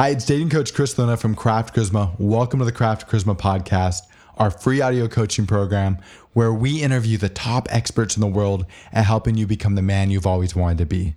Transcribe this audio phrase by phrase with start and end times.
[0.00, 2.18] Hi, it's dating coach Chris Luna from Craft Charisma.
[2.18, 4.00] Welcome to the Craft Charisma podcast,
[4.38, 5.98] our free audio coaching program
[6.32, 10.10] where we interview the top experts in the world at helping you become the man
[10.10, 11.16] you've always wanted to be.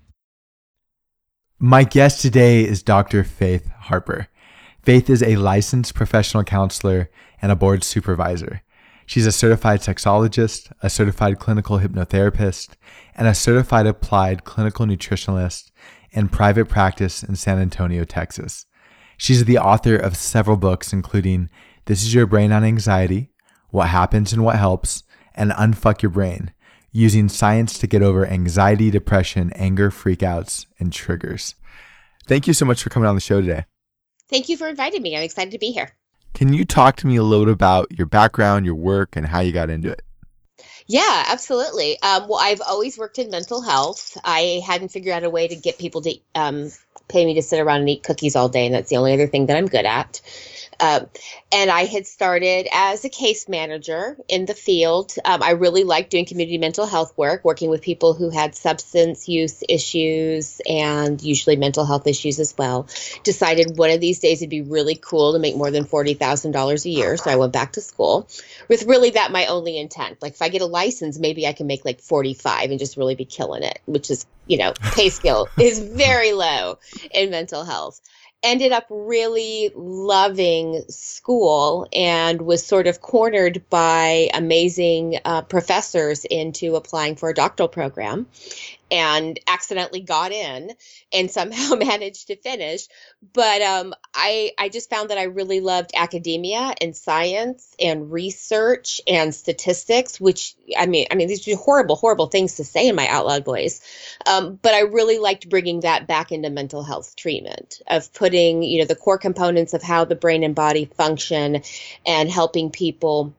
[1.58, 3.24] My guest today is Dr.
[3.24, 4.28] Faith Harper.
[4.82, 7.10] Faith is a licensed professional counselor
[7.42, 8.64] and a board supervisor.
[9.06, 12.72] She's a certified sexologist, a certified clinical hypnotherapist,
[13.16, 15.72] and a certified applied clinical nutritionalist
[16.12, 18.66] in private practice in San Antonio, Texas.
[19.24, 21.50] She's the author of several books, including
[21.86, 23.32] This is Your Brain on Anxiety,
[23.70, 26.52] What Happens and What Helps, and Unfuck Your Brain,
[26.92, 31.56] using science to get over anxiety, depression, anger, freakouts, and triggers.
[32.28, 33.64] Thank you so much for coming on the show today.
[34.30, 35.16] Thank you for inviting me.
[35.16, 35.92] I'm excited to be here.
[36.34, 39.54] Can you talk to me a little about your background, your work, and how you
[39.54, 40.02] got into it?
[40.88, 42.02] Yeah, absolutely.
[42.02, 44.18] Um, well, I've always worked in mental health.
[44.24, 46.72] I hadn't figured out a way to get people to um,
[47.08, 49.28] pay me to sit around and eat cookies all day, and that's the only other
[49.28, 50.22] thing that I'm good at.
[50.80, 51.08] Um,
[51.52, 55.14] and I had started as a case manager in the field.
[55.24, 59.28] Um, I really liked doing community mental health work, working with people who had substance
[59.28, 62.88] use issues and usually mental health issues as well.
[63.24, 66.90] Decided one of these days it'd be really cool to make more than $40,000 a
[66.90, 67.18] year.
[67.18, 68.28] So I went back to school
[68.68, 70.22] with really that my only intent.
[70.22, 73.16] Like if I get a license, maybe I can make like 45 and just really
[73.16, 76.80] be killing it, which is, you know, pay scale is very low
[77.14, 78.02] in mental health
[78.44, 86.76] ended up really loving school and was sort of cornered by amazing uh, professors into
[86.76, 88.28] applying for a doctoral program
[88.94, 90.72] and accidentally got in
[91.12, 92.88] and somehow managed to finish.
[93.34, 99.02] But um, I I just found that I really loved academia and science and research
[99.08, 102.96] and statistics, which I mean I mean these are horrible horrible things to say in
[102.96, 103.82] my out loud voice.
[104.28, 108.80] Um, but I really liked bringing that back into mental health treatment of putting you
[108.80, 111.64] know the core components of how the brain and body function
[112.06, 113.34] and helping people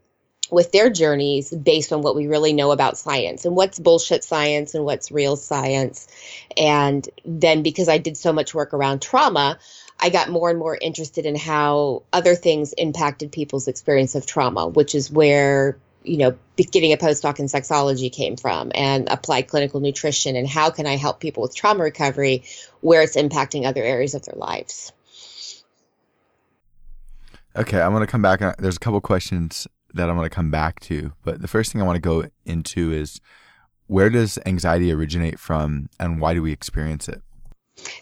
[0.55, 4.75] with their journeys based on what we really know about science and what's bullshit science
[4.75, 6.07] and what's real science.
[6.57, 9.59] And then because I did so much work around trauma,
[10.01, 14.69] I got more and more interested in how other things impacted people's experience of trauma,
[14.69, 19.81] which is where you know getting a postdoc in sexology came from and applied clinical
[19.81, 22.45] nutrition and how can i help people with trauma recovery
[22.83, 24.93] where it's impacting other areas of their lives
[27.57, 30.35] okay i'm going to come back uh, there's a couple questions that I'm going to
[30.35, 31.13] come back to.
[31.23, 33.21] But the first thing I want to go into is
[33.87, 37.23] where does anxiety originate from and why do we experience it?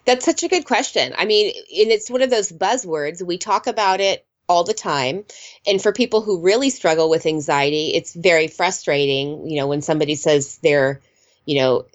[0.04, 1.14] That's such a good question.
[1.16, 3.24] I mean, and it's one of those buzzwords.
[3.24, 5.24] We talk about it all the time.
[5.66, 10.14] And for people who really struggle with anxiety, it's very frustrating, you know, when somebody
[10.14, 11.00] says they're,
[11.46, 11.86] you know,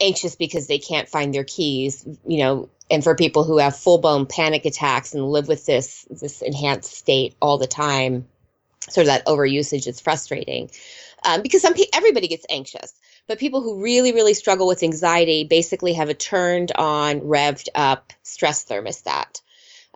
[0.00, 4.26] anxious because they can't find their keys, you know, and for people who have full-blown
[4.26, 8.26] panic attacks and live with this this enhanced state all the time,
[8.90, 10.70] sort of that overusage is frustrating
[11.24, 12.92] um, because some pe- everybody gets anxious
[13.26, 18.12] but people who really really struggle with anxiety basically have a turned on revved up
[18.22, 19.40] stress thermostat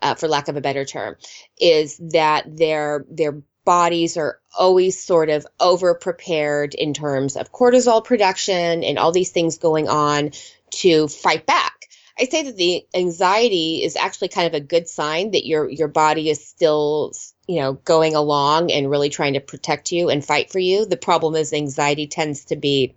[0.02, 1.16] uh, for lack of a better term
[1.60, 8.02] is that their their bodies are always sort of over prepared in terms of cortisol
[8.02, 10.30] production and all these things going on
[10.70, 11.86] to fight back.
[12.18, 15.88] I say that the anxiety is actually kind of a good sign that your your
[15.88, 17.12] body is still
[17.48, 20.84] you know, going along and really trying to protect you and fight for you.
[20.84, 22.94] The problem is anxiety tends to be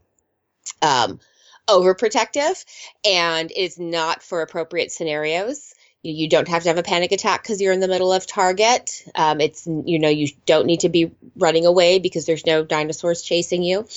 [0.81, 1.19] um,
[1.67, 2.63] overprotective
[3.05, 5.73] and is not for appropriate scenarios.
[6.03, 8.27] You, you don't have to have a panic attack because you're in the middle of
[8.27, 9.03] target.
[9.15, 13.21] Um, it's you know you don't need to be running away because there's no dinosaurs
[13.21, 13.87] chasing you,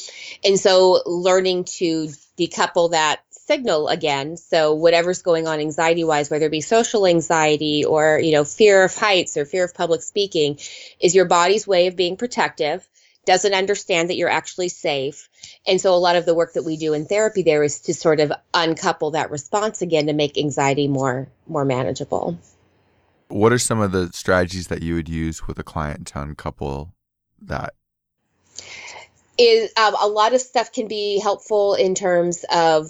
[0.44, 4.37] and so learning to decouple that signal again.
[4.37, 8.84] So whatever's going on anxiety wise, whether it be social anxiety or, you know, fear
[8.84, 10.59] of heights or fear of public speaking,
[11.00, 12.88] is your body's way of being protective,
[13.27, 15.28] doesn't understand that you're actually safe.
[15.66, 17.94] And so a lot of the work that we do in therapy there is to
[17.94, 22.38] sort of uncouple that response again to make anxiety more more manageable.
[23.28, 26.92] What are some of the strategies that you would use with a client to uncouple
[27.42, 27.74] that?
[29.36, 32.89] Is um, a lot of stuff can be helpful in terms of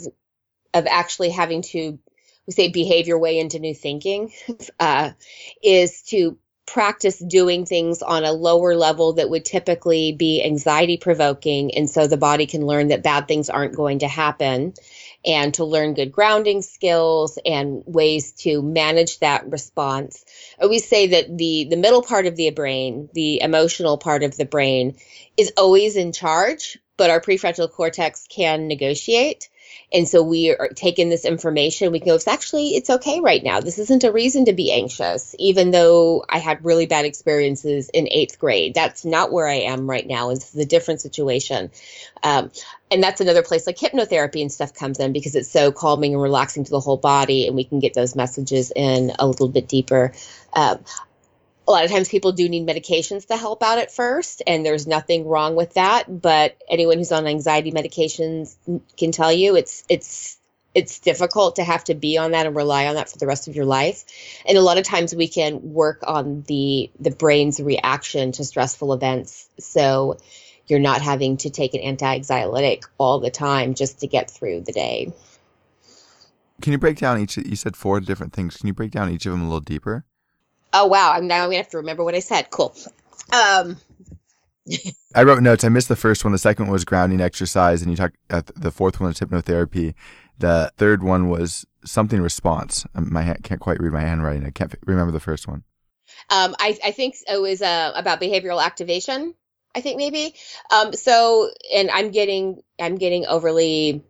[0.74, 1.98] of actually having to
[2.46, 4.32] we say behave your way into new thinking
[4.80, 5.12] uh,
[5.62, 6.36] is to
[6.66, 11.74] practice doing things on a lower level that would typically be anxiety provoking.
[11.74, 14.72] And so the body can learn that bad things aren't going to happen
[15.26, 20.24] and to learn good grounding skills and ways to manage that response.
[20.60, 24.46] Always say that the the middle part of the brain the emotional part of the
[24.46, 24.96] brain
[25.36, 29.48] is always in charge but our prefrontal cortex can negotiate
[29.94, 31.92] And so we are taking this information.
[31.92, 33.60] We can go, it's actually, it's okay right now.
[33.60, 38.08] This isn't a reason to be anxious, even though I had really bad experiences in
[38.10, 38.74] eighth grade.
[38.74, 40.30] That's not where I am right now.
[40.30, 41.70] This is a different situation.
[42.24, 42.50] Um,
[42.90, 46.22] and that's another place like hypnotherapy and stuff comes in because it's so calming and
[46.22, 47.46] relaxing to the whole body.
[47.46, 50.12] And we can get those messages in a little bit deeper.
[50.54, 50.80] Um,
[51.66, 54.86] a lot of times people do need medications to help out at first and there's
[54.86, 58.56] nothing wrong with that but anyone who's on anxiety medications
[58.96, 60.38] can tell you it's it's
[60.74, 63.48] it's difficult to have to be on that and rely on that for the rest
[63.48, 64.04] of your life.
[64.44, 68.92] And a lot of times we can work on the the brain's reaction to stressful
[68.92, 69.48] events.
[69.60, 70.18] So
[70.66, 74.72] you're not having to take an anti-anxiolytic all the time just to get through the
[74.72, 75.12] day.
[76.60, 78.56] Can you break down each you said four different things.
[78.56, 80.04] Can you break down each of them a little deeper
[80.74, 81.12] Oh wow!
[81.12, 82.50] I'm now I'm gonna have to remember what I said.
[82.50, 82.74] Cool.
[83.32, 83.78] Um,
[85.14, 85.64] I wrote notes.
[85.64, 86.32] I missed the first one.
[86.32, 88.16] The second one was grounding exercise, and you talked.
[88.28, 89.94] Uh, the fourth one was hypnotherapy.
[90.38, 92.84] The third one was something response.
[92.94, 94.44] Um, my hand, can't quite read my handwriting.
[94.44, 95.62] I can't remember the first one.
[96.28, 99.34] Um, I, I think it was uh, about behavioral activation.
[99.76, 100.34] I think maybe.
[100.70, 104.04] Um, so, and I'm getting I'm getting overly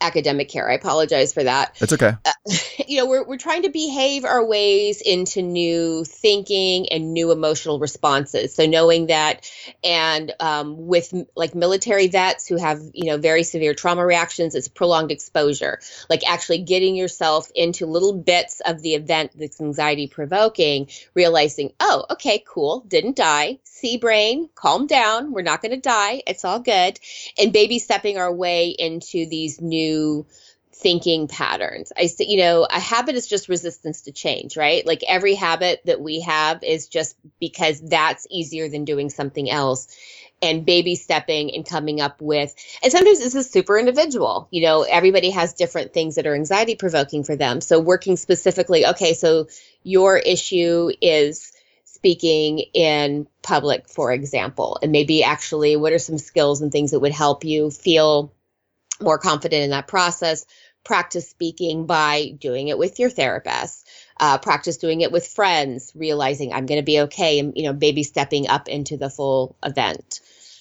[0.00, 0.70] academic care.
[0.70, 1.76] I apologize for that.
[1.80, 2.12] It's okay.
[2.24, 2.32] Uh,
[2.86, 7.78] you know, we're, we're trying to behave our ways into new thinking and new emotional
[7.78, 8.54] responses.
[8.54, 9.50] So knowing that,
[9.82, 14.68] and um, with like military vets who have, you know, very severe trauma reactions, it's
[14.68, 15.80] prolonged exposure.
[16.08, 22.04] Like actually getting yourself into little bits of the event that's anxiety provoking, realizing, oh,
[22.10, 25.32] okay, cool, didn't die, see brain, calm down.
[25.32, 26.22] We're not going to die.
[26.26, 26.98] It's all good.
[27.38, 29.87] And baby stepping our way into these new
[30.78, 31.92] thinking patterns.
[31.96, 34.86] I say, you know, a habit is just resistance to change, right?
[34.86, 39.88] Like every habit that we have is just because that's easier than doing something else.
[40.40, 44.46] And baby stepping and coming up with, and sometimes this is super individual.
[44.52, 47.60] You know, everybody has different things that are anxiety provoking for them.
[47.60, 49.48] So, working specifically, okay, so
[49.82, 51.52] your issue is
[51.86, 57.00] speaking in public, for example, and maybe actually what are some skills and things that
[57.00, 58.32] would help you feel
[59.00, 60.46] more confident in that process.
[60.84, 63.88] Practice speaking by doing it with your therapist.
[64.18, 67.72] Uh, practice doing it with friends, realizing I'm going to be okay, and you know,
[67.72, 70.20] baby stepping up into the full event.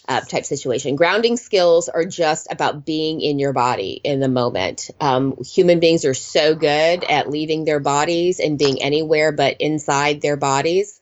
[0.10, 0.95] Uh, type situation.
[0.95, 4.89] Grounding skills are just about being in your body in the moment.
[5.01, 10.22] Um, human beings are so good at leaving their bodies and being anywhere but inside
[10.22, 11.01] their bodies.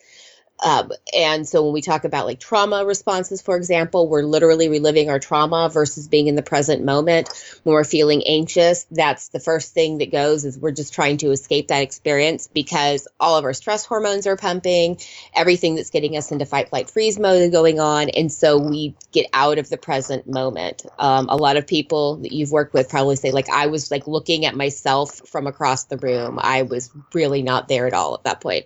[0.63, 5.09] Um, and so when we talk about like trauma responses, for example, we're literally reliving
[5.09, 7.29] our trauma versus being in the present moment.
[7.63, 11.31] When we're feeling anxious, that's the first thing that goes is we're just trying to
[11.31, 14.97] escape that experience because all of our stress hormones are pumping,
[15.33, 18.09] everything that's getting us into fight, flight, freeze mode going on.
[18.09, 20.85] And so we get out of the present moment.
[20.97, 24.07] Um, a lot of people that you've worked with probably say like, I was like
[24.07, 26.39] looking at myself from across the room.
[26.41, 28.65] I was really not there at all at that point.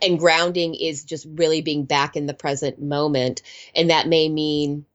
[0.00, 3.42] And grounding is just really being back in the present moment.
[3.74, 4.86] And that may mean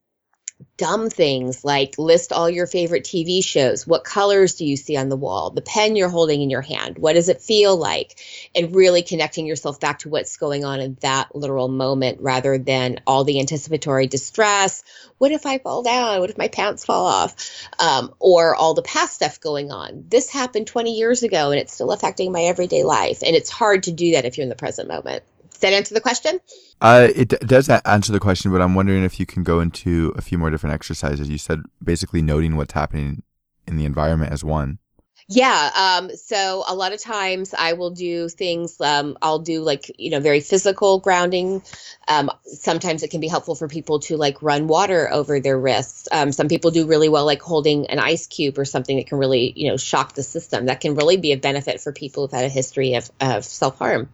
[0.77, 3.85] dumb things like list all your favorite TV shows.
[3.85, 5.51] What colors do you see on the wall?
[5.51, 6.97] The pen you're holding in your hand.
[6.97, 8.19] What does it feel like?
[8.55, 13.01] And really connecting yourself back to what's going on in that literal moment rather than
[13.05, 14.83] all the anticipatory distress.
[15.17, 16.19] What if I fall down?
[16.19, 17.35] What if my pants fall off?
[17.77, 20.05] Um, or all the past stuff going on.
[20.07, 23.21] This happened 20 years ago and it's still affecting my everyday life.
[23.23, 25.23] And it's hard to do that if you're in the present moment.
[25.59, 26.39] Does that answer the question?
[26.79, 30.13] Uh, it d- does answer the question, but I'm wondering if you can go into
[30.15, 31.29] a few more different exercises.
[31.29, 33.23] You said basically noting what's happening
[33.67, 34.79] in the environment as one.
[35.27, 35.69] Yeah.
[35.75, 40.09] Um, so a lot of times I will do things, um, I'll do like, you
[40.09, 41.61] know, very physical grounding.
[42.07, 46.07] Um, sometimes it can be helpful for people to like run water over their wrists.
[46.11, 49.19] Um, some people do really well, like holding an ice cube or something that can
[49.19, 50.65] really, you know, shock the system.
[50.65, 53.77] That can really be a benefit for people who've had a history of, of self
[53.77, 54.09] harm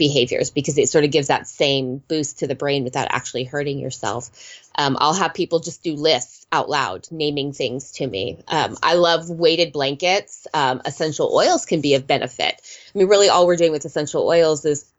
[0.00, 3.78] behaviors because it sort of gives that same boost to the brain without actually hurting
[3.78, 4.30] yourself.
[4.74, 8.42] Um, I'll have people just do lists out loud, naming things to me.
[8.48, 10.46] Um, I love weighted blankets.
[10.54, 12.54] Um, essential oils can be of benefit.
[12.94, 14.90] I mean, really, all we're doing with essential oils is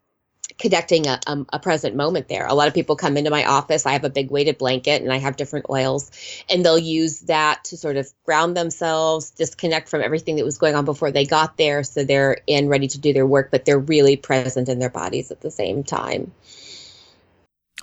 [0.58, 2.46] connecting a, um, a present moment there.
[2.46, 3.86] A lot of people come into my office.
[3.86, 6.10] I have a big weighted blanket and I have different oils,
[6.48, 10.74] and they'll use that to sort of ground themselves, disconnect from everything that was going
[10.74, 11.82] on before they got there.
[11.82, 15.30] So they're in ready to do their work, but they're really present in their bodies
[15.30, 16.32] at the same time.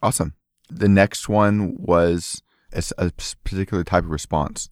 [0.01, 0.33] Awesome.
[0.69, 2.41] The next one was
[2.73, 3.11] a, a
[3.43, 4.69] particular type of response.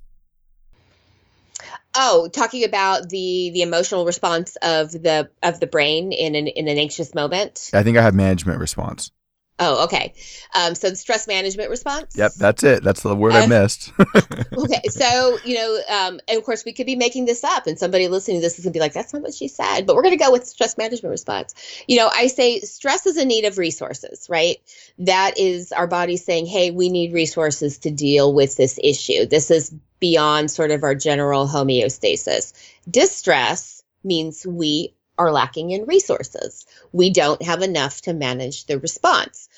[1.96, 6.68] Oh, talking about the the emotional response of the of the brain in an in
[6.68, 7.72] an anxious moment.
[7.74, 9.12] I think I have management response.
[9.60, 10.14] Oh, okay.
[10.54, 12.16] Um, so the stress management response.
[12.16, 12.84] Yep, that's it.
[12.84, 13.92] That's the word uh, I missed.
[14.00, 17.78] okay, so you know, um, and of course, we could be making this up, and
[17.78, 20.04] somebody listening to this is gonna be like, "That's not what she said," but we're
[20.04, 21.56] gonna go with stress management response.
[21.88, 24.58] You know, I say stress is a need of resources, right?
[25.00, 29.26] That is our body saying, "Hey, we need resources to deal with this issue.
[29.26, 32.54] This is beyond sort of our general homeostasis."
[32.90, 36.66] Distress means we are lacking in resources.
[36.92, 39.50] We don't have enough to manage the response.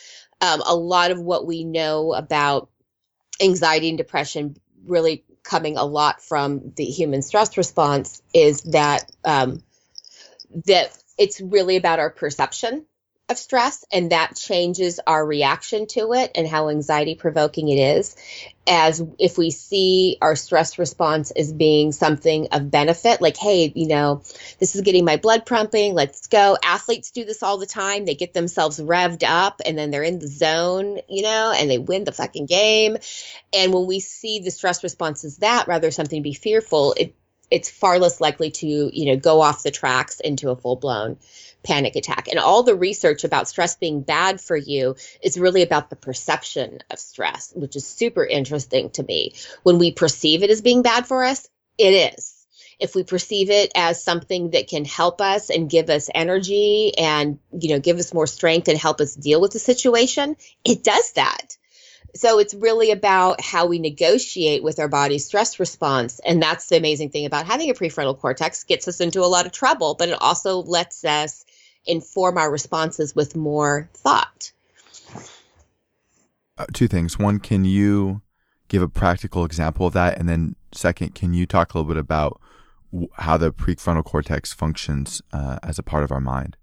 [0.42, 2.70] Um, a lot of what we know about
[3.42, 9.64] anxiety and depression really coming a lot from the human stress response is that um,
[10.66, 12.86] that it's really about our perception
[13.30, 18.16] of stress and that changes our reaction to it and how anxiety provoking it is
[18.68, 23.88] as if we see our stress response as being something of benefit like hey you
[23.88, 24.22] know
[24.60, 26.58] this is getting my blood pumping let's go.
[26.64, 28.06] Athletes do this all the time.
[28.06, 31.78] They get themselves revved up and then they're in the zone you know and they
[31.78, 32.98] win the fucking game.
[33.54, 37.16] And when we see the stress response as that rather something to be fearful it
[37.52, 41.18] it's far less likely to you know go off the tracks into a full blown
[41.64, 42.28] panic attack.
[42.28, 46.80] And all the research about stress being bad for you is really about the perception
[46.90, 49.34] of stress, which is super interesting to me.
[49.64, 52.36] When we perceive it as being bad for us, it is.
[52.80, 57.40] If we perceive it as something that can help us and give us energy and,
[57.52, 61.12] you know, give us more strength and help us deal with the situation, it does
[61.14, 61.58] that.
[62.16, 66.20] So it's really about how we negotiate with our body's stress response.
[66.20, 69.46] And that's the amazing thing about having a prefrontal cortex gets us into a lot
[69.46, 71.46] of trouble, but it also lets us
[71.86, 74.52] inform our responses with more thought.
[76.58, 77.18] Uh, two things.
[77.18, 78.22] One, can you
[78.68, 80.18] give a practical example of that?
[80.18, 82.42] And then, second, can you talk a little bit about
[82.92, 86.58] w- how the prefrontal cortex functions uh, as a part of our mind?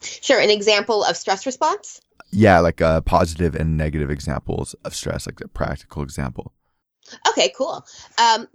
[0.00, 0.40] Sure.
[0.40, 2.00] An example of stress response?
[2.30, 6.52] Yeah, like uh, positive and negative examples of stress, like a practical example.
[7.28, 7.84] Okay, cool.
[8.18, 8.46] Um,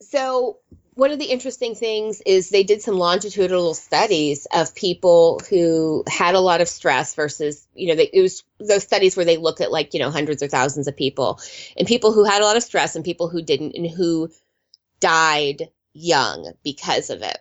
[0.00, 0.58] so
[0.94, 6.34] one of the interesting things is they did some longitudinal studies of people who had
[6.34, 9.60] a lot of stress versus, you know, they, it was those studies where they look
[9.60, 11.40] at like, you know, hundreds or thousands of people
[11.76, 14.28] and people who had a lot of stress and people who didn't and who
[14.98, 17.38] died young because of it.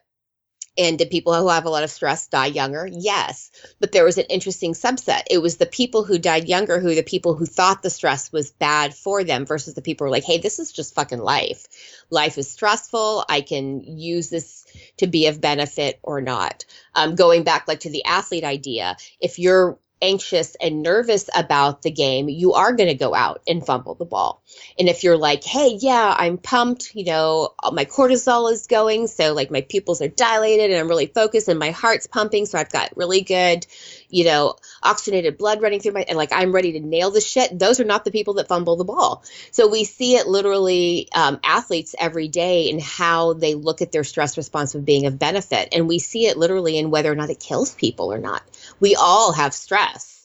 [0.79, 2.87] And did people who have a lot of stress die younger?
[2.89, 3.51] Yes.
[3.81, 5.23] But there was an interesting subset.
[5.29, 8.51] It was the people who died younger who the people who thought the stress was
[8.51, 11.67] bad for them versus the people who were like, hey, this is just fucking life.
[12.09, 13.25] Life is stressful.
[13.27, 14.65] I can use this
[14.97, 16.63] to be of benefit or not.
[16.95, 21.91] Um, going back like to the athlete idea, if you're anxious and nervous about the
[21.91, 24.41] game, you are going to go out and fumble the ball.
[24.77, 29.07] And if you're like, hey, yeah, I'm pumped, you know, my cortisol is going.
[29.07, 32.45] So, like, my pupils are dilated and I'm really focused and my heart's pumping.
[32.45, 33.67] So, I've got really good,
[34.09, 37.57] you know, oxygenated blood running through my, and like, I'm ready to nail the shit.
[37.57, 39.23] Those are not the people that fumble the ball.
[39.51, 44.03] So, we see it literally, um, athletes every day and how they look at their
[44.03, 45.69] stress response of being of benefit.
[45.73, 48.41] And we see it literally in whether or not it kills people or not.
[48.79, 50.19] We all have stress.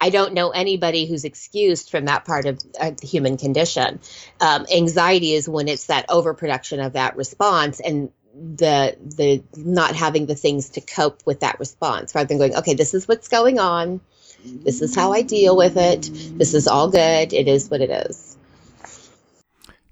[0.00, 4.00] I don't know anybody who's excused from that part of uh, the human condition.
[4.40, 10.26] Um, anxiety is when it's that overproduction of that response and the the not having
[10.26, 13.58] the things to cope with that response rather than going okay this is what's going
[13.58, 14.00] on.
[14.44, 16.08] This is how i deal with it.
[16.38, 17.32] This is all good.
[17.32, 18.36] It is what it is.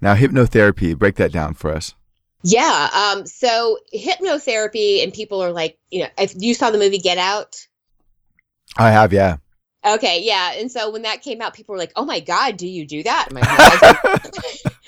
[0.01, 1.93] Now hypnotherapy break that down for us.
[2.41, 6.97] Yeah um, so hypnotherapy and people are like you know if you saw the movie
[6.97, 7.67] get out
[8.77, 9.37] i have yeah
[9.85, 10.53] Okay, yeah.
[10.57, 13.01] And so when that came out, people were like, "Oh my god, do you do
[13.03, 14.33] that?" My, husband,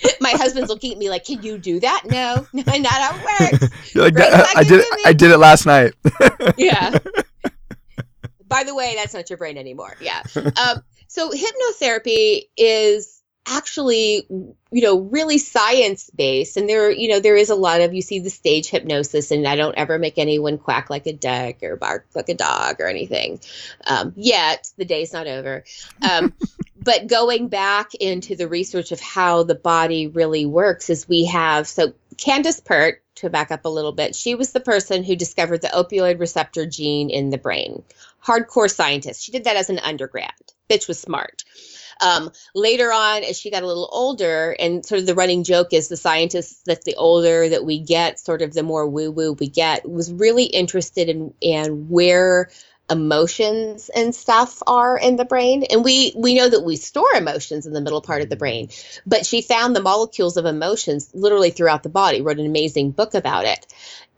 [0.21, 3.61] my husband's looking at me like, "Can you do that?" No, no, not how it
[3.61, 3.69] works.
[3.95, 4.81] You're like, I did.
[4.81, 5.93] It, I did it last night.
[6.57, 6.97] yeah.
[8.47, 9.95] By the way, that's not your brain anymore.
[10.01, 10.23] Yeah.
[10.35, 17.35] Um, so hypnotherapy is actually you know really science based and there you know there
[17.35, 20.59] is a lot of you see the stage hypnosis and i don't ever make anyone
[20.59, 23.39] quack like a duck or bark like a dog or anything.
[23.85, 25.63] Um, yet the day's not over.
[26.09, 26.33] Um,
[26.83, 31.67] but going back into the research of how the body really works is we have
[31.67, 35.61] so candace pert to back up a little bit she was the person who discovered
[35.61, 37.83] the opioid receptor gene in the brain.
[38.25, 39.23] Hardcore scientist.
[39.23, 40.31] She did that as an undergrad.
[40.69, 41.43] Bitch was smart.
[42.01, 45.71] Um, later on, as she got a little older, and sort of the running joke
[45.71, 49.33] is the scientists that the older that we get, sort of the more woo woo
[49.33, 52.49] we get, was really interested in, in where
[52.89, 55.63] emotions and stuff are in the brain.
[55.69, 58.69] And we we know that we store emotions in the middle part of the brain
[59.05, 63.13] but she found the molecules of emotions literally throughout the body wrote an amazing book
[63.13, 63.65] about it.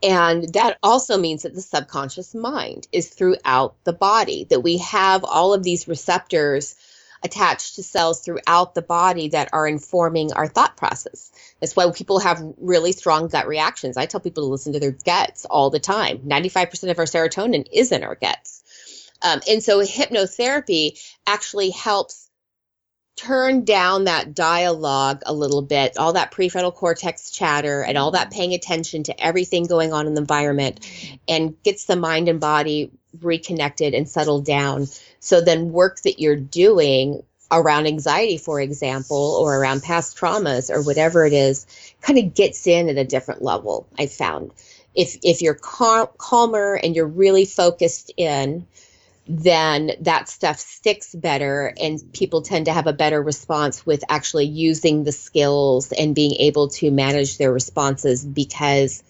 [0.02, 5.24] And that also means that the subconscious mind is throughout the body that we have
[5.24, 6.76] all of these receptors
[7.24, 11.32] attached to cells throughout the body that are informing our thought process.
[11.60, 13.98] That's why people have really strong gut reactions.
[13.98, 16.20] I tell people to listen to their guts all the time.
[16.20, 19.10] 95% of our serotonin is in our guts.
[19.22, 22.30] Um, and so hypnotherapy actually helps
[23.16, 28.32] turn down that dialogue a little bit, all that prefrontal cortex chatter and all that
[28.32, 30.80] paying attention to everything going on in the environment
[31.28, 32.92] and gets the mind and body
[33.22, 34.88] reconnected and settled down.
[35.20, 40.82] So then work that you're doing around anxiety, for example, or around past traumas or
[40.82, 41.68] whatever it is,
[42.02, 43.88] kind of gets in at a different level.
[43.98, 44.52] I found
[44.96, 48.66] if if you're cal- calmer and you're really focused in,
[49.28, 54.46] then that stuff sticks better and people tend to have a better response with actually
[54.46, 59.02] using the skills and being able to manage their responses because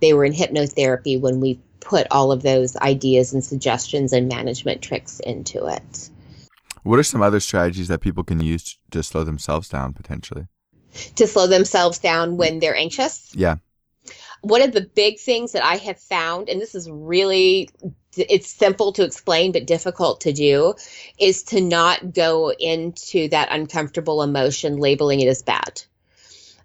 [0.00, 4.82] they were in hypnotherapy when we put all of those ideas and suggestions and management
[4.82, 6.10] tricks into it.
[6.82, 10.46] What are some other strategies that people can use to slow themselves down potentially?
[11.16, 13.30] To slow themselves down when they're anxious?
[13.34, 13.56] Yeah.
[14.42, 17.70] One of the big things that I have found, and this is really
[18.16, 20.74] it's simple to explain but difficult to do
[21.18, 25.82] is to not go into that uncomfortable emotion labeling it as bad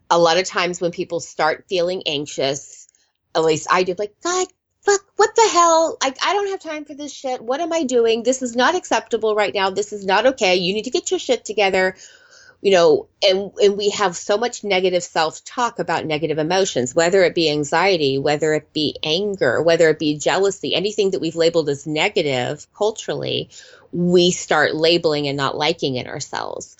[0.09, 2.87] a lot of times when people start feeling anxious
[3.35, 4.47] at least i do like god
[4.81, 7.83] fuck what the hell like i don't have time for this shit what am i
[7.83, 11.11] doing this is not acceptable right now this is not okay you need to get
[11.11, 11.95] your shit together
[12.61, 17.35] you know and and we have so much negative self-talk about negative emotions whether it
[17.35, 21.85] be anxiety whether it be anger whether it be jealousy anything that we've labeled as
[21.87, 23.49] negative culturally
[23.91, 26.77] we start labeling and not liking in ourselves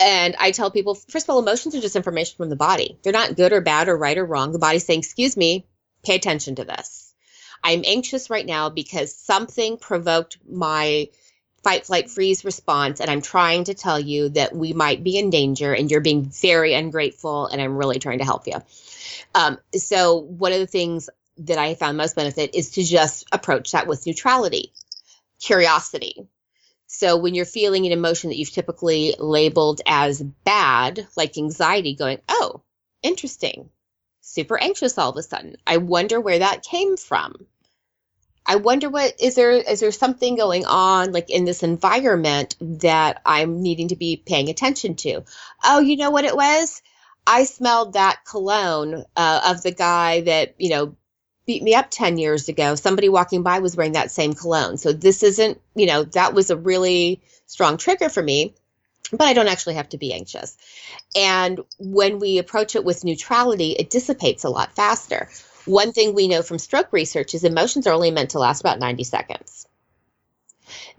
[0.00, 2.98] and I tell people, first of all, emotions are just information from the body.
[3.02, 4.52] They're not good or bad or right or wrong.
[4.52, 5.66] The body's saying, excuse me,
[6.02, 7.01] pay attention to this.
[7.64, 11.08] I'm anxious right now because something provoked my
[11.62, 13.00] fight, flight, freeze response.
[13.00, 16.24] And I'm trying to tell you that we might be in danger and you're being
[16.24, 17.46] very ungrateful.
[17.46, 18.54] And I'm really trying to help you.
[19.34, 23.72] Um, so, one of the things that I found most benefit is to just approach
[23.72, 24.72] that with neutrality,
[25.40, 26.26] curiosity.
[26.86, 32.18] So, when you're feeling an emotion that you've typically labeled as bad, like anxiety, going,
[32.28, 32.62] oh,
[33.02, 33.70] interesting,
[34.20, 35.56] super anxious all of a sudden.
[35.66, 37.46] I wonder where that came from.
[38.44, 43.22] I wonder what is there is there something going on like in this environment that
[43.24, 45.22] I'm needing to be paying attention to?
[45.64, 46.82] Oh, you know what it was?
[47.26, 50.96] I smelled that cologne uh, of the guy that you know
[51.46, 52.74] beat me up 10 years ago.
[52.74, 54.76] Somebody walking by was wearing that same cologne.
[54.78, 58.54] So this isn't, you know, that was a really strong trigger for me,
[59.10, 60.56] but I don't actually have to be anxious.
[61.16, 65.28] And when we approach it with neutrality, it dissipates a lot faster.
[65.64, 68.80] One thing we know from stroke research is emotions are only meant to last about
[68.80, 69.66] 90 seconds.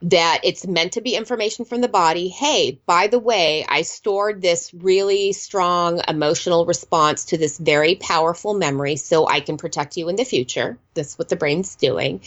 [0.04, 2.28] That it's meant to be information from the body.
[2.28, 8.54] Hey, by the way, I stored this really strong emotional response to this very powerful
[8.54, 10.78] memory so I can protect you in the future.
[10.94, 12.22] That's what the brain's doing.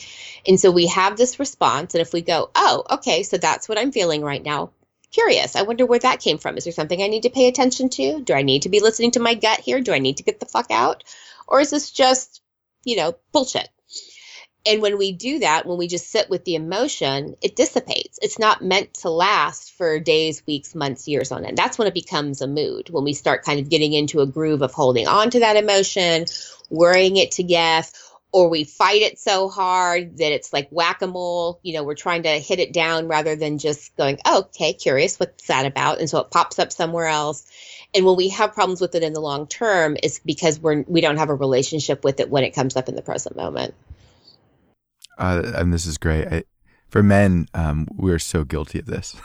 [0.47, 1.95] And so we have this response.
[1.95, 4.71] And if we go, oh, okay, so that's what I'm feeling right now,
[5.13, 5.57] curious.
[5.57, 6.57] I wonder where that came from.
[6.57, 8.21] Is there something I need to pay attention to?
[8.23, 9.81] Do I need to be listening to my gut here?
[9.81, 11.05] Do I need to get the fuck out?
[11.47, 12.43] Or is this just,
[12.85, 13.69] you know, bullshit?
[14.67, 18.19] And when we do that, when we just sit with the emotion, it dissipates.
[18.21, 21.57] It's not meant to last for days, weeks, months, years on end.
[21.57, 24.63] That's when it becomes a mood, when we start kind of getting into a groove
[24.63, 26.27] of holding on to that emotion,
[26.69, 28.06] worrying it to death,
[28.37, 31.59] or we fight it so hard that it's like whack a mole.
[31.63, 35.19] You know, we're trying to hit it down rather than just going, oh, okay, curious,
[35.19, 36.01] what's that about?
[36.01, 37.47] And so it pops up somewhere else.
[37.95, 41.01] And when we have problems with it in the long term, it's because we're we
[41.01, 43.73] don't have a relationship with it when it comes up in the present moment.
[45.17, 46.29] Uh, and this is great.
[46.29, 46.45] I,
[46.91, 49.17] for men, um, we're so guilty of this.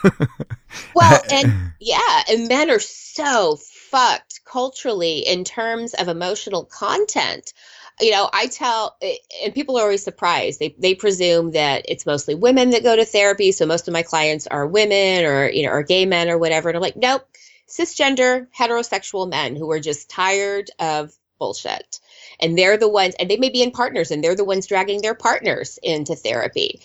[0.94, 3.58] well, and yeah, and men are so
[3.90, 7.52] fucked culturally in terms of emotional content.
[8.00, 10.58] You know, I tell, eh, and people are always surprised.
[10.58, 14.02] They they presume that it's mostly women that go to therapy, so most of my
[14.02, 16.68] clients are women or you know, or gay men or whatever.
[16.68, 17.26] And I'm like, nope,
[17.68, 21.98] cisgender heterosexual men who are just tired of bullshit.
[22.40, 25.02] And they're the ones and they may be in partners and they're the ones dragging
[25.02, 26.80] their partners into therapy.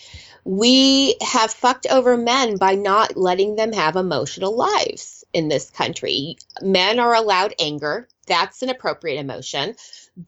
[0.46, 6.38] We have fucked over men by not letting them have emotional lives in this country.
[6.62, 8.08] Men are allowed anger.
[8.26, 9.76] That's an appropriate emotion.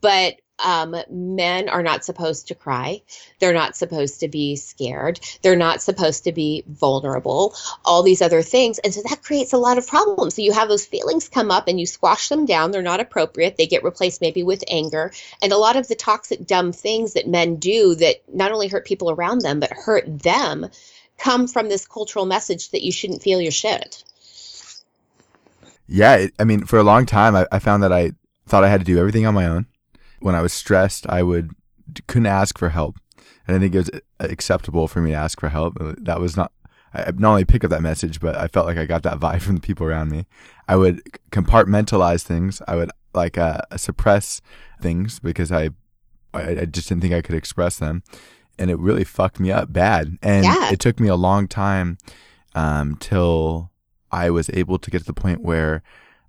[0.01, 3.01] But um, men are not supposed to cry.
[3.39, 5.19] They're not supposed to be scared.
[5.41, 8.79] They're not supposed to be vulnerable, all these other things.
[8.79, 10.35] And so that creates a lot of problems.
[10.35, 12.71] So you have those feelings come up and you squash them down.
[12.71, 13.57] They're not appropriate.
[13.57, 15.11] They get replaced maybe with anger.
[15.41, 18.85] And a lot of the toxic, dumb things that men do that not only hurt
[18.85, 20.67] people around them, but hurt them
[21.17, 24.03] come from this cultural message that you shouldn't feel your shit.
[25.87, 26.27] Yeah.
[26.37, 28.11] I mean, for a long time, I, I found that I
[28.47, 29.65] thought I had to do everything on my own
[30.21, 31.51] when I was stressed, I would
[32.07, 32.97] couldn't ask for help.
[33.47, 35.77] And I think it was uh, acceptable for me to ask for help.
[35.79, 36.51] Uh, that was not
[36.93, 39.41] I not only pick up that message, but I felt like I got that vibe
[39.41, 40.25] from the people around me.
[40.67, 41.01] I would
[41.31, 42.61] compartmentalize things.
[42.67, 44.41] I would like uh, suppress
[44.81, 45.69] things because I,
[46.33, 48.03] I just didn't think I could express them,
[48.57, 50.17] and it really fucked me up bad.
[50.21, 50.71] And yeah.
[50.71, 51.97] it took me a long time
[52.55, 53.71] um, till
[54.11, 55.83] I was able to get to the point where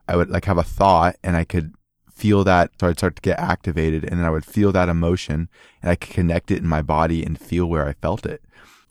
[0.09, 1.75] I would like have a thought and I could
[2.21, 5.49] feel that so I'd start to get activated and then I would feel that emotion
[5.83, 8.43] and I could connect it in my body and feel where I felt it.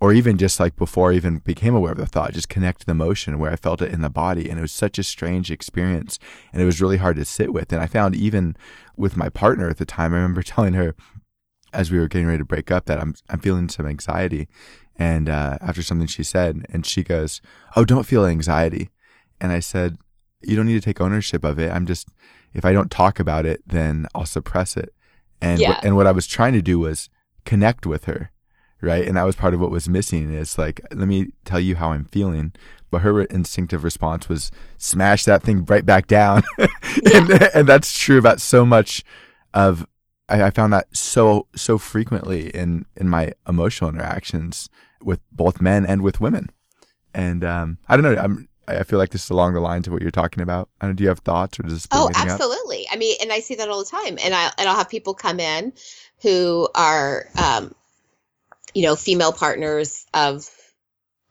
[0.02, 2.92] Or even just like before I even became aware of the thought, just connect the
[2.94, 4.50] emotion where I felt it in the body.
[4.50, 6.18] And it was such a strange experience
[6.52, 7.72] and it was really hard to sit with.
[7.72, 8.56] And I found even
[8.98, 10.96] with my partner at the time, I remember telling her
[11.72, 14.48] as we were getting ready to break up that I'm, I'm feeling some anxiety.
[14.96, 17.42] And uh, after something she said, and she goes,
[17.76, 18.90] Oh, don't feel anxiety.
[19.40, 19.98] And I said,
[20.42, 21.72] You don't need to take ownership of it.
[21.72, 22.08] I'm just,
[22.54, 24.94] if I don't talk about it, then I'll suppress it.
[25.42, 25.80] And yeah.
[25.84, 27.10] and what I was trying to do was
[27.46, 28.32] connect with her,
[28.82, 29.08] right?
[29.08, 30.34] And that was part of what was missing.
[30.34, 32.54] Is like, let me tell you how I'm feeling.
[32.92, 36.44] But her instinctive response was smash that thing right back down,
[37.14, 39.04] and and that's true about so much
[39.54, 39.86] of.
[40.28, 44.70] I, I found that so so frequently in in my emotional interactions
[45.02, 46.50] with both men and with women,
[47.14, 48.22] and um, I don't know.
[48.22, 50.70] I'm I feel like this is along the lines of what you're talking about.
[50.80, 51.88] I don't, do you have thoughts or does this?
[51.92, 52.88] Oh, absolutely.
[52.88, 52.94] Up?
[52.94, 54.18] I mean, and I see that all the time.
[54.24, 55.74] And I and I'll have people come in
[56.22, 57.74] who are, um,
[58.74, 60.50] you know, female partners of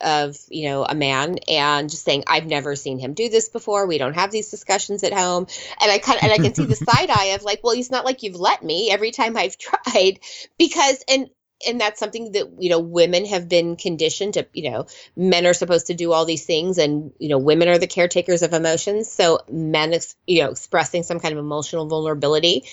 [0.00, 3.86] of you know a man and just saying i've never seen him do this before
[3.86, 5.46] we don't have these discussions at home
[5.80, 7.90] and i kind of and i can see the side eye of like well he's
[7.90, 10.20] not like you've let me every time i've tried
[10.56, 11.28] because and
[11.66, 15.54] and that's something that you know women have been conditioned to you know men are
[15.54, 19.10] supposed to do all these things and you know women are the caretakers of emotions.
[19.10, 19.94] So men
[20.26, 22.64] you know expressing some kind of emotional vulnerability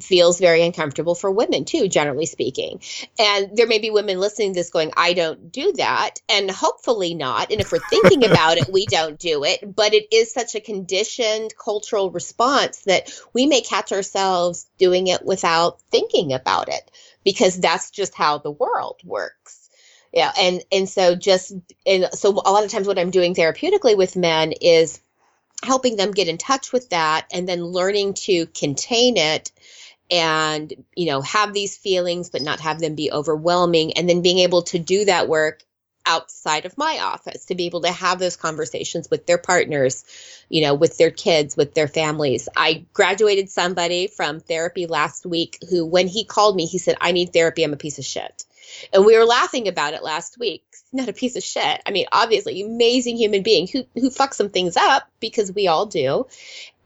[0.00, 2.80] feels very uncomfortable for women too generally speaking.
[3.18, 6.20] And there may be women listening to this going i don't do that.
[6.28, 7.50] And hopefully not.
[7.50, 9.74] And if we're thinking about it we don't do it.
[9.74, 15.24] But it is such a conditioned cultural response that we may catch ourselves doing it
[15.24, 16.90] without thinking about it
[17.24, 19.68] because that's just how the world works.
[20.12, 21.52] Yeah and and so just
[21.86, 25.00] and so a lot of times what i'm doing therapeutically with men is
[25.64, 29.52] helping them get in touch with that and then learning to contain it
[30.10, 34.38] and you know have these feelings but not have them be overwhelming and then being
[34.38, 35.62] able to do that work
[36.08, 40.04] outside of my office to be able to have those conversations with their partners,
[40.48, 42.48] you know, with their kids, with their families.
[42.56, 47.12] I graduated somebody from therapy last week who, when he called me, he said, I
[47.12, 47.62] need therapy.
[47.62, 48.44] I'm a piece of shit.
[48.92, 50.64] And we were laughing about it last week.
[50.92, 51.82] Not a piece of shit.
[51.86, 55.86] I mean, obviously, amazing human being who who fucks some things up because we all
[55.86, 56.26] do.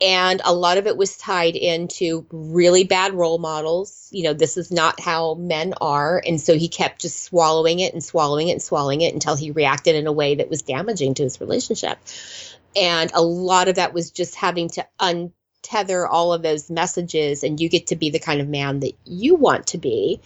[0.02, 4.08] And a lot of it was tied into really bad role models.
[4.10, 6.20] You know, this is not how men are.
[6.26, 9.52] And so he kept just swallowing it and swallowing it and swallowing it until he
[9.52, 11.98] reacted in a way that was damaging to his relationship.
[12.74, 17.42] And a lot of that was just having to un tether all of those messages
[17.42, 20.20] and you get to be the kind of man that you want to be.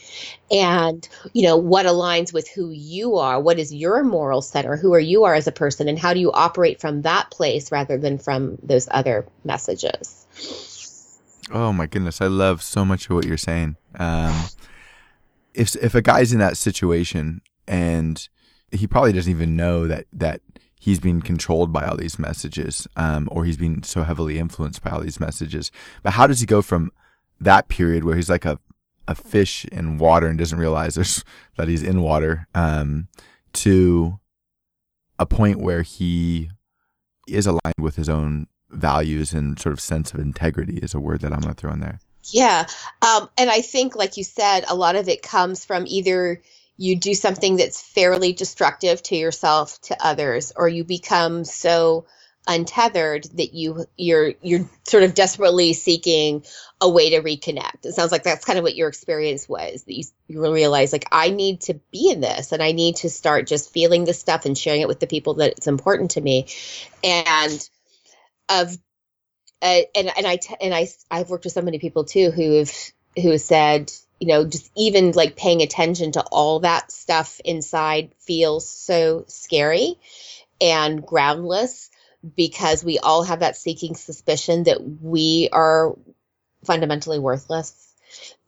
[0.50, 4.94] And you know what aligns with who you are what is your moral center who
[4.94, 7.98] are you are as a person and how do you operate from that place rather
[7.98, 10.26] than from those other messages?
[11.52, 13.76] Oh my goodness i love so much of what you're saying.
[13.98, 14.46] Um,
[15.54, 18.28] if if a guy's in that situation and
[18.70, 20.40] he probably doesn't even know that that
[20.86, 24.90] he's being controlled by all these messages, um, or he's being so heavily influenced by
[24.90, 25.72] all these messages.
[26.04, 26.92] But how does he go from
[27.40, 28.60] that period where he's like a
[29.08, 30.94] a fish in water and doesn't realize
[31.56, 33.08] that he's in water um,
[33.52, 34.20] to
[35.18, 36.50] a point where he
[37.26, 41.20] is aligned with his own values and sort of sense of integrity is a word
[41.20, 41.98] that I'm going to throw in there.
[42.30, 42.66] Yeah.
[43.02, 46.42] Um, and I think, like you said, a lot of it comes from either
[46.76, 52.06] you do something that's fairly destructive to yourself to others or you become so
[52.48, 56.44] untethered that you you're you're sort of desperately seeking
[56.80, 57.84] a way to reconnect.
[57.84, 61.06] It sounds like that's kind of what your experience was that you, you realize like
[61.10, 64.44] i need to be in this and i need to start just feeling this stuff
[64.44, 66.46] and sharing it with the people that it's important to me.
[67.02, 67.68] And
[68.48, 68.76] of
[69.62, 72.72] uh, and and i and i i've worked with so many people too who have
[73.20, 78.68] who said, you know, just even like paying attention to all that stuff inside feels
[78.68, 79.98] so scary
[80.60, 81.90] and groundless
[82.34, 85.96] because we all have that seeking suspicion that we are
[86.64, 87.86] fundamentally worthless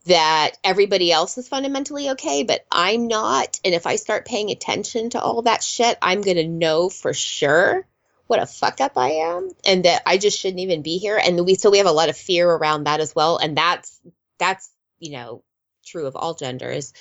[0.06, 3.60] that everybody else is fundamentally okay, but I'm not.
[3.64, 7.12] And if I start paying attention to all that shit, I'm going to know for
[7.12, 7.86] sure
[8.26, 11.20] what a fuck up I am and that I just shouldn't even be here.
[11.22, 13.36] And we, so we have a lot of fear around that as well.
[13.36, 14.00] And that's,
[14.38, 15.42] that's, you know,
[15.88, 16.92] true of all genders.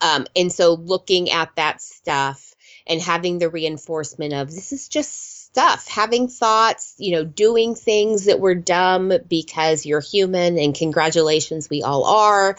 [0.00, 2.54] Um, and so looking at that stuff
[2.86, 8.26] and having the reinforcement of this is just stuff, having thoughts, you know, doing things
[8.26, 12.56] that were dumb because you're human and congratulations, we all are.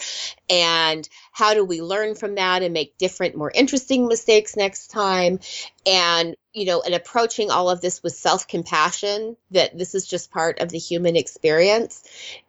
[0.48, 5.38] And how do we learn from that and make different, more interesting mistakes next time?
[5.86, 10.32] And, you know, and approaching all of this with self compassion that this is just
[10.32, 12.02] part of the human experience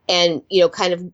[0.10, 1.12] and, you know, kind of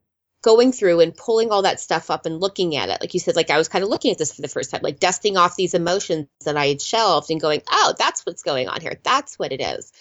[0.47, 3.01] going through and pulling all that stuff up and looking at it.
[3.01, 4.79] Like you said, like I was kind of looking at this for the first time,
[4.81, 8.69] like dusting off these emotions that I had shelved and going, oh, that's what's going
[8.69, 8.97] on here.
[9.03, 9.91] That's what it is.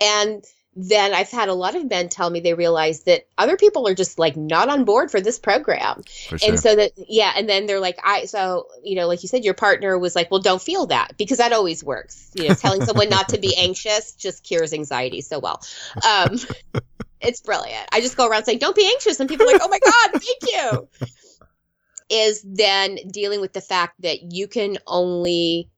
[0.00, 0.42] And
[0.74, 3.94] then I've had a lot of men tell me they realize that other people are
[3.94, 6.02] just like not on board for this program.
[6.30, 6.48] For sure.
[6.48, 7.34] And so that, yeah.
[7.36, 10.30] And then they're like, I, so, you know, like you said, your partner was like,
[10.30, 12.30] well, don't feel that because that always works.
[12.34, 15.62] You know, telling someone not to be anxious just cures anxiety so well.
[16.04, 16.38] Um,
[17.20, 17.88] it's brilliant.
[17.92, 19.20] I just go around saying, don't be anxious.
[19.20, 20.88] And people are like, oh my God, thank you.
[22.10, 25.70] Is then dealing with the fact that you can only,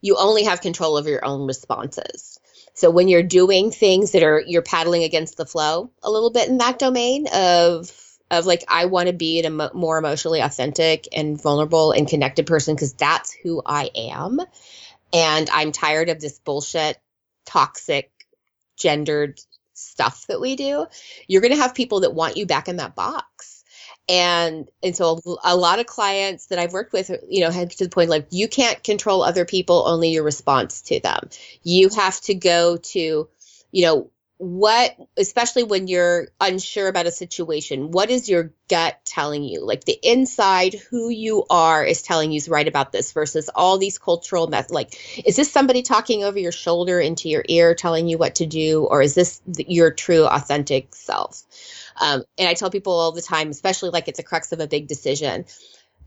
[0.00, 2.38] you only have control of your own responses.
[2.74, 6.48] So when you're doing things that are, you're paddling against the flow a little bit
[6.48, 7.92] in that domain of,
[8.30, 12.46] of like, I want to be a mo- more emotionally authentic and vulnerable and connected
[12.46, 14.40] person because that's who I am.
[15.12, 16.98] And I'm tired of this bullshit,
[17.46, 18.10] toxic,
[18.76, 19.38] gendered
[19.94, 20.86] stuff that we do,
[21.28, 23.64] you're going to have people that want you back in that box.
[24.08, 27.84] And and so a, lot of clients that I've worked with, you know, had to
[27.84, 31.30] the point like you can't control other people, only your response to them.
[31.62, 33.28] You have to go to,
[33.72, 39.44] you know, what especially when you're unsure about a situation what is your gut telling
[39.44, 39.64] you?
[39.64, 43.98] Like the inside who you are is telling you right about this versus all these
[43.98, 48.18] cultural methods like is this somebody talking over your shoulder into your ear telling you
[48.18, 51.42] what to do or is this your true authentic self?
[52.00, 54.66] Um, and i tell people all the time especially like it's a crux of a
[54.66, 55.44] big decision.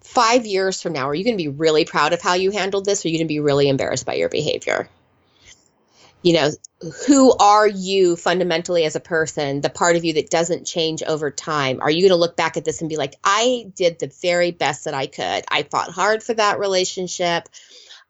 [0.02, 2.84] Five years from now are you going to be really proud of how you handled
[2.84, 4.90] this or are you going to be really embarrassed by your behavior
[6.23, 6.51] you know
[7.08, 11.32] who are you fundamentally as a person the part of you that doesn't change over
[11.32, 11.82] time?
[11.82, 14.51] Are you going to look back at this and be like i did the very
[14.51, 15.43] best that i could.
[15.49, 17.49] I fought hard for that relationship.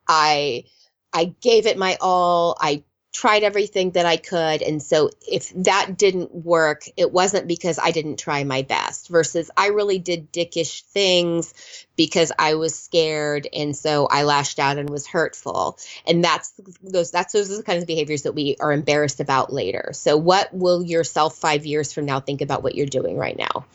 [0.07, 0.65] I
[1.13, 2.57] i gave it my all.
[2.59, 2.83] I
[3.17, 4.61] tried everything that I could.
[4.61, 9.49] And so if that didn't work, it wasn't because I didn't try my best versus
[9.57, 11.51] I really did dickish things
[11.95, 13.47] because I was scared.
[13.51, 15.79] And so I lashed out and was hurtful.
[16.05, 16.53] And that's
[16.83, 19.89] those, that's those are the kinds of behaviors that we are embarrassed about later.
[19.93, 23.65] So what will yourself five years from now think about what you're doing right now?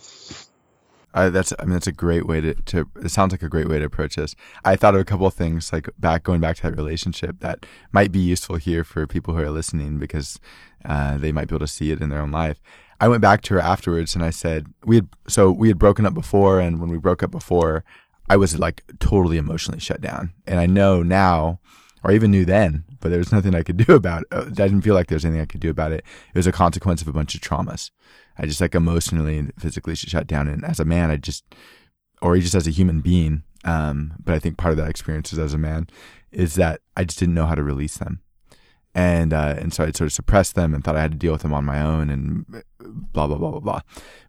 [1.14, 3.68] I, that's I mean that's a great way to, to it sounds like a great
[3.68, 4.34] way to approach this.
[4.64, 7.66] I thought of a couple of things like back going back to that relationship that
[7.92, 10.40] might be useful here for people who are listening because
[10.84, 12.60] uh, they might be able to see it in their own life.
[13.00, 16.06] I went back to her afterwards and I said we had so we had broken
[16.06, 17.84] up before and when we broke up before
[18.28, 21.60] I was like totally emotionally shut down and I know now
[22.02, 24.28] or I even knew then but there was nothing I could do about it.
[24.32, 26.04] I didn't feel like there was anything I could do about it.
[26.32, 27.90] It was a consequence of a bunch of traumas.
[28.38, 30.48] I just like emotionally and physically shut down.
[30.48, 31.44] And as a man, I just,
[32.20, 35.38] or just as a human being, um, but I think part of that experience is
[35.38, 35.88] as a man,
[36.30, 38.20] is that I just didn't know how to release them.
[38.94, 41.32] And, uh, and so I sort of suppressed them and thought I had to deal
[41.32, 42.46] with them on my own and
[42.78, 43.80] blah, blah, blah, blah, blah.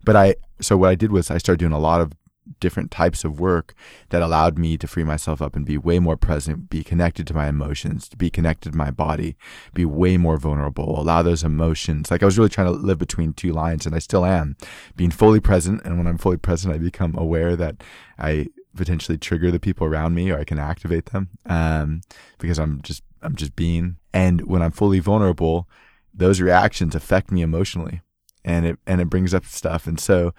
[0.05, 2.13] But I, so what I did was I started doing a lot of
[2.59, 3.73] different types of work
[4.09, 7.33] that allowed me to free myself up and be way more present, be connected to
[7.33, 9.35] my emotions, to be connected to my body,
[9.73, 12.11] be way more vulnerable, allow those emotions.
[12.11, 14.55] Like I was really trying to live between two lines and I still am
[14.95, 15.81] being fully present.
[15.83, 17.83] And when I'm fully present, I become aware that
[18.17, 21.29] I potentially trigger the people around me or I can activate them.
[21.45, 22.01] Um,
[22.39, 23.97] because I'm just, I'm just being.
[24.13, 25.67] And when I'm fully vulnerable,
[26.13, 28.01] those reactions affect me emotionally
[28.45, 29.87] and it, and it brings up stuff.
[29.87, 30.33] And so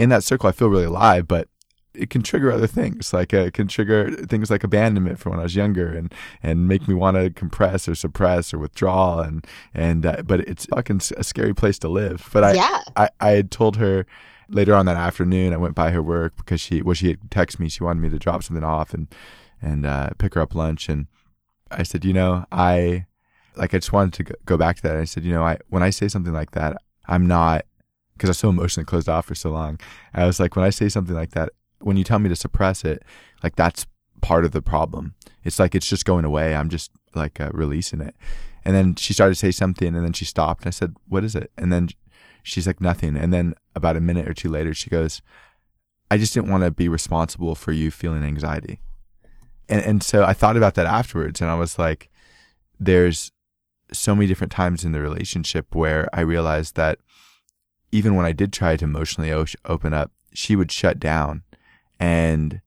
[0.00, 1.48] in that circle, I feel really alive, but
[1.92, 3.12] it can trigger other things.
[3.12, 6.66] Like uh, it can trigger things like abandonment from when I was younger, and and
[6.66, 9.20] make me want to compress or suppress or withdraw.
[9.20, 12.28] And and uh, but it's fucking a scary place to live.
[12.32, 12.80] But I yeah.
[12.96, 14.06] I, I had told her
[14.48, 15.52] later on that afternoon.
[15.52, 17.68] I went by her work because she well she had texted me.
[17.68, 19.06] She wanted me to drop something off and
[19.60, 20.88] and uh, pick her up lunch.
[20.88, 21.08] And
[21.70, 23.04] I said, you know, I
[23.56, 24.96] like I just wanted to go back to that.
[24.96, 27.66] I said, you know, I when I say something like that, I'm not
[28.20, 29.80] because I was so emotionally closed off for so long.
[30.12, 32.84] I was like, when I say something like that, when you tell me to suppress
[32.84, 33.02] it,
[33.42, 33.86] like that's
[34.20, 35.14] part of the problem.
[35.42, 36.54] It's like it's just going away.
[36.54, 38.14] I'm just like uh, releasing it.
[38.62, 40.64] And then she started to say something, and then she stopped.
[40.64, 41.88] And I said, "What is it?" And then
[42.42, 45.22] she's like, "Nothing." And then about a minute or two later, she goes,
[46.10, 48.80] "I just didn't want to be responsible for you feeling anxiety."
[49.66, 52.10] And and so I thought about that afterwards, and I was like,
[52.78, 53.32] "There's
[53.94, 56.98] so many different times in the relationship where I realized that
[57.92, 61.42] even when I did try to emotionally open up, she would shut down,
[61.98, 62.60] and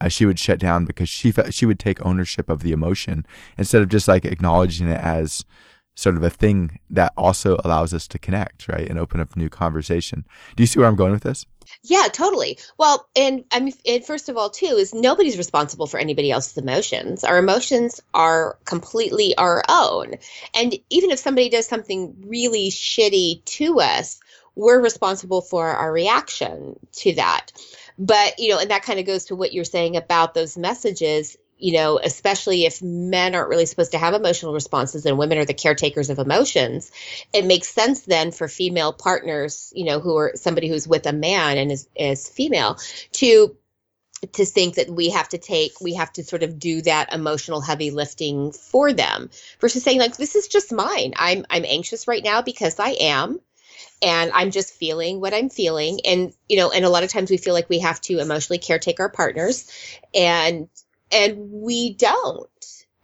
[0.00, 3.82] uh, she would shut down because she she would take ownership of the emotion instead
[3.82, 5.44] of just like acknowledging it as
[5.94, 9.48] sort of a thing that also allows us to connect, right, and open up new
[9.48, 10.26] conversation.
[10.54, 11.46] Do you see where I'm going with this?
[11.82, 12.58] Yeah, totally.
[12.78, 16.58] Well, and I mean, and first of all, too, is nobody's responsible for anybody else's
[16.58, 17.24] emotions.
[17.24, 20.14] Our emotions are completely our own.
[20.54, 24.20] And even if somebody does something really shitty to us,
[24.56, 27.52] we're responsible for our reaction to that.
[27.98, 31.36] But, you know, and that kind of goes to what you're saying about those messages
[31.58, 35.44] you know, especially if men aren't really supposed to have emotional responses and women are
[35.44, 36.92] the caretakers of emotions,
[37.32, 41.12] it makes sense then for female partners, you know, who are somebody who's with a
[41.12, 42.78] man and is, is female
[43.12, 43.56] to
[44.32, 47.60] to think that we have to take we have to sort of do that emotional
[47.60, 49.28] heavy lifting for them
[49.60, 53.38] versus saying like this is just mine i'm i'm anxious right now because i am
[54.02, 56.00] and I'm just feeling what I'm feeling.
[56.04, 58.58] And, you know, and a lot of times we feel like we have to emotionally
[58.58, 59.70] caretake our partners
[60.14, 60.68] and,
[61.10, 62.48] and we don't.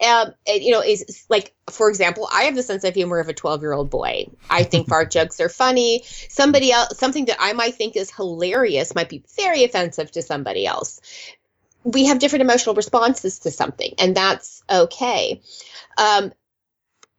[0.05, 3.29] Um, and, you know, is like, for example, I have the sense of humor of
[3.29, 4.27] a 12 year old boy.
[4.49, 6.03] I think fart jokes are funny.
[6.29, 10.65] Somebody else, something that I might think is hilarious might be very offensive to somebody
[10.65, 10.99] else.
[11.85, 15.41] We have different emotional responses to something, and that's okay.
[15.97, 16.31] Um,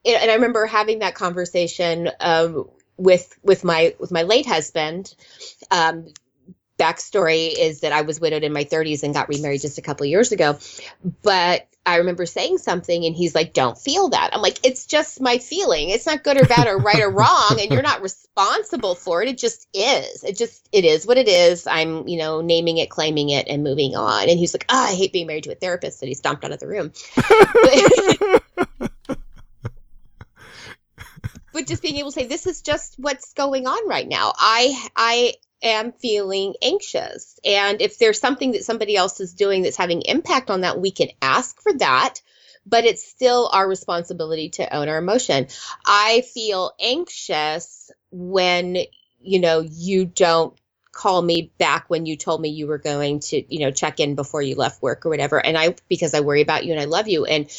[0.04, 5.14] and I remember having that conversation um, with with my with my late husband
[5.70, 6.06] um,
[6.78, 10.06] backstory is that I was widowed in my 30s and got remarried just a couple
[10.06, 10.58] years ago.
[11.22, 14.30] But I remember saying something and he's like, Don't feel that.
[14.32, 15.90] I'm like, It's just my feeling.
[15.90, 17.58] It's not good or bad or right or wrong.
[17.60, 19.28] And you're not responsible for it.
[19.28, 20.24] It just is.
[20.24, 21.66] It just, it is what it is.
[21.66, 24.28] I'm, you know, naming it, claiming it, and moving on.
[24.28, 26.02] And he's like, Oh, I hate being married to a therapist.
[26.02, 26.92] And he stomped out of the room.
[31.54, 34.34] but just being able to say this is just what's going on right now.
[34.36, 37.38] I i am feeling anxious.
[37.42, 40.90] And if there's something that somebody else is doing that's having impact on that we
[40.90, 42.20] can ask for that
[42.66, 45.48] but it's still our responsibility to own our emotion.
[45.86, 48.78] I feel anxious when
[49.20, 50.58] you know you don't
[50.92, 54.14] call me back when you told me you were going to you know check in
[54.14, 55.44] before you left work or whatever.
[55.44, 57.24] And i because i worry about you and i love you.
[57.24, 57.50] And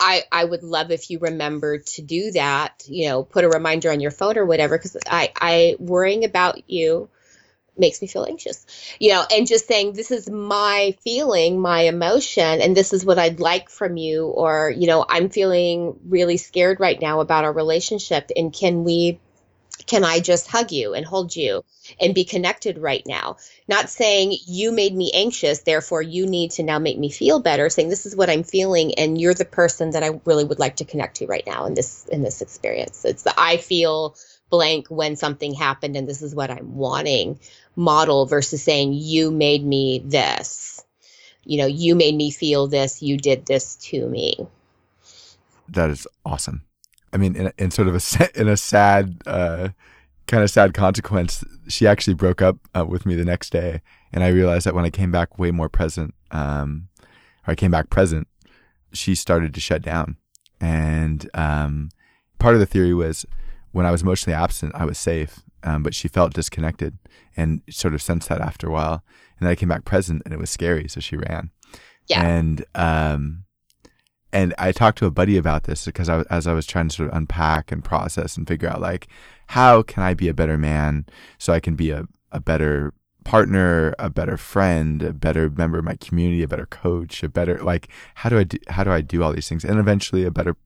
[0.00, 3.90] I, I would love if you remember to do that, you know, put a reminder
[3.90, 7.08] on your phone or whatever, because I, I worrying about you
[7.76, 8.66] makes me feel anxious,
[8.98, 13.18] you know, and just saying, this is my feeling, my emotion, and this is what
[13.18, 17.52] I'd like from you, or, you know, I'm feeling really scared right now about our
[17.52, 19.20] relationship, and can we
[19.86, 21.64] can I just hug you and hold you
[22.00, 23.36] and be connected right now?
[23.66, 27.68] Not saying you made me anxious, therefore you need to now make me feel better,
[27.68, 30.76] saying this is what I'm feeling and you're the person that I really would like
[30.76, 33.04] to connect to right now in this in this experience.
[33.04, 34.16] It's the I feel
[34.50, 37.38] blank when something happened and this is what I'm wanting
[37.76, 40.84] model versus saying you made me this.
[41.44, 44.46] You know, you made me feel this, you did this to me.
[45.68, 46.62] That is awesome.
[47.12, 49.70] I mean, in, in sort of a in a sad, uh,
[50.26, 53.80] kind of sad consequence, she actually broke up uh, with me the next day,
[54.12, 56.88] and I realized that when I came back way more present, um,
[57.46, 58.28] or I came back present,
[58.92, 60.16] she started to shut down.
[60.60, 61.90] And um,
[62.38, 63.24] part of the theory was
[63.72, 66.98] when I was emotionally absent, I was safe, um, but she felt disconnected
[67.36, 69.04] and sort of sensed that after a while.
[69.38, 71.50] And then I came back present, and it was scary, so she ran.
[72.08, 72.26] Yeah.
[72.26, 73.44] And um,
[74.32, 76.94] and I talked to a buddy about this because I, as I was trying to
[76.94, 79.08] sort of unpack and process and figure out like
[79.48, 81.06] how can I be a better man
[81.38, 82.92] so I can be a, a better
[83.24, 87.58] partner, a better friend, a better member of my community, a better coach, a better
[87.62, 90.30] like how do I do how do I do all these things and eventually a
[90.30, 90.56] better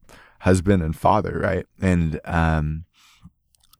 [0.41, 1.65] husband and father, right?
[1.81, 2.85] And um,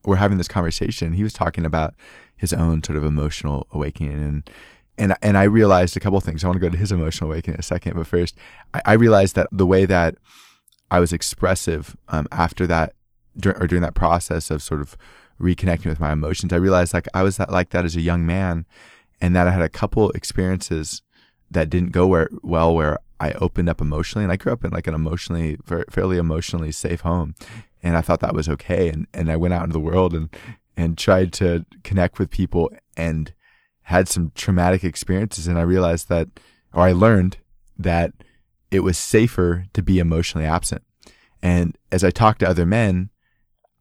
[0.06, 1.14] we're having this conversation.
[1.14, 1.94] He was talking about
[2.36, 4.50] his own sort of emotional awakening and
[4.98, 6.44] and and I realized a couple things.
[6.44, 8.36] I want to go to his emotional awakening in a second, but first,
[8.74, 10.16] I, I realized that the way that
[10.92, 12.94] I was expressive um, after that,
[13.46, 14.96] or during that process of sort of
[15.40, 18.26] reconnecting with my emotions, I realized like I was that, like that as a young
[18.26, 18.66] man,
[19.20, 21.02] and that I had a couple experiences
[21.50, 24.72] that didn't go where, well where I opened up emotionally, and I grew up in
[24.72, 25.58] like an emotionally
[25.90, 27.36] fairly emotionally safe home,
[27.82, 30.30] and I thought that was okay, and and I went out into the world and
[30.78, 33.34] and tried to connect with people and
[33.84, 35.48] had some traumatic experiences.
[35.48, 36.30] And I realized that,
[36.74, 37.38] or I learned
[37.78, 38.14] that
[38.72, 40.84] it was safer to be emotionally absent.
[41.42, 43.10] And as I talk to other men,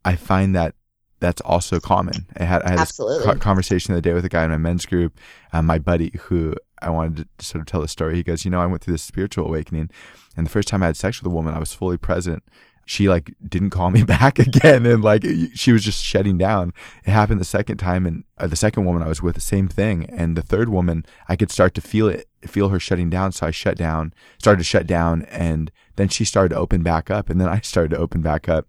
[0.05, 0.75] I find that
[1.19, 2.27] that's also common.
[2.37, 3.25] I had, I had Absolutely.
[3.25, 5.17] this conversation the other day with a guy in my men's group,
[5.53, 8.15] um, my buddy, who I wanted to sort of tell the story.
[8.15, 9.89] He goes, You know, I went through this spiritual awakening,
[10.35, 12.43] and the first time I had sex with a woman, I was fully present.
[12.85, 15.23] She like didn't call me back again, and like
[15.53, 16.73] she was just shutting down.
[17.05, 19.67] It happened the second time, and uh, the second woman I was with, the same
[19.67, 20.05] thing.
[20.09, 23.31] And the third woman, I could start to feel it, feel her shutting down.
[23.31, 27.09] So I shut down, started to shut down, and then she started to open back
[27.09, 28.67] up, and then I started to open back up.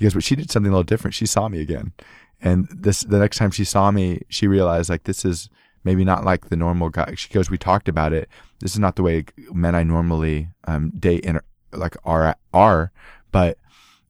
[0.00, 1.14] Goes, but she did something a little different.
[1.14, 1.92] She saw me again.
[2.40, 5.48] And this, the next time she saw me, she realized like this is
[5.84, 7.14] maybe not like the normal guy.
[7.16, 8.28] She goes, we talked about it.
[8.60, 11.40] This is not the way men I normally um, date and
[11.72, 12.92] like are are,
[13.36, 13.58] but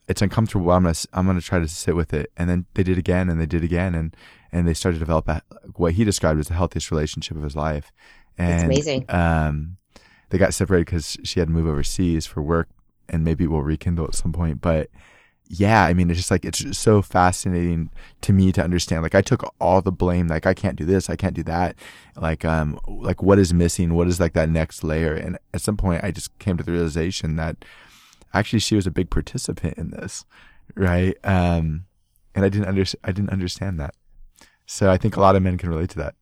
[0.06, 0.70] it's uncomfortable.
[0.70, 2.30] I'm gonna I'm gonna try to sit with it.
[2.36, 4.16] And then they did again, and they did again, and
[4.52, 5.42] and they started to develop a,
[5.74, 7.90] what he described as the healthiest relationship of his life.
[8.38, 9.04] And That's amazing.
[9.08, 9.78] Um,
[10.30, 12.68] they got separated because she had to move overseas for work,
[13.08, 14.60] and maybe we'll rekindle at some point.
[14.60, 14.90] But
[15.48, 19.02] yeah, I mean, it's just like it's just so fascinating to me to understand.
[19.02, 20.28] Like, I took all the blame.
[20.28, 21.74] Like, I can't do this, I can't do that.
[22.14, 23.94] Like, um, like what is missing?
[23.94, 25.14] What is like that next layer?
[25.14, 27.56] And at some point, I just came to the realization that
[28.38, 30.24] actually she was a big participant in this,
[30.74, 31.16] right?
[31.24, 31.86] Um,
[32.34, 33.94] and I didn't under I didn't understand that.
[34.66, 36.14] So I think a lot of men can relate to that.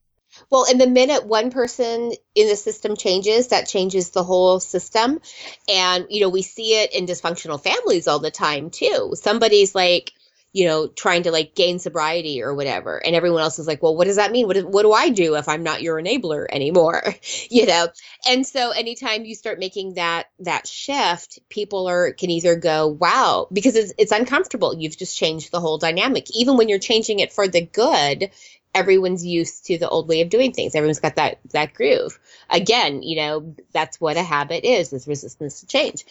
[0.51, 5.21] Well, and the minute one person in the system changes, that changes the whole system.
[5.69, 9.13] And, you know, we see it in dysfunctional families all the time too.
[9.15, 10.13] Somebody's like,
[10.55, 12.97] you know, trying to like gain sobriety or whatever.
[13.05, 14.47] And everyone else is like, well, what does that mean?
[14.47, 17.03] What, what do I do if I'm not your enabler anymore?
[17.51, 17.89] you know?
[18.29, 23.49] And so anytime you start making that, that shift, people are, can either go, wow,
[23.53, 24.77] because it's, it's uncomfortable.
[24.79, 26.29] You've just changed the whole dynamic.
[26.31, 28.31] Even when you're changing it for the good,
[28.73, 30.77] everyone's used to the old way of doing things.
[30.77, 32.19] Everyone's got that that groove.
[32.51, 36.05] Again, you know, that's what a habit is, is resistance to change.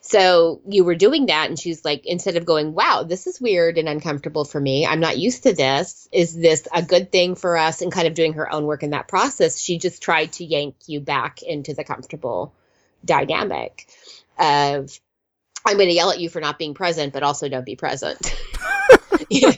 [0.00, 3.78] So you were doing that and she's like, instead of going, wow, this is weird
[3.78, 4.86] and uncomfortable for me.
[4.86, 6.08] I'm not used to this.
[6.12, 7.82] Is this a good thing for us?
[7.82, 10.76] And kind of doing her own work in that process, she just tried to yank
[10.86, 12.52] you back into the comfortable
[13.04, 13.88] dynamic
[14.38, 14.98] of
[15.66, 18.34] I'm going to yell at you for not being present, but also don't be present.
[19.30, 19.52] yeah.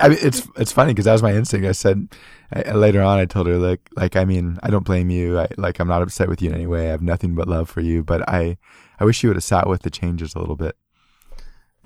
[0.00, 1.66] I mean, it's it's funny because that was my instinct.
[1.66, 2.08] I said
[2.52, 5.38] I, later on, I told her like like I mean, I don't blame you.
[5.38, 6.88] I like I'm not upset with you in any way.
[6.88, 8.02] I have nothing but love for you.
[8.02, 8.58] But I
[9.00, 10.76] I wish you would have sat with the changes a little bit.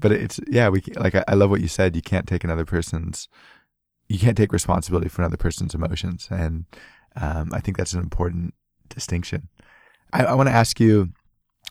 [0.01, 1.97] But it's yeah, we like I, I love what you said.
[1.97, 3.29] You can't take another person's
[4.09, 6.65] you can't take responsibility for another person's emotions, and
[7.17, 8.55] um, I think that's an important
[8.89, 9.49] distinction.
[10.13, 11.13] I, I want to ask you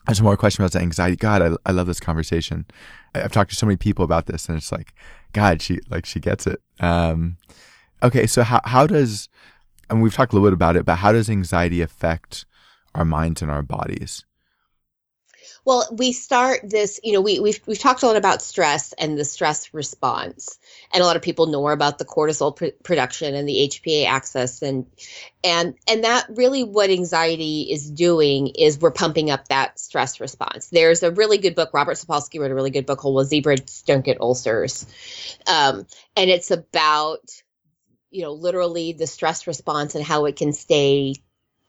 [0.05, 1.15] there's more question about the anxiety.
[1.15, 2.65] God, I, I love this conversation.
[3.13, 4.93] I, have talked to so many people about this, and it's like,
[5.33, 6.61] God, she like she gets it.
[6.79, 7.37] Um,
[8.03, 9.29] okay, so how how does,
[9.89, 12.45] and we've talked a little bit about it, but how does anxiety affect
[12.95, 14.25] our minds and our bodies?
[15.67, 19.17] Well, we start this, you know, we, we've, we've talked a lot about stress and
[19.17, 20.59] the stress response.
[20.93, 24.05] And a lot of people know more about the cortisol pr- production and the HPA
[24.05, 24.61] axis.
[24.61, 24.85] And,
[25.43, 30.69] and, and that really what anxiety is doing is we're pumping up that stress response.
[30.69, 33.83] There's a really good book, Robert Sapolsky wrote a really good book called Well, Zebras
[33.85, 34.85] Don't Get Ulcers.
[35.47, 35.85] Um,
[36.15, 37.29] and it's about,
[38.11, 41.15] you know, literally the stress response and how it can stay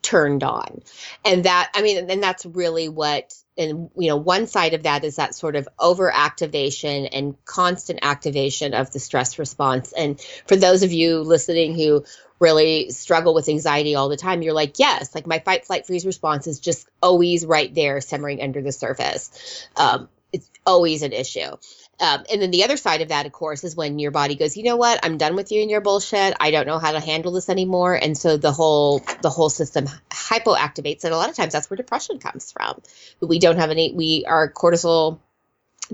[0.03, 0.82] turned on.
[1.24, 5.03] And that, I mean, and that's really what and you know one side of that
[5.05, 9.93] is that sort of overactivation and constant activation of the stress response.
[9.93, 12.05] And for those of you listening who
[12.39, 16.07] really struggle with anxiety all the time you're like yes like my fight flight freeze
[16.07, 19.66] response is just always right there simmering under the surface.
[19.76, 21.57] Um, it's always an issue
[22.01, 24.57] um, and then the other side of that, of course, is when your body goes,
[24.57, 26.34] you know what, I'm done with you and your bullshit.
[26.38, 29.86] I don't know how to handle this anymore, and so the whole the whole system
[30.11, 32.80] hypoactivates, and a lot of times that's where depression comes from.
[33.20, 33.92] We don't have any.
[33.92, 35.18] We our cortisol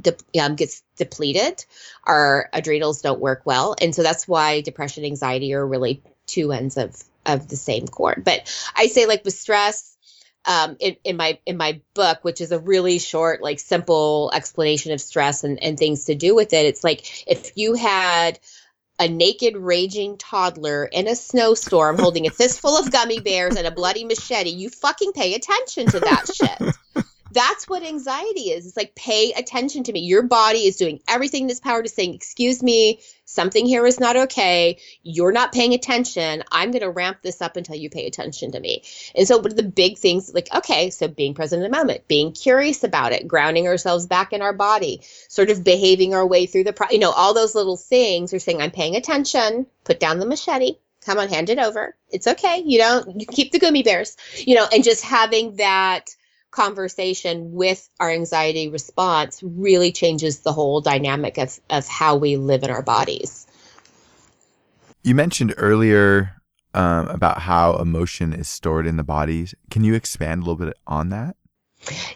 [0.00, 1.64] de- um, gets depleted.
[2.04, 6.76] Our adrenals don't work well, and so that's why depression, anxiety are really two ends
[6.76, 6.94] of
[7.24, 8.22] of the same cord.
[8.24, 9.93] But I say, like with stress
[10.46, 14.92] um, in, in my in my book, which is a really short, like simple explanation
[14.92, 16.66] of stress and, and things to do with it.
[16.66, 18.38] It's like if you had
[18.98, 23.70] a naked raging toddler in a snowstorm holding a fistful of gummy bears and a
[23.70, 27.03] bloody machete, you fucking pay attention to that shit.
[27.34, 28.66] that's what anxiety is.
[28.66, 30.00] It's like pay attention to me.
[30.00, 33.98] Your body is doing everything in its power to saying, "Excuse me, something here is
[33.98, 34.78] not okay.
[35.02, 36.44] You're not paying attention.
[36.52, 39.50] I'm going to ramp this up until you pay attention to me." And so, one
[39.50, 43.12] of the big things, like, okay, so being present in the moment, being curious about
[43.12, 46.90] it, grounding ourselves back in our body, sort of behaving our way through the, pro-
[46.90, 50.76] you know, all those little things are saying, "I'm paying attention." Put down the machete.
[51.04, 51.94] Come on, hand it over.
[52.10, 52.62] It's okay.
[52.64, 53.20] You don't.
[53.20, 54.16] You keep the gummy bears.
[54.38, 56.14] You know, and just having that
[56.54, 62.62] conversation with our anxiety response really changes the whole dynamic of, of how we live
[62.62, 63.46] in our bodies.
[65.02, 66.40] You mentioned earlier
[66.72, 69.54] um, about how emotion is stored in the bodies.
[69.70, 71.36] Can you expand a little bit on that?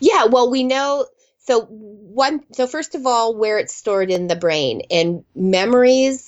[0.00, 1.06] Yeah, well, we know
[1.38, 6.24] so one so first of all where it's stored in the brain and memories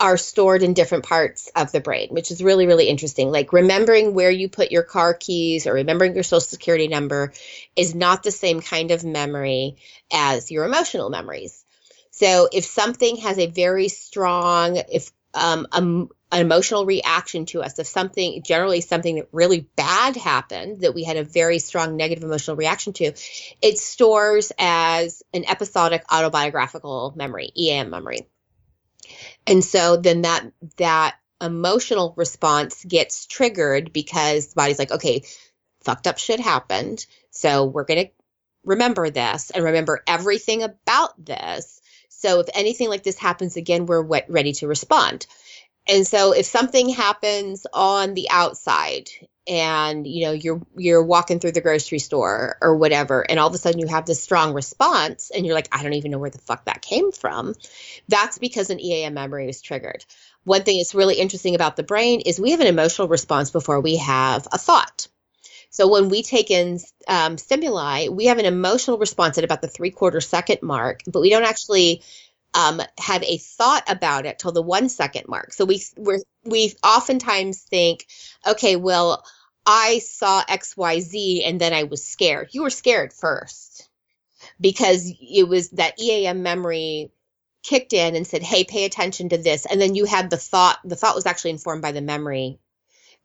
[0.00, 3.30] are stored in different parts of the brain, which is really, really interesting.
[3.30, 7.32] Like remembering where you put your car keys or remembering your social security number
[7.76, 9.76] is not the same kind of memory
[10.10, 11.64] as your emotional memories.
[12.10, 17.78] So if something has a very strong, if um, um, an emotional reaction to us,
[17.78, 22.24] if something, generally something that really bad happened that we had a very strong negative
[22.24, 23.12] emotional reaction to,
[23.62, 28.26] it stores as an episodic autobiographical memory, EAM memory.
[29.46, 35.22] And so then that that emotional response gets triggered because the body's like, okay,
[35.82, 37.06] fucked up shit happened.
[37.30, 38.12] So we're going to
[38.64, 41.80] remember this and remember everything about this.
[42.08, 45.26] So if anything like this happens again, we're ready to respond.
[45.90, 49.10] And so if something happens on the outside
[49.48, 53.54] and you know you're you're walking through the grocery store or whatever and all of
[53.54, 56.30] a sudden you have this strong response and you're like I don't even know where
[56.30, 57.54] the fuck that came from
[58.06, 60.04] that's because an EAM memory was triggered.
[60.44, 63.80] One thing that's really interesting about the brain is we have an emotional response before
[63.80, 65.08] we have a thought.
[65.70, 66.78] So when we take in
[67.08, 71.20] um, stimuli we have an emotional response at about the three quarter second mark but
[71.20, 72.02] we don't actually
[72.54, 75.52] um, have a thought about it till the one second mark.
[75.52, 78.06] So we we we oftentimes think,
[78.46, 79.24] okay, well,
[79.66, 82.50] I saw X Y Z and then I was scared.
[82.52, 83.88] You were scared first
[84.60, 87.12] because it was that EAM memory
[87.62, 90.78] kicked in and said, hey, pay attention to this, and then you had the thought.
[90.84, 92.58] The thought was actually informed by the memory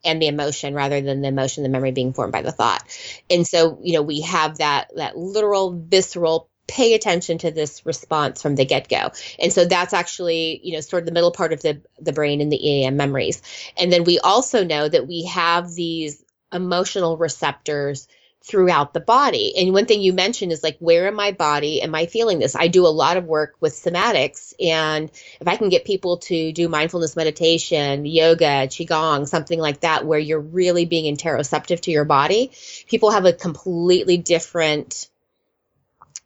[0.04, 2.84] and the emotion rather than the emotion the memory being formed by the thought
[3.30, 8.42] and so you know we have that that literal visceral pay attention to this response
[8.42, 9.12] from the get-go.
[9.40, 12.42] And so that's actually you know sort of the middle part of the the brain
[12.42, 13.42] in the eam memories.
[13.78, 18.08] And then we also know that we have these emotional receptors
[18.46, 19.56] throughout the body.
[19.58, 22.56] And one thing you mentioned is like where in my body am i feeling this?
[22.56, 25.10] I do a lot of work with somatics and
[25.42, 30.20] if i can get people to do mindfulness meditation yoga qigong something like that where
[30.20, 32.52] you're really being interoceptive to your body
[32.88, 35.10] people have a completely different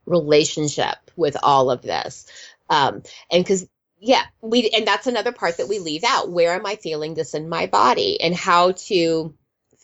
[0.09, 2.27] relationship with all of this.
[2.69, 3.67] Um, and because
[4.01, 6.29] yeah, we and that's another part that we leave out.
[6.29, 9.33] Where am I feeling this in my body and how to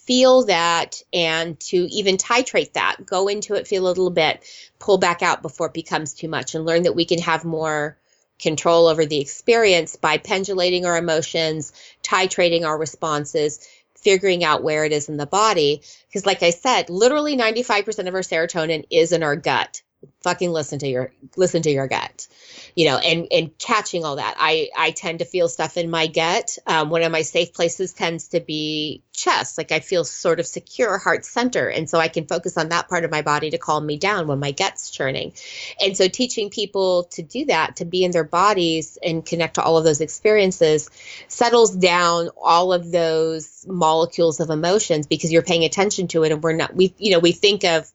[0.05, 2.97] feel that and to even titrate that.
[3.05, 4.45] Go into it, feel a little bit,
[4.79, 7.97] pull back out before it becomes too much and learn that we can have more
[8.39, 11.73] control over the experience by pendulating our emotions,
[12.03, 15.81] titrating our responses, figuring out where it is in the body.
[16.07, 19.81] Because, like I said, literally 95% of our serotonin is in our gut
[20.21, 22.27] fucking listen to your listen to your gut
[22.75, 24.35] you know and and catching all that.
[24.37, 26.57] I i tend to feel stuff in my gut.
[26.67, 29.57] Um, one of my safe places tends to be chest.
[29.57, 31.69] Like i feel sort of secure heart center.
[31.69, 34.27] And so i can focus on that part of my body to calm me down
[34.27, 35.33] when my gut's churning.
[35.81, 39.63] And so teaching people to do that to be in their bodies and connect to
[39.63, 40.89] all of those experiences
[41.27, 46.31] settles down all of those molecules of emotions because you're paying attention to it.
[46.31, 47.89] And we're not we you know we think of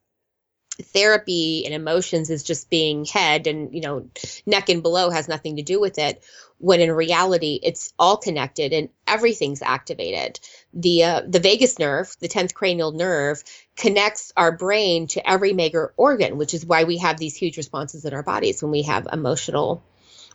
[0.82, 4.08] therapy and emotions is just being head and you know
[4.46, 6.22] neck and below has nothing to do with it
[6.58, 10.38] when in reality it's all connected and everything's activated.
[10.74, 13.42] The uh, the vagus nerve the 10th cranial nerve
[13.76, 18.04] connects our brain to every major organ which is why we have these huge responses
[18.04, 19.82] in our bodies when we have emotional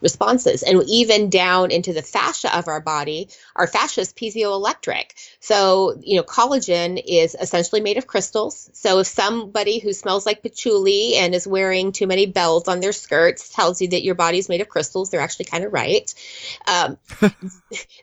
[0.06, 0.62] responses.
[0.64, 5.12] And even down into the fascia of our body our fascia is piezoelectric.
[5.40, 8.70] So you know collagen is essentially made of crystals.
[8.74, 12.92] So if somebody who smells like patchouli and is wearing too many bells on their
[12.94, 16.14] skirts tells you that your body's made of crystals they're actually kind of right.
[16.68, 16.98] Um,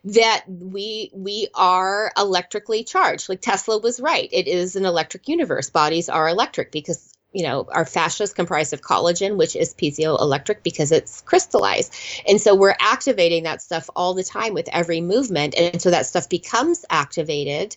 [0.05, 3.29] that we we are electrically charged.
[3.29, 4.29] Like tesla was right.
[4.33, 5.71] It is an electric universe.
[5.71, 10.63] Bodies are electric because you know, our fascia is comprised of collagen, which is piezoelectric
[10.63, 11.95] because it's crystallized.
[12.29, 15.55] And so we're activating that stuff all the time with every movement.
[15.57, 17.77] And so that stuff becomes activated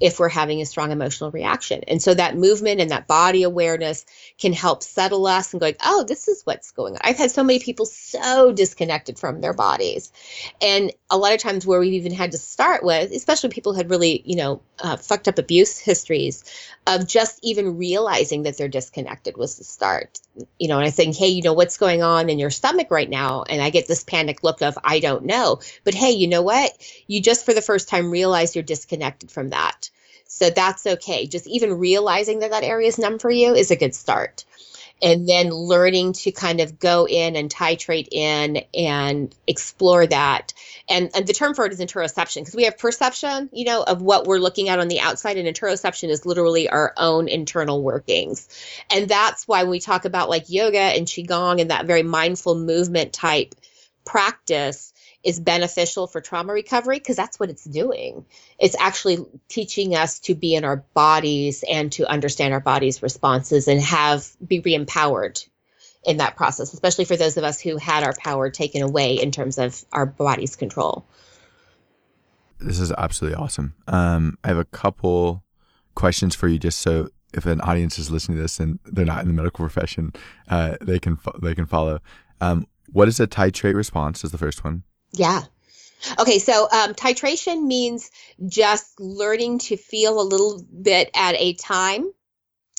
[0.00, 1.82] if we're having a strong emotional reaction.
[1.86, 4.04] And so that movement and that body awareness
[4.38, 7.00] can help settle us and going, oh, this is what's going on.
[7.02, 10.12] I've had so many people so disconnected from their bodies.
[10.60, 13.78] And a lot of times where we've even had to start with, especially people who
[13.78, 16.44] had really, you know, uh, fucked up abuse histories
[16.86, 20.18] of just even realizing that they're disconnected was the start.
[20.58, 23.08] You know, and I think, hey, you know, what's going on in your stomach right
[23.08, 23.44] now?
[23.48, 25.60] And I get this panic look of, I don't know.
[25.84, 26.72] But hey, you know what?
[27.06, 29.90] You just for the first time realize you're disconnected from that.
[30.32, 31.26] So that's okay.
[31.26, 34.46] Just even realizing that that area is numb for you is a good start.
[35.02, 40.54] And then learning to kind of go in and titrate in and explore that.
[40.88, 44.00] And, and the term for it is interoception because we have perception, you know, of
[44.00, 48.48] what we're looking at on the outside, and interoception is literally our own internal workings.
[48.90, 52.54] And that's why when we talk about like yoga and qigong and that very mindful
[52.54, 53.54] movement type
[54.06, 54.91] practice,
[55.24, 58.24] is beneficial for trauma recovery because that's what it's doing.
[58.58, 59.18] It's actually
[59.48, 64.26] teaching us to be in our bodies and to understand our body's responses and have
[64.46, 65.40] be re-empowered
[66.04, 69.30] in that process, especially for those of us who had our power taken away in
[69.30, 71.06] terms of our body's control.
[72.58, 73.74] This is absolutely awesome.
[73.86, 75.44] Um, I have a couple
[75.94, 79.22] questions for you, just so if an audience is listening to this and they're not
[79.22, 80.12] in the medical profession,
[80.48, 82.00] uh, they can fo- they can follow.
[82.40, 84.22] Um, what is a titrate response?
[84.22, 84.82] Is the first one.
[85.12, 85.42] Yeah.
[86.18, 88.10] Okay, so um, titration means
[88.46, 92.12] just learning to feel a little bit at a time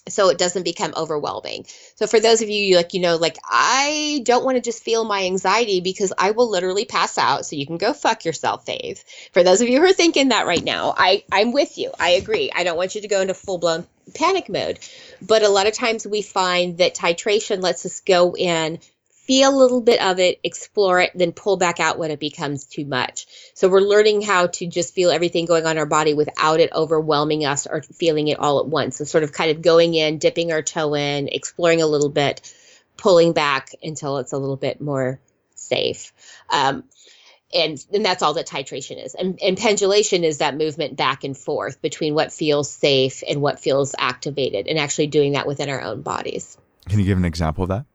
[0.09, 1.65] so it doesn't become overwhelming.
[1.95, 5.05] So for those of you like you know like I don't want to just feel
[5.05, 9.03] my anxiety because I will literally pass out so you can go fuck yourself Faith.
[9.31, 11.91] For those of you who are thinking that right now, I I'm with you.
[11.99, 12.51] I agree.
[12.53, 14.79] I don't want you to go into full-blown panic mode.
[15.21, 18.79] But a lot of times we find that titration lets us go in
[19.26, 22.65] feel a little bit of it, explore it, then pull back out when it becomes
[22.65, 23.26] too much.
[23.53, 26.74] So we're learning how to just feel everything going on in our body without it
[26.74, 28.97] overwhelming us or feeling it all at once.
[28.97, 32.53] So sort of kind of going in, dipping our toe in, exploring a little bit,
[32.97, 35.21] pulling back until it's a little bit more
[35.55, 36.11] safe.
[36.49, 36.84] Um,
[37.53, 39.15] and, and that's all that titration is.
[39.15, 43.59] And, and pendulation is that movement back and forth between what feels safe and what
[43.59, 46.57] feels activated, and actually doing that within our own bodies.
[46.89, 47.86] Can you give an example of that?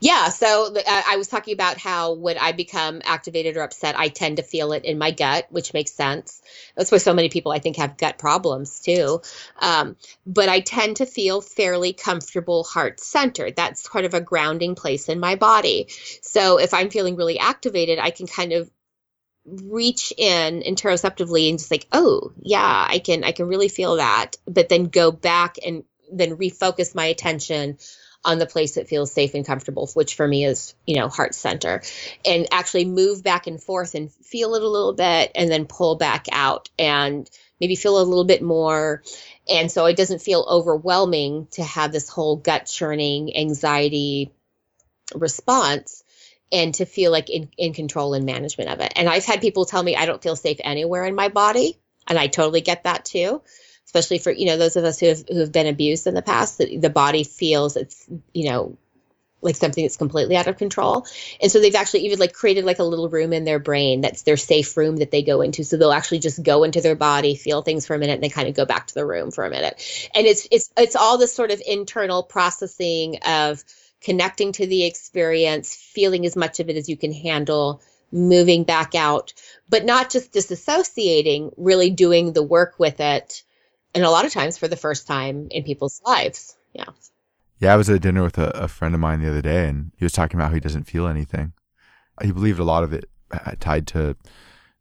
[0.00, 0.28] Yeah.
[0.28, 4.36] So uh, I was talking about how when I become activated or upset, I tend
[4.36, 6.42] to feel it in my gut, which makes sense.
[6.76, 9.22] That's why so many people I think have gut problems too.
[9.60, 9.96] Um,
[10.26, 13.56] but I tend to feel fairly comfortable heart centered.
[13.56, 15.88] That's kind of a grounding place in my body.
[16.22, 18.70] So if I'm feeling really activated, I can kind of
[19.46, 24.36] reach in interoceptively and just like, oh yeah, I can I can really feel that.
[24.46, 27.78] But then go back and then refocus my attention
[28.26, 31.34] on the place that feels safe and comfortable, which for me is, you know, heart
[31.34, 31.82] center,
[32.24, 35.94] and actually move back and forth and feel it a little bit and then pull
[35.94, 39.02] back out and maybe feel a little bit more.
[39.48, 44.32] And so it doesn't feel overwhelming to have this whole gut churning anxiety
[45.14, 46.02] response
[46.52, 48.92] and to feel like in, in control and management of it.
[48.96, 51.78] And I've had people tell me I don't feel safe anywhere in my body.
[52.08, 53.42] And I totally get that too
[53.96, 56.22] especially for you know those of us who have who have been abused in the
[56.22, 58.76] past the body feels it's you know
[59.42, 61.06] like something that's completely out of control.
[61.40, 64.22] And so they've actually even like created like a little room in their brain that's
[64.22, 65.62] their safe room that they go into.
[65.62, 68.30] So they'll actually just go into their body feel things for a minute and then
[68.30, 70.08] kind of go back to the room for a minute.
[70.14, 73.62] And it's it's it's all this sort of internal processing of
[74.00, 77.82] connecting to the experience feeling as much of it as you can handle
[78.12, 79.32] moving back out
[79.68, 83.42] but not just disassociating really doing the work with it
[83.96, 86.54] and a lot of times for the first time in people's lives.
[86.74, 86.84] Yeah.
[87.58, 89.90] Yeah, I was at dinner with a, a, friend of mine the other day, and
[89.96, 91.54] he was talking about how he doesn't feel anything.
[92.22, 94.14] He believed a lot of it uh, tied to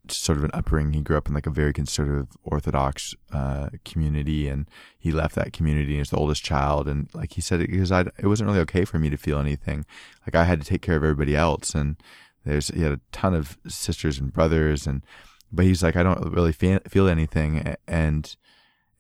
[0.09, 0.91] sort of an upbringing.
[0.91, 5.53] He grew up in like a very conservative Orthodox uh, community, and he left that
[5.53, 6.89] community as the oldest child.
[6.89, 9.85] And like he said, because it wasn't really okay for me to feel anything.
[10.27, 11.95] Like I had to take care of everybody else, and
[12.43, 15.01] there's he had a ton of sisters and brothers, and
[15.49, 18.35] but he's like I don't really feel, feel anything, and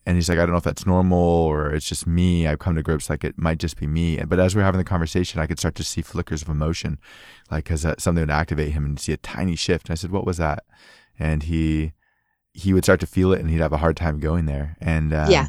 [0.05, 2.45] and he's like, I don't know if that's normal or it's just me.
[2.47, 4.17] I've come to grips like it might just be me.
[4.23, 6.99] But as we are having the conversation, I could start to see flickers of emotion,
[7.49, 9.89] like because something would activate him and see a tiny shift.
[9.89, 10.63] And I said, "What was that?"
[11.17, 11.93] And he
[12.53, 14.77] he would start to feel it, and he'd have a hard time going there.
[14.79, 15.47] And um, yeah.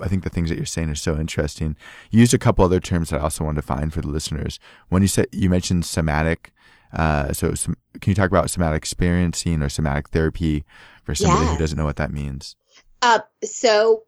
[0.00, 1.76] I think the things that you're saying are so interesting.
[2.10, 4.60] You used a couple other terms that I also wanted to find for the listeners.
[4.88, 6.52] When you said you mentioned somatic,
[6.92, 10.64] uh, so some, can you talk about somatic experiencing or somatic therapy
[11.02, 11.52] for somebody yeah.
[11.52, 12.54] who doesn't know what that means?
[13.02, 14.04] Uh, so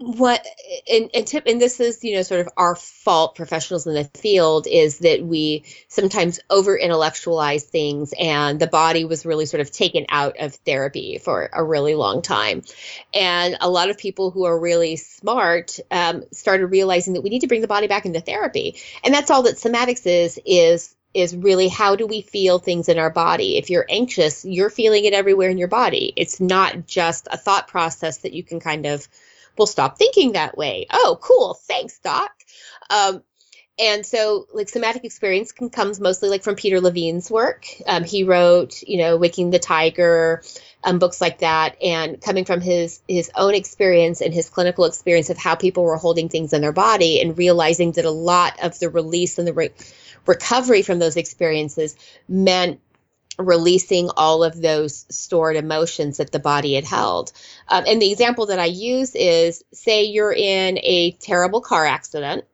[0.00, 0.42] what
[0.90, 4.04] and, and tip and this is you know sort of our fault professionals in the
[4.14, 9.70] field is that we sometimes over intellectualize things and the body was really sort of
[9.70, 12.62] taken out of therapy for a really long time.
[13.12, 17.40] And a lot of people who are really smart um, started realizing that we need
[17.40, 18.76] to bring the body back into therapy.
[19.04, 22.98] And that's all that somatics is is is really how do we feel things in
[22.98, 27.26] our body if you're anxious you're feeling it everywhere in your body it's not just
[27.30, 29.08] a thought process that you can kind of
[29.60, 30.86] well, stop thinking that way.
[30.90, 31.52] Oh, cool.
[31.52, 32.32] Thanks, Doc.
[32.88, 33.22] Um,
[33.78, 37.66] and so like somatic experience can, comes mostly like from Peter Levine's work.
[37.86, 40.42] Um, he wrote, you know, Waking the Tiger,
[40.82, 45.30] um, books like that, and coming from his his own experience and his clinical experience
[45.30, 48.78] of how people were holding things in their body and realizing that a lot of
[48.78, 49.72] the release and the re-
[50.26, 51.96] recovery from those experiences
[52.28, 52.80] meant
[53.38, 57.32] releasing all of those stored emotions that the body had held.
[57.68, 62.44] Um, and the example that I use is say you're in a terrible car accident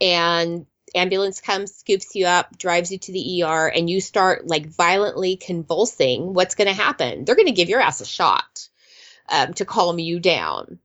[0.00, 4.66] and ambulance comes scoops you up drives you to the er and you start like
[4.66, 8.68] violently convulsing what's going to happen they're going to give your ass a shot
[9.28, 10.78] um, to calm you down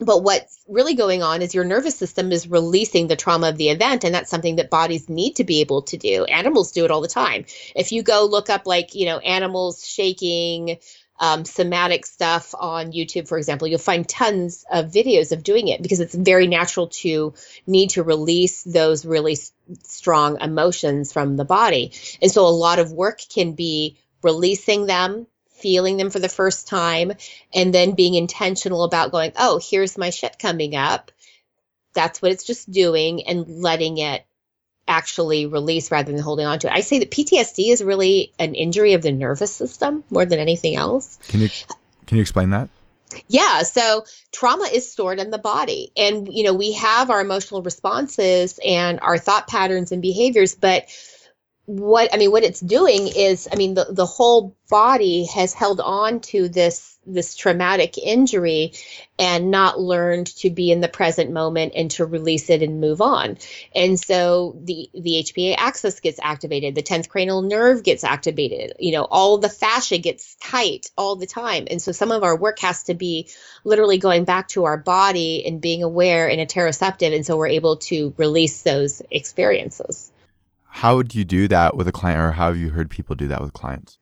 [0.00, 3.68] but what's really going on is your nervous system is releasing the trauma of the
[3.68, 6.24] event and that's something that bodies need to be able to do.
[6.24, 7.44] Animals do it all the time.
[7.76, 10.78] If you go look up like you know animals shaking
[11.18, 15.82] um, somatic stuff on youtube for example you'll find tons of videos of doing it
[15.82, 17.34] because it's very natural to
[17.66, 19.52] need to release those really s-
[19.84, 21.92] strong emotions from the body.
[22.22, 25.26] And so a lot of work can be releasing them
[25.60, 27.12] feeling them for the first time
[27.54, 31.10] and then being intentional about going, oh, here's my shit coming up.
[31.94, 34.24] That's what it's just doing and letting it
[34.86, 36.72] actually release rather than holding on to it.
[36.72, 40.74] I say that PTSD is really an injury of the nervous system more than anything
[40.76, 41.18] else.
[41.28, 41.48] Can you
[42.06, 42.68] can you explain that?
[43.28, 45.92] Yeah, so trauma is stored in the body.
[45.96, 50.88] And you know, we have our emotional responses and our thought patterns and behaviors, but
[51.76, 55.80] what I mean, what it's doing is, I mean, the, the whole body has held
[55.80, 58.72] on to this this traumatic injury
[59.18, 63.00] and not learned to be in the present moment and to release it and move
[63.00, 63.38] on.
[63.74, 68.90] And so the the HPA axis gets activated, the 10th cranial nerve gets activated, you
[68.90, 71.68] know, all the fascia gets tight all the time.
[71.70, 73.28] And so some of our work has to be
[73.62, 77.76] literally going back to our body and being aware and interoceptive and so we're able
[77.76, 80.10] to release those experiences
[80.70, 83.28] how would you do that with a client or how have you heard people do
[83.28, 83.98] that with clients?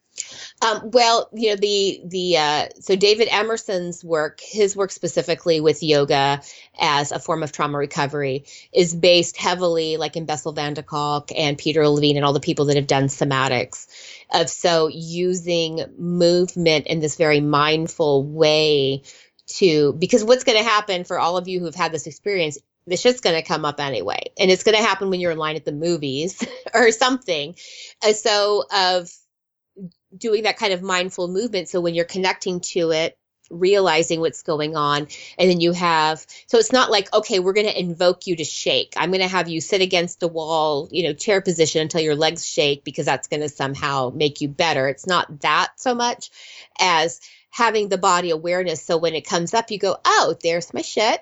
[0.62, 5.82] Um, well, you know the the uh, so David Emerson's work, his work specifically with
[5.82, 6.42] yoga
[6.78, 11.30] as a form of trauma recovery, is based heavily, like in Bessel van der Kolk
[11.36, 13.86] and Peter Levine and all the people that have done somatics,
[14.32, 19.02] of so using movement in this very mindful way
[19.46, 22.58] to because what's going to happen for all of you who've had this experience
[22.88, 24.32] the shit's going to come up anyway.
[24.38, 27.54] And it's going to happen when you're in line at the movies or something.
[28.04, 29.10] Uh, so, of
[30.16, 31.68] doing that kind of mindful movement.
[31.68, 33.18] So, when you're connecting to it,
[33.50, 35.08] realizing what's going on,
[35.38, 38.44] and then you have, so it's not like, okay, we're going to invoke you to
[38.44, 38.94] shake.
[38.96, 42.16] I'm going to have you sit against the wall, you know, chair position until your
[42.16, 44.88] legs shake because that's going to somehow make you better.
[44.88, 46.30] It's not that so much
[46.78, 47.20] as
[47.50, 48.82] having the body awareness.
[48.82, 51.20] So, when it comes up, you go, oh, there's my shit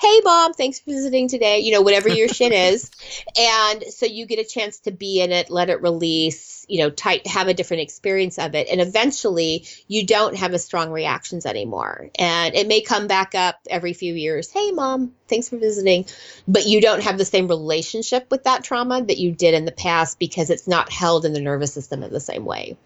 [0.00, 2.90] hey mom thanks for visiting today you know whatever your shit is.
[3.38, 6.90] And so you get a chance to be in it let it release you know
[6.90, 8.68] tight have a different experience of it.
[8.70, 12.10] And eventually you don't have as strong reactions anymore.
[12.18, 16.06] And it may come back up every few years hey mom thanks for visiting.
[16.46, 19.72] But you don't have the same relationship with that trauma that you did in the
[19.72, 22.76] past because it's not held in the nervous system in the same way.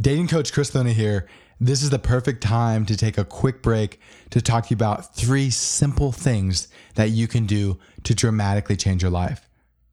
[0.00, 1.28] Dating coach chris Luna here
[1.60, 4.00] this is the perfect time to take a quick break
[4.30, 9.02] to talk to you about three simple things that you can do to dramatically change
[9.02, 9.46] your life.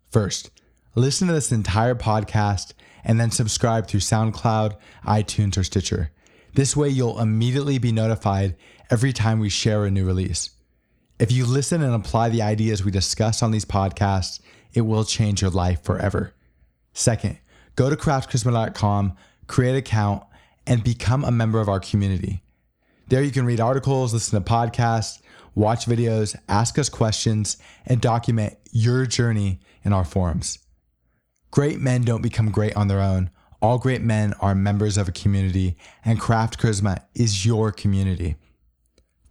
[0.09, 0.49] First,
[0.95, 2.71] listen to this entire podcast
[3.03, 6.11] and then subscribe through SoundCloud, iTunes, or Stitcher.
[6.53, 8.55] This way, you'll immediately be notified
[8.89, 10.51] every time we share a new release.
[11.19, 14.39] If you listen and apply the ideas we discuss on these podcasts,
[14.73, 16.33] it will change your life forever.
[16.93, 17.39] Second,
[17.75, 20.23] go to craftcharisma.com, create an account,
[20.67, 22.43] and become a member of our community.
[23.07, 25.21] There you can read articles, listen to podcasts,
[25.55, 30.59] watch videos, ask us questions, and document your journey in our forums.
[31.51, 33.29] Great men don't become great on their own.
[33.61, 38.35] All great men are members of a community, and Craft Charisma is your community.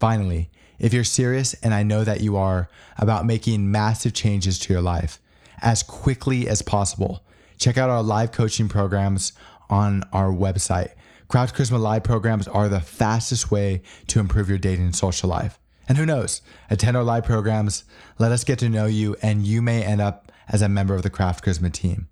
[0.01, 2.69] Finally, if you're serious, and I know that you are,
[2.99, 5.21] about making massive changes to your life
[5.61, 7.25] as quickly as possible,
[7.59, 9.33] check out our live coaching programs
[9.69, 10.93] on our website
[11.29, 15.59] Craft Charisma Live programs are the fastest way to improve your dating and social life.
[15.89, 17.85] And who knows, attend our live programs,
[18.19, 21.03] let us get to know you, and you may end up as a member of
[21.03, 22.09] the Craft Charisma team.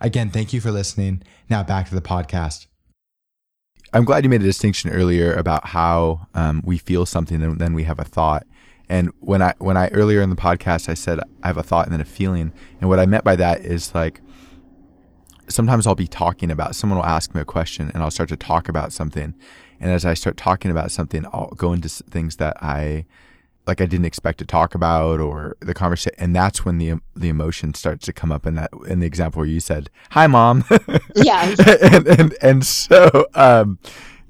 [0.00, 1.22] Again, thank you for listening.
[1.50, 2.66] Now back to the podcast.
[3.92, 7.74] I'm glad you made a distinction earlier about how um, we feel something and then
[7.74, 8.46] we have a thought.
[8.88, 11.86] And when I when I earlier in the podcast I said I have a thought
[11.86, 14.20] and then a feeling, and what I meant by that is like
[15.48, 18.36] sometimes I'll be talking about someone will ask me a question and I'll start to
[18.36, 19.34] talk about something.
[19.80, 23.04] And as I start talking about something, I'll go into things that I
[23.66, 27.28] like I didn't expect to talk about or the conversation and that's when the the
[27.28, 30.64] emotion starts to come up in that in the example where you said, "Hi mom."
[31.14, 31.54] Yeah.
[31.82, 33.78] and, and and so um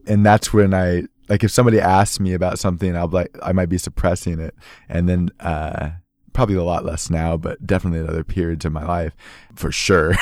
[0.07, 3.69] and that's when I like if somebody asks me about something, I'll like I might
[3.69, 4.55] be suppressing it
[4.89, 5.91] and then uh
[6.35, 9.15] probably a lot less now, but definitely at other periods of my life
[9.55, 10.15] for sure.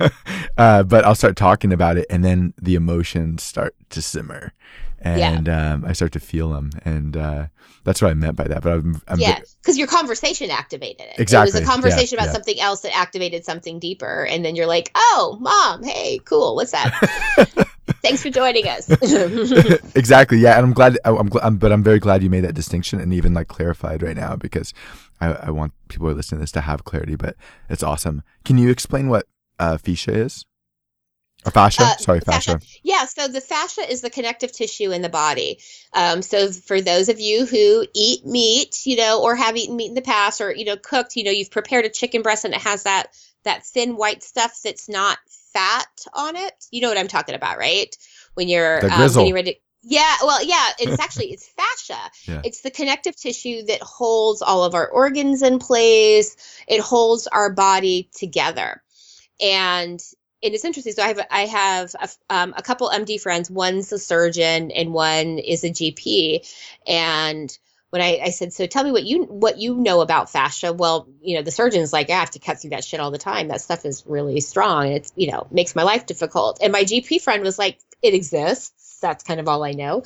[0.58, 4.52] uh, but I'll start talking about it, and then the emotions start to simmer,
[5.00, 5.72] and yeah.
[5.72, 7.46] um, I start to feel them, and uh,
[7.84, 8.62] that's what I meant by that.
[8.62, 11.18] But I'm, I'm yeah, because your conversation activated it.
[11.18, 12.34] Exactly, it was a conversation yeah, about yeah.
[12.34, 16.72] something else that activated something deeper, and then you're like, "Oh, mom, hey, cool, what's
[16.72, 17.68] that?"
[18.02, 18.88] Thanks for joining us.
[19.94, 20.38] exactly.
[20.38, 20.98] Yeah, and I'm glad.
[21.04, 24.16] I'm, I'm, but I'm very glad you made that distinction and even like clarified right
[24.16, 24.72] now because
[25.20, 27.16] I, I want people who are listening to this to have clarity.
[27.16, 27.36] But
[27.68, 28.22] it's awesome.
[28.44, 29.26] Can you explain what
[29.58, 30.44] uh, fascia is?
[31.46, 31.84] Or fascia?
[31.84, 32.52] Uh, Sorry, fascia.
[32.58, 32.66] fascia.
[32.82, 35.58] Yeah, so the fascia is the connective tissue in the body.
[35.94, 39.88] Um, so for those of you who eat meat, you know, or have eaten meat
[39.88, 42.52] in the past, or you know, cooked, you know, you've prepared a chicken breast and
[42.52, 43.06] it has that
[43.44, 45.18] that thin white stuff that's not
[45.54, 46.52] fat on it.
[46.70, 47.96] You know what I'm talking about, right?
[48.34, 49.22] When you're The um, grizzle.
[49.22, 49.60] getting ready.
[49.82, 52.10] Yeah, well, yeah, it's actually it's fascia.
[52.26, 52.42] Yeah.
[52.44, 56.36] It's the connective tissue that holds all of our organs in place.
[56.68, 58.82] It holds our body together,
[59.40, 60.00] and
[60.42, 60.92] and it's interesting.
[60.92, 63.50] So I have I have a, um, a couple MD friends.
[63.50, 66.46] One's a surgeon and one is a GP,
[66.86, 67.56] and
[67.90, 70.72] when I, I said, so tell me what you what you know about fascia.
[70.72, 73.18] Well, you know, the surgeon's like, I have to cut through that shit all the
[73.18, 73.48] time.
[73.48, 74.88] That stuff is really strong.
[74.88, 76.58] It's you know makes my life difficult.
[76.62, 78.89] And my GP friend was like, it exists.
[79.00, 80.04] That's kind of all I know.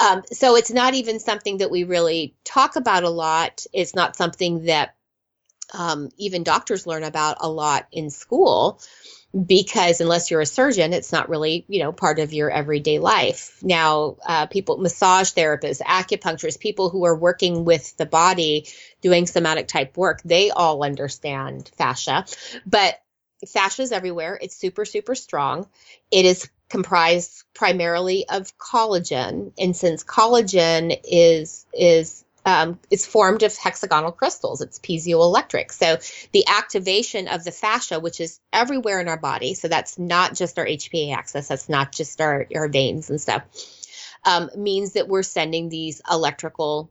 [0.00, 3.66] Um, so it's not even something that we really talk about a lot.
[3.72, 4.94] It's not something that
[5.74, 8.80] um, even doctors learn about a lot in school
[9.46, 13.58] because unless you're a surgeon, it's not really, you know, part of your everyday life.
[13.62, 18.68] Now, uh, people, massage therapists, acupuncturists, people who are working with the body,
[19.02, 22.24] doing somatic type work, they all understand fascia.
[22.64, 22.98] But
[23.46, 24.38] fascia is everywhere.
[24.40, 25.68] It's super, super strong.
[26.10, 33.56] It is comprised primarily of collagen, and since collagen is is um, it's formed of
[33.56, 34.60] hexagonal crystals.
[34.60, 35.72] It's piezoelectric.
[35.72, 35.98] So
[36.30, 40.56] the activation of the fascia, which is everywhere in our body, so that's not just
[40.56, 43.42] our HPA axis, that's not just our, our veins and stuff,
[44.24, 46.88] um, means that we're sending these electrical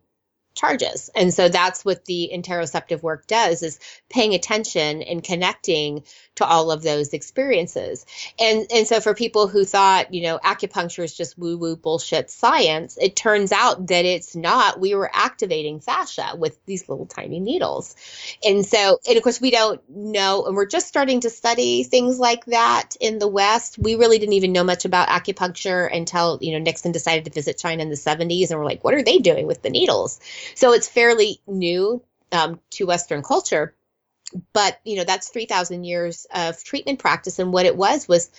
[0.55, 1.09] charges.
[1.15, 3.79] And so that's what the interoceptive work does is
[4.09, 6.03] paying attention and connecting
[6.35, 8.05] to all of those experiences.
[8.39, 12.29] And and so for people who thought, you know, acupuncture is just woo woo bullshit
[12.29, 14.79] science, it turns out that it's not.
[14.79, 17.95] We were activating fascia with these little tiny needles.
[18.43, 22.19] And so and of course we don't know and we're just starting to study things
[22.19, 23.77] like that in the West.
[23.77, 27.57] We really didn't even know much about acupuncture until, you know, Nixon decided to visit
[27.57, 30.19] China in the 70s and we're like, what are they doing with the needles?
[30.53, 33.73] So it's fairly new um, to Western culture
[34.53, 38.29] but you know that's 3000 years of treatment practice and what it was was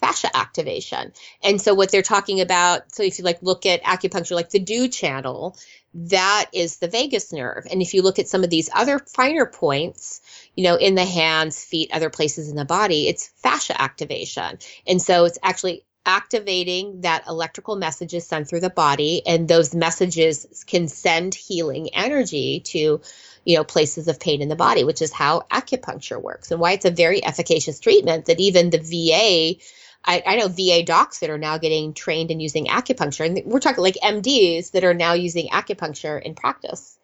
[0.00, 1.10] fascia activation.
[1.42, 4.58] And so what they're talking about so if you like look at acupuncture like the
[4.58, 5.56] Du channel
[5.94, 7.66] that is the vagus nerve.
[7.70, 10.20] And if you look at some of these other finer points
[10.54, 14.58] you know in the hands feet other places in the body it's fascia activation.
[14.86, 20.64] And so it's actually activating that electrical messages sent through the body and those messages
[20.66, 23.00] can send healing energy to
[23.44, 26.72] you know places of pain in the body which is how acupuncture works and why
[26.72, 29.60] it's a very efficacious treatment that even the va
[30.08, 33.60] I, I know va docs that are now getting trained in using acupuncture and we're
[33.60, 36.98] talking like mds that are now using acupuncture in practice.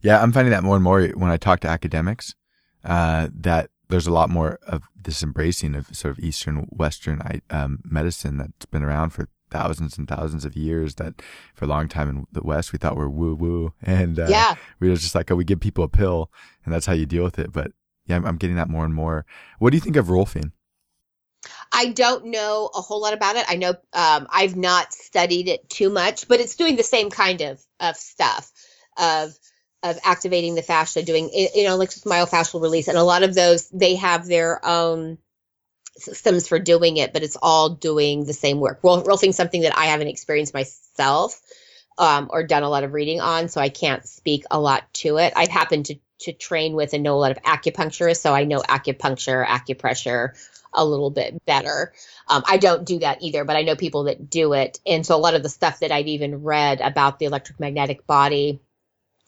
[0.00, 2.34] Yeah, I'm finding that more and more when I talk to academics
[2.84, 7.80] uh, that there's a lot more of this embracing of sort of Eastern Western um,
[7.84, 10.96] medicine that's been around for thousands and thousands of years.
[10.96, 11.22] That
[11.54, 14.56] for a long time in the West we thought were woo woo, and uh, yeah
[14.80, 16.30] we were just like, oh, we give people a pill
[16.64, 17.52] and that's how you deal with it.
[17.52, 17.72] But
[18.06, 19.24] yeah, I'm, I'm getting that more and more.
[19.58, 20.52] What do you think of Rolfing?
[21.72, 23.44] I don't know a whole lot about it.
[23.48, 27.40] I know um, I've not studied it too much, but it's doing the same kind
[27.40, 28.50] of of stuff
[28.96, 29.38] of
[29.82, 33.68] of activating the fascia, doing you know like myofascial release, and a lot of those
[33.70, 35.18] they have their own
[35.96, 38.82] systems for doing it, but it's all doing the same work.
[38.82, 41.40] Rolfing something that I haven't experienced myself
[41.98, 45.18] um, or done a lot of reading on, so I can't speak a lot to
[45.18, 45.32] it.
[45.36, 48.60] I've happened to to train with and know a lot of acupuncturists, so I know
[48.60, 50.30] acupuncture, acupressure
[50.72, 51.92] a little bit better.
[52.26, 55.14] Um, I don't do that either, but I know people that do it, and so
[55.14, 58.60] a lot of the stuff that I've even read about the electromagnetic body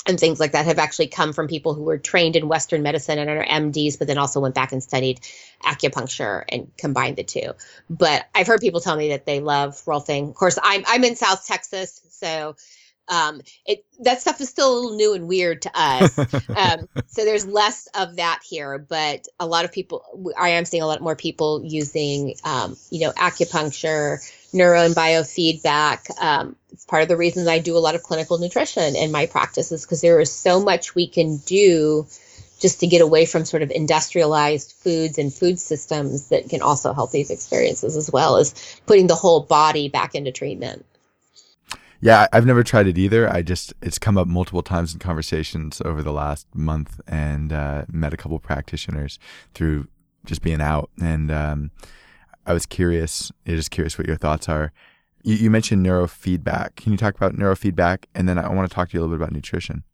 [0.07, 3.19] and things like that have actually come from people who were trained in Western medicine
[3.19, 5.21] and are MDs, but then also went back and studied
[5.63, 7.53] acupuncture and combined the two.
[7.91, 10.31] But I've heard people tell me that they love Rolfing.
[10.31, 12.57] Of course, I'm I'm in South Texas, so
[13.09, 16.19] um, it that stuff is still a little new and weird to us.
[16.57, 20.83] um, so there's less of that here, but a lot of people, I am seeing
[20.83, 24.19] a lot more people using, um, you know, acupuncture,
[24.53, 26.11] neuro and biofeedback.
[26.21, 29.27] Um, it's part of the reasons I do a lot of clinical nutrition in my
[29.27, 32.07] practices because there is so much we can do
[32.59, 36.93] just to get away from sort of industrialized foods and food systems that can also
[36.93, 40.85] help these experiences as well as putting the whole body back into treatment.
[42.01, 43.29] Yeah, I've never tried it either.
[43.29, 47.87] I just it's come up multiple times in conversations over the last month, and uh,
[47.91, 49.19] met a couple practitioners
[49.53, 49.89] through
[50.25, 51.71] just being out, and um,
[52.49, 54.73] I was curious, just curious what your thoughts are.
[55.23, 56.77] You, you mentioned neurofeedback.
[56.77, 58.07] Can you talk about neurofeedback?
[58.15, 59.85] And then I want to talk to you a little bit about nutrition.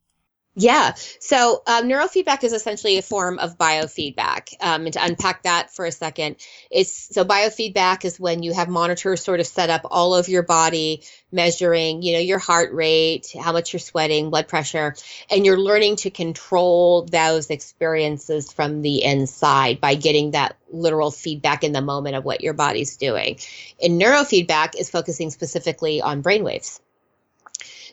[0.57, 0.95] Yeah.
[1.19, 4.55] So um, neurofeedback is essentially a form of biofeedback.
[4.61, 6.37] Um, and to unpack that for a second,
[6.71, 10.45] it's so biofeedback is when you have monitors sort of set up all over your
[10.45, 11.03] body,
[11.33, 14.95] measuring, you know, your heart rate, how much you're sweating, blood pressure,
[15.29, 21.65] and you're learning to control those experiences from the inside by getting that literal feedback
[21.65, 23.41] in the moment of what your body's doing.
[23.83, 26.79] And neurofeedback is focusing specifically on brainwaves.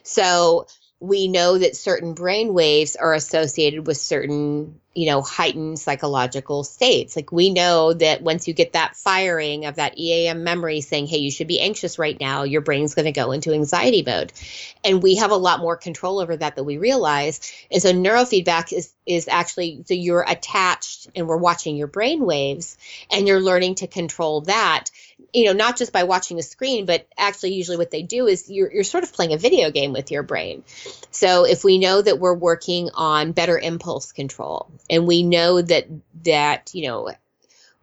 [0.04, 0.66] So
[1.02, 7.16] we know that certain brain waves are associated with certain you know heightened psychological states.
[7.16, 11.16] Like we know that once you get that firing of that eam memory saying hey
[11.18, 14.32] you should be anxious right now your brain's going to go into anxiety mode.
[14.84, 17.52] And we have a lot more control over that than we realize.
[17.72, 22.76] And so neurofeedback is is actually so you're attached and we're watching your brain waves
[23.10, 24.90] and you're learning to control that
[25.32, 28.50] you know, not just by watching a screen, but actually usually what they do is
[28.50, 30.62] you're, you're sort of playing a video game with your brain.
[31.10, 35.86] So if we know that we're working on better impulse control and we know that,
[36.24, 37.10] that, you know,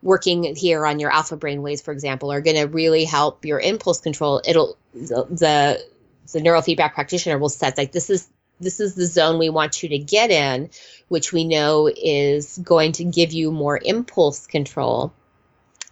[0.01, 3.59] working here on your alpha brain waves, for example, are going to really help your
[3.59, 5.85] impulse control, it'll, the, the,
[6.31, 8.29] the neurofeedback practitioner will set like, this is,
[8.59, 10.69] this is the zone we want you to get in,
[11.07, 15.13] which we know is going to give you more impulse control.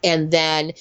[0.03, 0.73] And then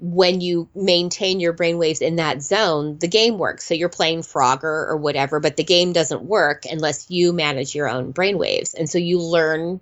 [0.00, 3.64] when you maintain your brainwaves in that zone, the game works.
[3.64, 7.88] So you're playing Frogger or whatever, but the game doesn't work unless you manage your
[7.88, 8.74] own brainwaves.
[8.74, 9.80] And so you learn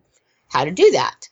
[0.49, 1.29] how to do that.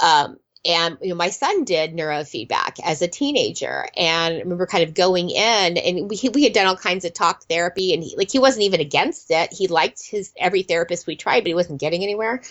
[0.00, 4.84] Um, and you know, my son did neurofeedback as a teenager, and I remember kind
[4.84, 8.16] of going in, and we we had done all kinds of talk therapy, and he,
[8.16, 9.52] like he wasn't even against it.
[9.52, 12.42] He liked his every therapist we tried, but he wasn't getting anywhere.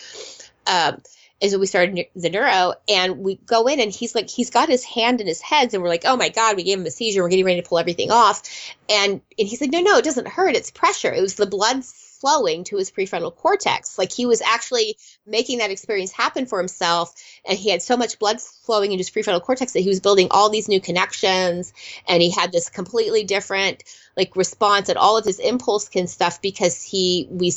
[0.66, 1.02] Um,
[1.40, 4.70] is when we started the neuro and we go in and he's like he's got
[4.70, 6.92] his hand in his head and we're like oh my god we gave him a
[6.92, 7.22] seizure.
[7.24, 8.42] We're getting ready to pull everything off.
[8.90, 10.56] And and he's like no no it doesn't hurt.
[10.56, 11.12] It's pressure.
[11.14, 11.84] It was the blood
[12.20, 13.98] flowing to his prefrontal cortex.
[13.98, 17.14] Like he was actually making that experience happen for himself.
[17.46, 20.28] And he had so much blood flowing into his prefrontal cortex that he was building
[20.32, 21.74] all these new connections.
[22.08, 23.84] And he had this completely different
[24.16, 27.52] like response at all of his impulse and stuff because he we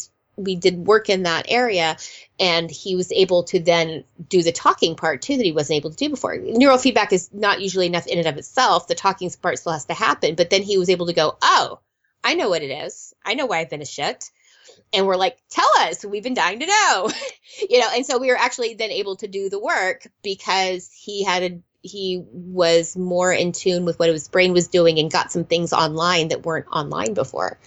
[0.45, 1.97] we did work in that area
[2.39, 5.91] and he was able to then do the talking part too that he wasn't able
[5.91, 6.37] to do before.
[6.37, 8.89] Neurofeedback is not usually enough in and of itself.
[8.89, 11.81] The talking part still has to happen but then he was able to go oh
[12.23, 13.15] i know what it is.
[13.25, 14.31] I know why i've been a shit.
[14.93, 16.05] And we're like tell us.
[16.05, 17.11] We've been dying to know.
[17.69, 21.25] You know and so we were actually then able to do the work because he
[21.25, 25.33] had a he was more in tune with what his brain was doing and got
[25.33, 27.59] some things online that weren't online before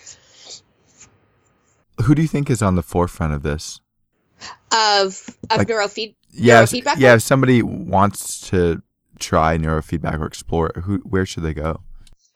[2.02, 3.80] who do you think is on the forefront of this?
[4.72, 6.96] Of of like, neurofeed, yeah, neurofeedback.
[6.98, 8.82] Yeah, if somebody wants to
[9.20, 11.82] try neurofeedback or explore it, who where should they go?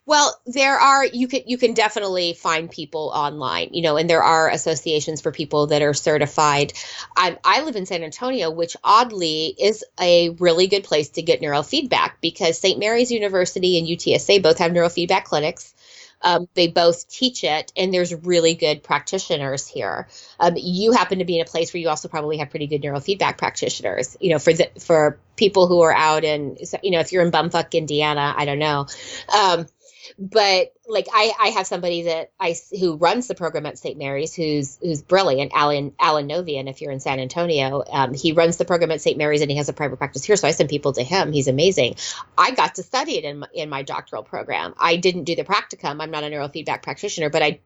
[0.07, 4.23] Well, there are you can you can definitely find people online, you know, and there
[4.23, 6.71] are associations for people that are certified.
[7.17, 11.41] I, I live in San Antonio, which oddly is a really good place to get
[11.41, 12.79] neurofeedback because St.
[12.79, 15.73] Mary's University and UTSA both have neurofeedback clinics.
[16.21, 20.07] Um, they both teach it, and there's really good practitioners here.
[20.39, 22.81] Um, you happen to be in a place where you also probably have pretty good
[22.81, 24.17] neurofeedback practitioners.
[24.19, 27.31] You know, for the for people who are out in, you know, if you're in
[27.31, 28.87] bumfuck Indiana, I don't know.
[29.33, 29.67] Um,
[30.17, 33.97] but like I, I have somebody that I who runs the program at St.
[33.97, 36.69] Mary's who's who's brilliant, Alan Alan Novian.
[36.69, 39.17] If you're in San Antonio, um, he runs the program at St.
[39.17, 40.35] Mary's and he has a private practice here.
[40.35, 41.31] So I send people to him.
[41.31, 41.95] He's amazing.
[42.37, 44.73] I got to study it in my, in my doctoral program.
[44.79, 46.01] I didn't do the practicum.
[46.01, 47.59] I'm not a neurofeedback practitioner, but I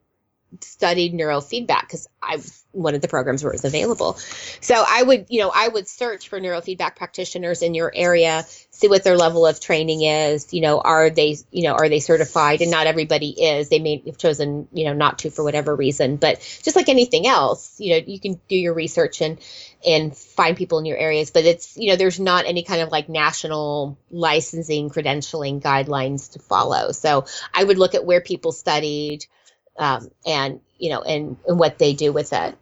[0.60, 2.42] studied neurofeedback because I
[2.74, 4.14] one of the programs where it was available.
[4.62, 8.88] So I would, you know, I would search for neurofeedback practitioners in your area, see
[8.88, 10.54] what their level of training is.
[10.54, 12.62] You know, are they, you know, are they certified?
[12.62, 13.70] And not everybody is.
[13.70, 16.16] They may have chosen, you know, not to for whatever reason.
[16.16, 19.38] But just like anything else, you know, you can do your research and
[19.86, 21.32] and find people in your areas.
[21.32, 26.40] But it's, you know, there's not any kind of like national licensing credentialing guidelines to
[26.40, 26.92] follow.
[26.92, 29.26] So I would look at where people studied
[29.78, 32.58] um, and you know, and, and what they do with it.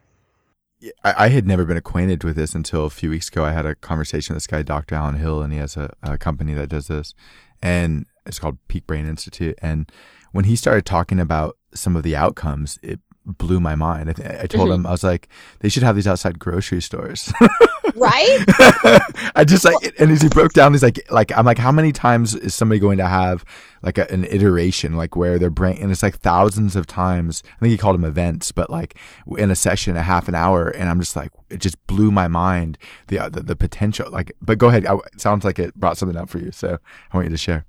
[1.04, 3.44] I, I, had never been acquainted with this until a few weeks ago.
[3.44, 4.96] I had a conversation with this guy, Dr.
[4.96, 7.14] Alan Hill, and he has a, a company that does this,
[7.62, 9.58] and it's called Peak Brain Institute.
[9.62, 9.92] And
[10.32, 14.10] when he started talking about some of the outcomes, it blew my mind.
[14.10, 14.82] I, th- I told mm-hmm.
[14.82, 15.28] him I was like,
[15.60, 17.34] they should have these outside grocery stores.
[17.96, 18.46] right?
[19.36, 21.92] I just like, and as he broke down, he's like, like I'm like, how many
[21.92, 23.44] times is somebody going to have
[23.82, 27.44] like a, an iteration, like where their brain, and it's like thousands of times.
[27.46, 28.96] I think he called them events, but like
[29.38, 32.28] in a session, a half an hour, and I'm just like, it just blew my
[32.28, 32.78] mind
[33.08, 34.10] the uh, the, the potential.
[34.12, 34.86] Like, but go ahead.
[34.86, 36.78] I, it sounds like it brought something up for you, so
[37.12, 37.66] I want you to share.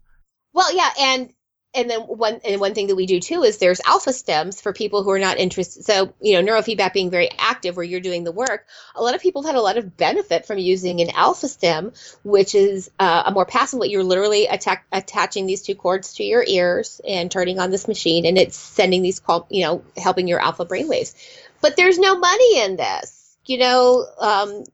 [0.52, 1.32] Well, yeah, and
[1.74, 5.02] and then one and one thing that we do too is there's Alpha-Stims for people
[5.02, 5.84] who are not interested.
[5.84, 8.66] So you know, neurofeedback being very active where you're doing the work.
[8.94, 11.92] A lot of people had a lot of benefit from using an Alpha-Stim,
[12.24, 13.88] which is uh, a more passive way.
[13.88, 14.48] You're literally
[14.92, 19.02] attaching these two cords to your ears and turning on this machine, and it's sending
[19.02, 21.14] these call, you know, helping your alpha brainwaves.
[21.60, 23.36] But there's no money in this.
[23.46, 24.64] You know, um,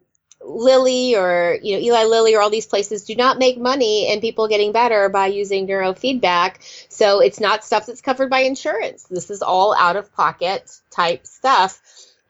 [0.40, 4.20] Lilly or you know Eli Lilly or all these places do not make money in
[4.20, 6.56] people getting better by using neurofeedback.
[6.88, 9.04] So it's not stuff that's covered by insurance.
[9.04, 11.80] This is all out of pocket type stuff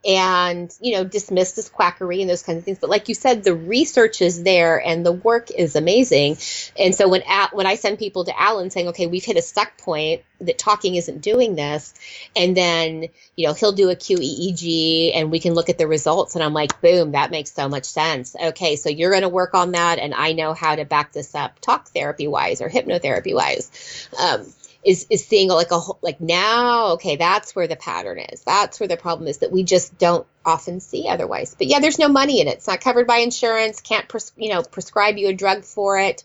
[0.06, 2.78] and you know dismissed as quackery and those kinds of things.
[2.78, 6.38] But like you said the research is there and the work is amazing.
[6.78, 9.42] And so when at, when i send people to alan saying okay we've hit a
[9.42, 11.94] stuck point that talking isn't doing this
[12.34, 16.34] and then you know he'll do a qeeg and we can look at the results
[16.34, 18.36] and i'm like boom that makes so much sense.
[18.40, 21.34] Okay so you're going to work on that and i know how to back this
[21.34, 24.46] up talk therapy wise or hypnotherapy wise um,
[24.86, 28.42] is is seeing like a whole, like now okay that's where the pattern is.
[28.42, 31.56] That's where the problem is that we just don't often see otherwise.
[31.58, 32.58] But yeah there's no money in it.
[32.58, 33.80] It's not covered by insurance.
[33.80, 36.22] Can't pres- you know prescribe you a drug for it.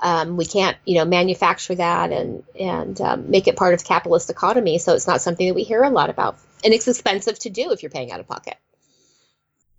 [0.00, 4.30] Um, we can't you know manufacture that and and um, make it part of capitalist
[4.30, 4.78] economy.
[4.78, 6.38] So it's not something that we hear a lot about.
[6.64, 8.56] And it's expensive to do if you're paying out of pocket.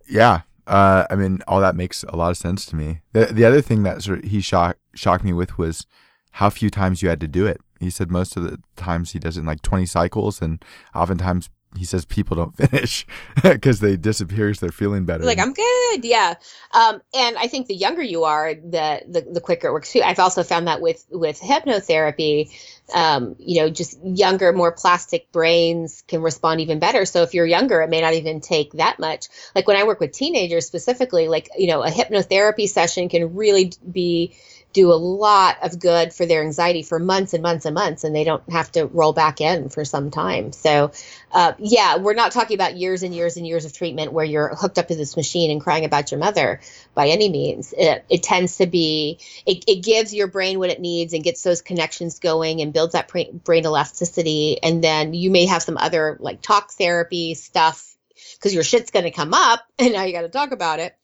[0.08, 0.42] Yeah.
[0.66, 3.00] Uh, I mean, all that makes a lot of sense to me.
[3.12, 5.86] The the other thing that sort of he shocked shocked me with was
[6.32, 7.60] how few times you had to do it.
[7.80, 10.64] He said most of the times he does it in like 20 cycles, and
[10.94, 13.06] oftentimes he says people don't finish
[13.42, 15.24] because they disappear because they're feeling better.
[15.24, 16.34] Like I'm good, yeah.
[16.72, 20.02] Um, and I think the younger you are, the, the the quicker it works too.
[20.02, 22.50] I've also found that with with hypnotherapy,
[22.94, 27.04] um, you know, just younger, more plastic brains can respond even better.
[27.04, 29.26] So if you're younger, it may not even take that much.
[29.54, 33.72] Like when I work with teenagers specifically, like you know, a hypnotherapy session can really
[33.90, 34.36] be
[34.72, 38.14] do a lot of good for their anxiety for months and months and months, and
[38.14, 40.52] they don't have to roll back in for some time.
[40.52, 40.92] So,
[41.32, 44.54] uh, yeah, we're not talking about years and years and years of treatment where you're
[44.54, 46.60] hooked up to this machine and crying about your mother
[46.94, 47.72] by any means.
[47.76, 51.42] It, it tends to be, it, it, gives your brain what it needs and gets
[51.42, 54.62] those connections going and builds that brain elasticity.
[54.62, 57.96] And then you may have some other like talk therapy stuff
[58.34, 60.94] because your shit's going to come up and now you got to talk about it,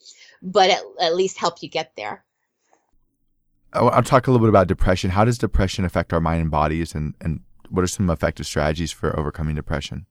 [0.43, 2.25] but at, at least help you get there.
[3.75, 5.11] I'll talk a little bit about depression.
[5.11, 8.93] How does depression affect our mind and bodies, and, and what are some effective strategies
[8.93, 10.07] for overcoming depression?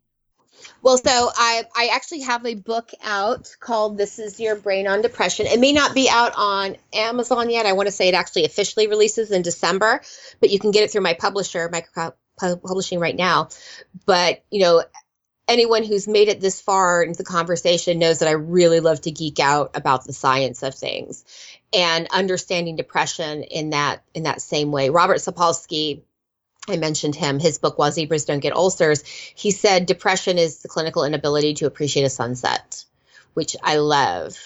[0.81, 5.01] Well, so I I actually have a book out called "This Is Your Brain on
[5.01, 7.65] Depression." It may not be out on Amazon yet.
[7.65, 10.01] I want to say it actually officially releases in December,
[10.39, 13.49] but you can get it through my publisher, Microcosm Publishing, right now.
[14.05, 14.83] But you know,
[15.47, 19.11] anyone who's made it this far into the conversation knows that I really love to
[19.11, 21.25] geek out about the science of things
[21.73, 24.89] and understanding depression in that in that same way.
[24.89, 26.01] Robert Sapolsky,
[26.67, 29.03] I mentioned him, his book Why Zebras Don't Get Ulcers.
[29.05, 32.85] He said depression is the clinical inability to appreciate a sunset,
[33.33, 34.37] which I love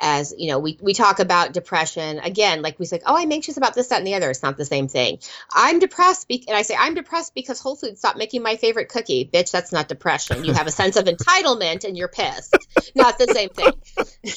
[0.00, 2.18] as you know we, we talk about depression.
[2.18, 4.30] Again like we say oh i'm anxious about this that and the other.
[4.30, 5.18] It's not the same thing.
[5.52, 8.88] I'm depressed be- and i say i'm depressed because whole foods stopped making my favorite
[8.88, 9.28] cookie.
[9.32, 10.44] Bitch that's not depression.
[10.44, 12.56] You have a sense of entitlement and you're pissed.
[12.94, 13.72] Not the same thing.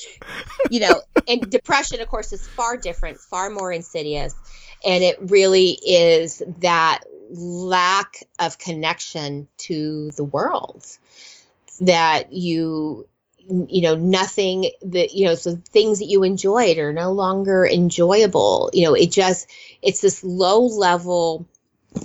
[0.69, 4.33] You know and depression of course is far different far more insidious.
[4.85, 10.85] And it really is that lack of connection to the world
[11.81, 13.07] that you
[13.49, 18.69] you know nothing that you know so things that you enjoyed are no longer enjoyable.
[18.73, 19.49] You know it just
[19.81, 21.47] it's this low level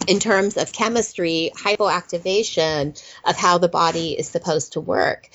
[0.06, 5.28] in terms of chemistry hypoactivation of how the body is supposed to work.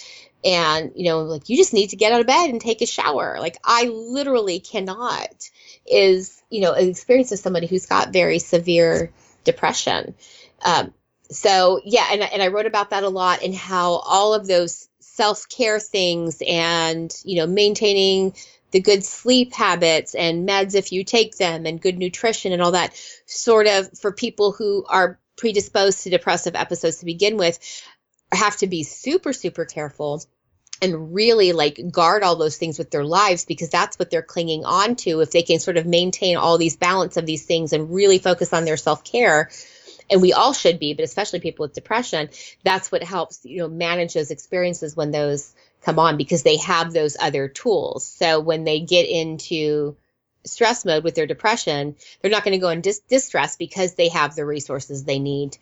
[0.45, 2.85] And you know like you just need to get out of bed and take a
[2.85, 3.37] shower.
[3.39, 5.49] Like i literally cannot
[5.85, 9.11] is you know an experience of somebody who's got very severe
[9.43, 10.15] depression.
[10.63, 10.93] Um,
[11.29, 14.87] so yeah and, and i wrote about that a lot and how all of those
[15.17, 18.35] self-care things and you know maintaining
[18.69, 22.73] the good sleep habits and meds if you take them and good nutrition and all
[22.73, 22.95] that
[23.25, 27.57] sort of for people who are predisposed to depressive episodes to begin with
[28.31, 30.21] have to be super super careful
[30.83, 34.65] and really like guard all those things with their lives because that's what they're clinging
[34.65, 37.91] on to if they can sort of maintain all these balance of these things and
[37.91, 39.49] really focus on their self-care
[40.09, 42.29] and we all should be but especially people with depression
[42.63, 46.93] that's what helps you know manage those experiences when those come on because they have
[46.93, 49.95] those other tools so when they get into
[50.45, 54.09] stress mode with their depression they're not going to go in dis- distress because they
[54.09, 55.57] have the resources they need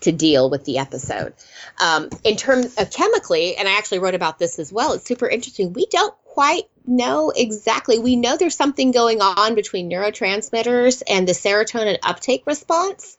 [0.00, 1.34] to deal with the episode.
[1.80, 5.28] Um, in terms of chemically, and I actually wrote about this as well, it's super
[5.28, 5.72] interesting.
[5.72, 7.98] We don't quite know exactly.
[7.98, 13.16] We know there's something going on between neurotransmitters and the serotonin uptake response.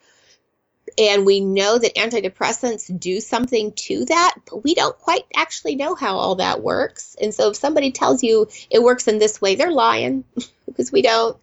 [1.01, 5.95] And we know that antidepressants do something to that, but we don't quite actually know
[5.95, 7.15] how all that works.
[7.19, 10.25] And so if somebody tells you it works in this way, they're lying.
[10.67, 11.35] because we don't.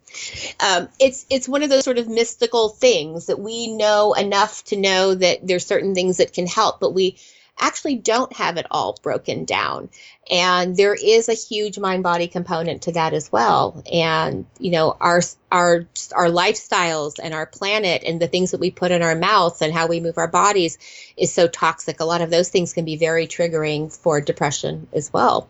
[0.59, 4.77] Um, it's it's one of those sort of mystical things that we know enough to
[4.77, 7.17] know that there's certain things that can help, but we
[7.59, 9.89] actually don't have it all broken down.
[10.31, 13.83] And there is a huge mind body component to that as well.
[13.91, 15.21] And you know our
[15.51, 19.61] our our lifestyles and our planet and the things that we put in our mouth
[19.61, 20.77] and how we move our bodies
[21.17, 21.99] is so toxic.
[21.99, 25.49] A lot of those things can be very triggering for depression as well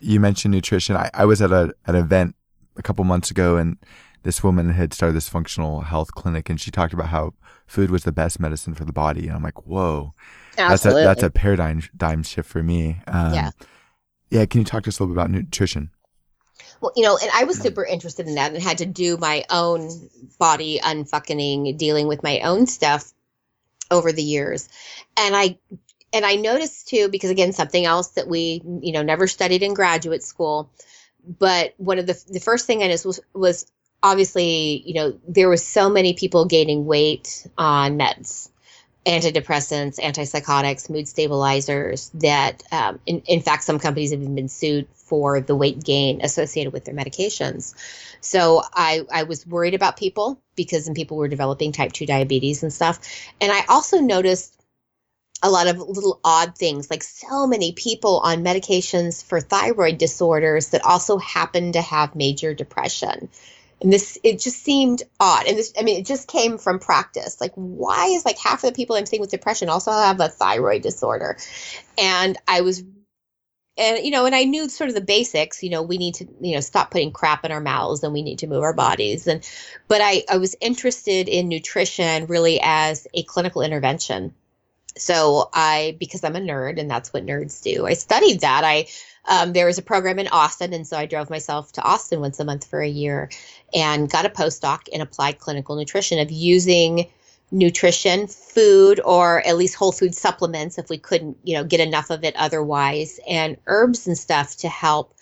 [0.00, 0.96] you mentioned nutrition.
[0.96, 2.34] I, I was at a an event
[2.76, 3.76] a couple months ago, and
[4.22, 7.34] this woman had started this functional health clinic, and she talked about how
[7.66, 9.26] food was the best medicine for the body.
[9.26, 10.14] And I'm like, whoa,
[10.58, 11.04] Absolutely.
[11.04, 13.00] that's a that's a paradigm paradigm shift for me.
[13.06, 13.50] Um, yeah,
[14.30, 14.46] yeah.
[14.46, 15.90] Can you talk to us a little bit about nutrition?
[16.80, 19.44] Well, you know, and I was super interested in that and had to do my
[19.50, 23.12] own body unfucking dealing with my own stuff
[23.90, 24.68] over the years.
[25.16, 25.58] And I
[26.12, 29.74] and I noticed too, because again, something else that we, you know, never studied in
[29.74, 30.70] graduate school,
[31.38, 33.70] but one of the the first thing I noticed was was
[34.02, 38.50] obviously, you know, there was so many people gaining weight on meds,
[39.06, 45.40] antidepressants, antipsychotics, mood stabilizers that, um, in, in fact, some companies have been sued for
[45.40, 47.74] the weight gain associated with their medications.
[48.20, 52.62] So I, I was worried about people because then people were developing type 2 diabetes
[52.62, 52.98] and stuff.
[53.40, 54.54] And I also noticed
[55.42, 60.70] a lot of little odd things like so many people on medications for thyroid disorders
[60.70, 63.28] that also happen to have major depression
[63.80, 65.46] and this it just seemed odd.
[65.46, 67.40] And this i mean it just came from practice.
[67.40, 70.28] Like why is like half of the people i'm seeing with depression also have a
[70.28, 71.36] thyroid disorder?
[71.96, 72.82] And i was
[73.76, 76.26] and you know and i knew sort of the basics you know we need to
[76.40, 79.26] you know stop putting crap in our mouths and we need to move our bodies.
[79.26, 79.48] And
[79.86, 84.34] but i i was interested in nutrition really as a clinical intervention
[85.00, 88.64] so I, because I'm a nerd and that's what nerds do, I studied that.
[88.64, 88.86] I,
[89.26, 92.40] um, there was a program in Austin, and so I drove myself to Austin once
[92.40, 93.30] a month for a year
[93.74, 97.08] and got a postdoc in applied clinical nutrition of using
[97.50, 102.10] nutrition, food, or at least whole food supplements if we couldn't, you know, get enough
[102.10, 105.14] of it otherwise, and herbs and stuff to help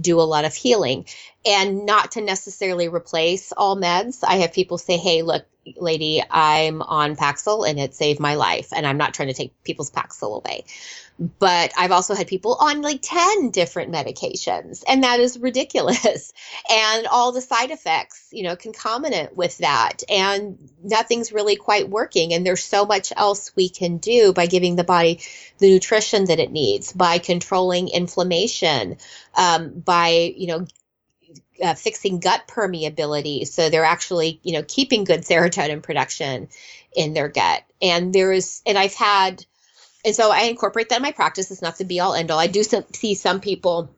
[0.00, 1.04] do a lot of healing
[1.44, 4.22] and not to necessarily replace all meds.
[4.26, 5.44] I have people say, hey, look,
[5.76, 8.68] lady, I'm on Paxil and it saved my life.
[8.72, 10.64] And I'm not trying to take people's Paxil away.
[11.38, 16.32] But I've also had people on like 10 different medications, and that is ridiculous.
[16.70, 20.02] and all the side effects, you know, concomitant with that.
[20.08, 22.32] And nothing's really quite working.
[22.32, 25.20] And there's so much else we can do by giving the body
[25.58, 28.96] the nutrition that it needs, by controlling inflammation,
[29.36, 30.66] um, by, you know,
[31.62, 33.46] uh, fixing gut permeability.
[33.46, 36.48] So they're actually, you know, keeping good serotonin production
[36.94, 37.64] in their gut.
[37.80, 39.44] And there is, and I've had,
[40.04, 41.50] and so I incorporate that in my practice.
[41.50, 42.38] It's not the be all end all.
[42.38, 43.94] I do some, see some people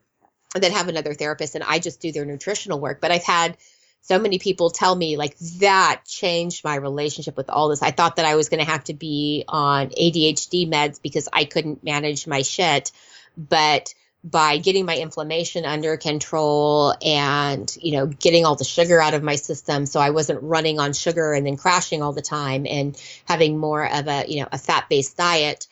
[0.54, 3.56] that have another therapist and I just do their nutritional work, but I've had
[4.04, 7.82] so many people tell me like that changed my relationship with all this.
[7.82, 11.46] I thought that I was going to have to be on ADHD meds because I
[11.46, 12.92] couldn't manage my shit,
[13.36, 13.94] but
[14.24, 19.22] by getting my inflammation under control and you know getting all the sugar out of
[19.22, 19.84] my system.
[19.84, 23.84] So i wasn't running on sugar and then crashing all the time and having more
[23.86, 25.66] of a you know a fat based diet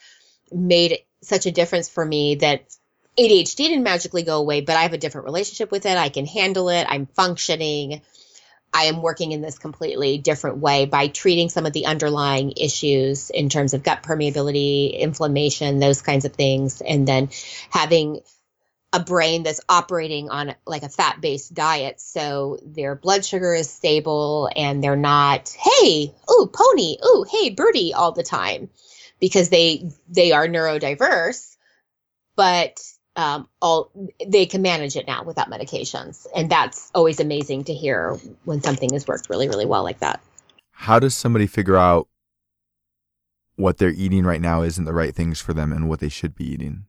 [0.51, 2.63] made such a difference for me that
[3.17, 5.97] adhd didn't magically go away but i have a different relationship with it.
[5.97, 6.85] I can handle it.
[6.87, 8.01] I'm functioning.
[8.75, 13.29] I am working in this completely different way by treating some of the underlying issues
[13.29, 17.29] in terms of gut permeability, inflammation, those kinds of things, and then
[17.69, 18.21] having
[18.93, 21.99] a brain that's operating on like a fat based diet.
[21.99, 27.93] So their blood sugar is stable and they're not, hey, oh, pony, oh, hey, birdie
[27.93, 28.69] all the time
[29.19, 31.57] because they they are neurodiverse,
[32.35, 32.79] but
[33.15, 33.91] um, all
[34.25, 38.91] they can manage it now without medications, and that's always amazing to hear when something
[38.93, 40.21] has worked really, really well like that.
[40.71, 42.07] How does somebody figure out
[43.55, 46.35] what they're eating right now isn't the right things for them and what they should
[46.35, 46.85] be eating?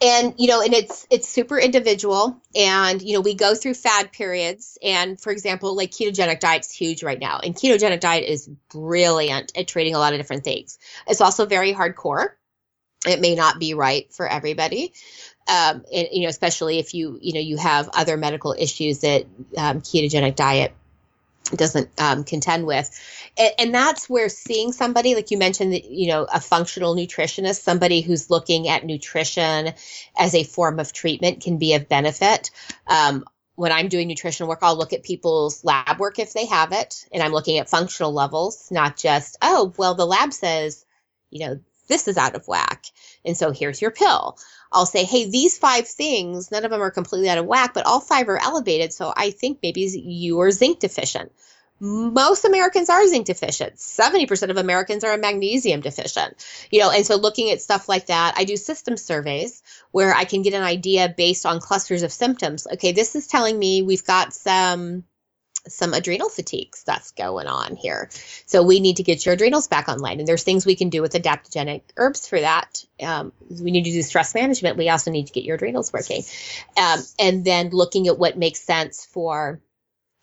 [0.00, 2.36] And you know and it's it's super individual.
[2.54, 4.78] And you know we go through fad periods.
[4.82, 7.40] And for example like ketogenic diet's huge right now.
[7.42, 10.78] And ketogenic diet is brilliant at treating a lot of different things.
[11.06, 12.28] It's also very hardcore.
[13.06, 14.92] It may not be right for everybody.
[15.46, 19.26] Um, and you know, especially if you you know you have other medical issues that
[19.56, 20.74] um, ketogenic diet
[21.44, 22.90] doesn't um, contend with,
[23.36, 27.60] and, and, that's where seeing somebody like you mentioned, that, you know, a functional nutritionist,
[27.60, 29.72] somebody who's looking at nutrition
[30.18, 32.50] as a form of treatment, can be of benefit.
[32.86, 33.24] Um,
[33.56, 37.06] when I'm doing nutrition work, I'll look at people's lab work if they have it,
[37.12, 40.84] and I'm looking at functional levels, not just oh well, the lab says,
[41.30, 42.86] you know, this is out of whack,
[43.24, 44.38] and so here's your pill
[44.74, 47.86] I'll say, hey, these five things, none of them are completely out of whack, but
[47.86, 48.92] all five are elevated.
[48.92, 51.30] So I think maybe you are zinc deficient.
[51.80, 53.76] Most Americans are zinc deficient.
[53.76, 56.44] 70% of Americans are a magnesium deficient.
[56.70, 59.62] You know, and so looking at stuff like that, I do system surveys
[59.92, 62.66] where I can get an idea based on clusters of symptoms.
[62.74, 65.04] Okay, this is telling me we've got some
[65.66, 68.10] some adrenal fatigue stuff going on here.
[68.46, 70.18] So we need to get your adrenals back online.
[70.18, 72.84] And there's things we can do with adaptogenic herbs for that.
[73.02, 74.76] Um, we need to do stress management.
[74.76, 76.22] We also need to get your adrenals working.
[76.76, 79.60] Um, and then looking at what makes sense for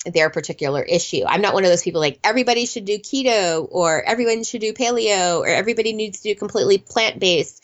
[0.05, 1.23] their particular issue.
[1.27, 4.73] I'm not one of those people like everybody should do keto or everyone should do
[4.73, 7.63] paleo or everybody needs to do completely plant based.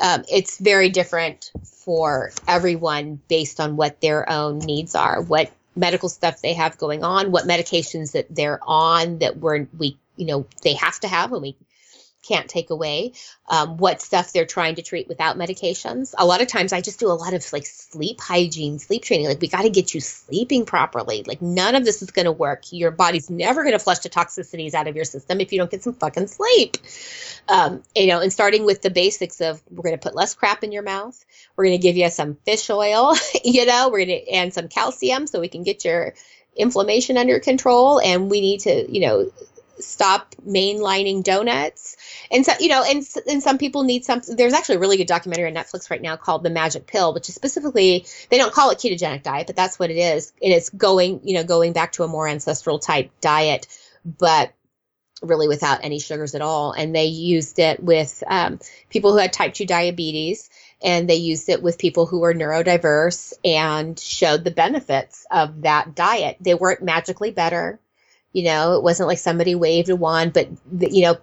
[0.00, 6.08] Um, it's very different for everyone based on what their own needs are, what medical
[6.08, 10.46] stuff they have going on, what medications that they're on that we're we you know
[10.62, 11.56] they have to have and we
[12.22, 13.12] can't take away,
[13.48, 16.14] um, what stuff they're trying to treat without medications.
[16.16, 19.26] A lot of times I just do a lot of like sleep hygiene, sleep training.
[19.26, 21.24] Like we got to get you sleeping properly.
[21.26, 22.64] Like none of this is going to work.
[22.70, 25.70] Your body's never going to flush the toxicities out of your system if you don't
[25.70, 26.76] get some fucking sleep.
[27.48, 30.62] Um, you know, and starting with the basics of we're going to put less crap
[30.62, 31.24] in your mouth.
[31.56, 34.68] We're going to give you some fish oil, you know, we're going to, and some
[34.68, 36.14] calcium so we can get your
[36.56, 38.00] inflammation under control.
[38.00, 39.32] And we need to, you know,
[39.82, 41.96] stop mainlining donuts.
[42.30, 45.06] And so you know and, and some people need something there's actually a really good
[45.06, 48.70] documentary on netflix right now called the magic pill which is specifically they don't call
[48.70, 50.32] it ketogenic diet but that's what it is.
[50.42, 53.66] And it's going you know going back to a more ancestral type diet
[54.04, 54.52] but
[55.22, 56.72] really without any sugars at all.
[56.72, 58.58] And they used it with um,
[58.90, 60.50] people who had type 2 diabetes
[60.82, 65.94] and they used it with people who were neurodiverse and showed the benefits of that
[65.94, 66.36] diet.
[66.40, 67.78] They weren't magically better
[68.32, 71.18] you know, it wasn't like somebody waved a wand, but the, you know,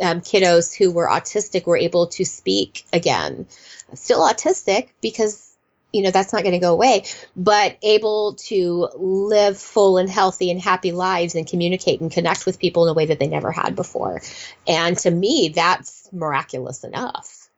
[0.00, 3.46] um, kiddos who were autistic were able to speak again.
[3.94, 5.50] Still autistic because
[5.92, 7.04] you know that's not going to go away,
[7.36, 12.58] but able to live full and healthy and happy lives and communicate and connect with
[12.58, 14.22] people in a way that they never had before.
[14.66, 17.50] And to me, that's miraculous enough.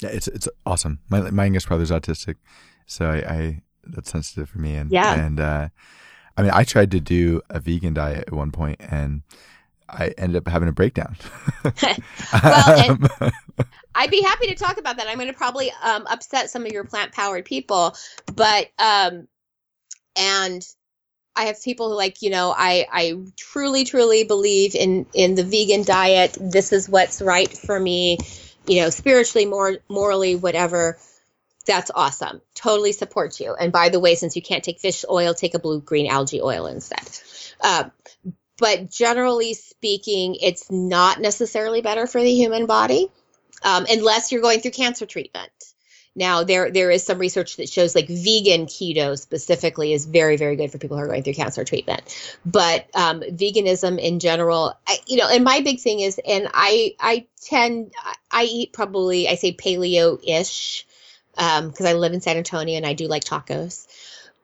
[0.00, 0.98] Yeah, it's it's awesome.
[1.08, 2.36] My my youngest brother's autistic,
[2.86, 4.74] so I, I that's sensitive for me.
[4.74, 5.68] And yeah, and uh,
[6.36, 9.22] I mean, I tried to do a vegan diet at one point and
[9.88, 11.16] I ended up having a breakdown.
[12.32, 13.08] well, um,
[13.94, 15.06] I'd be happy to talk about that.
[15.08, 17.94] I'm going to probably um, upset some of your plant powered people,
[18.34, 19.28] but um,
[20.16, 20.66] and
[21.36, 25.44] I have people who like you know I I truly truly believe in in the
[25.44, 26.36] vegan diet.
[26.40, 28.18] This is what's right for me,
[28.66, 30.98] you know, spiritually, more morally, whatever
[31.66, 32.40] that's awesome.
[32.54, 33.54] Totally support you.
[33.54, 36.42] And by the way, since you can't take fish oil, take a blue green algae
[36.42, 37.08] oil instead.
[37.60, 37.84] Uh,
[38.58, 43.08] but generally speaking, it's not necessarily better for the human body
[43.62, 45.50] um, unless you're going through cancer treatment.
[46.16, 50.54] Now, there there is some research that shows like vegan keto specifically is very very
[50.54, 52.02] good for people who are going through cancer treatment.
[52.46, 56.94] But um, veganism in general, I, you know, and my big thing is, and I
[57.00, 57.94] I tend
[58.30, 60.86] I eat probably I say paleo ish
[61.36, 63.86] because um, I live in San Antonio and I do like tacos.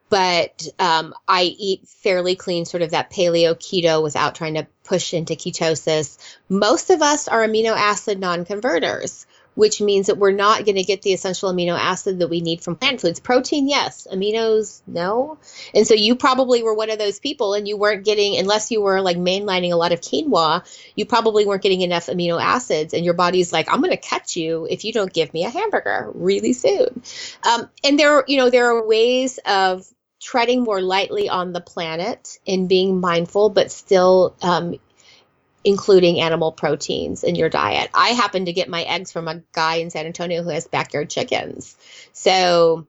[0.09, 5.15] But um, I eat fairly clean, sort of that paleo keto without trying to push
[5.15, 6.19] into ketosis.
[6.49, 9.27] Most of us are amino acid non converters
[9.61, 12.63] which means that we're not going to get the essential amino acid that we need
[12.63, 13.21] from plant foods.
[13.21, 14.07] Protein, yes.
[14.11, 15.37] Aminos, no.
[15.75, 18.81] And so you probably were one of those people and you weren't getting, unless you
[18.81, 20.65] were like mainlining a lot of quinoa,
[20.97, 22.95] you probably weren't getting enough amino acids.
[22.95, 25.51] And your body's like, I'm going to cut you if you don't give me a
[25.51, 27.03] hamburger really soon.
[27.47, 29.87] Um, and there, you know, there are ways of
[30.23, 34.77] treading more lightly on the planet and being mindful, but still um,
[35.65, 37.91] including animal proteins in your diet.
[37.93, 41.11] I happen to get my eggs from a guy in San Antonio who has backyard
[41.11, 41.77] chickens.
[42.13, 42.87] So,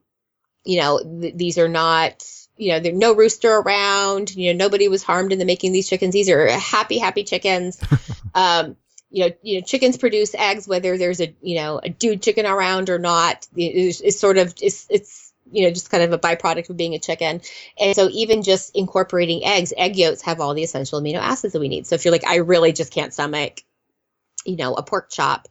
[0.64, 2.24] you know, th- these are not,
[2.56, 4.34] you know, there's no rooster around.
[4.34, 6.14] You know, nobody was harmed in the making these chickens.
[6.14, 7.78] These are happy, happy chickens.
[8.34, 8.76] um,
[9.10, 12.46] you know, you know, chickens produce eggs whether there's a, you know, a dude chicken
[12.46, 13.46] around or not.
[13.54, 16.94] It's, it's sort of it's it's you know, just kind of a byproduct of being
[16.94, 17.40] a chicken.
[17.78, 21.60] And so even just incorporating eggs, egg yolks have all the essential amino acids that
[21.60, 21.86] we need.
[21.86, 23.60] So if you're like, I really just can't stomach,
[24.44, 25.48] you know, a pork chop.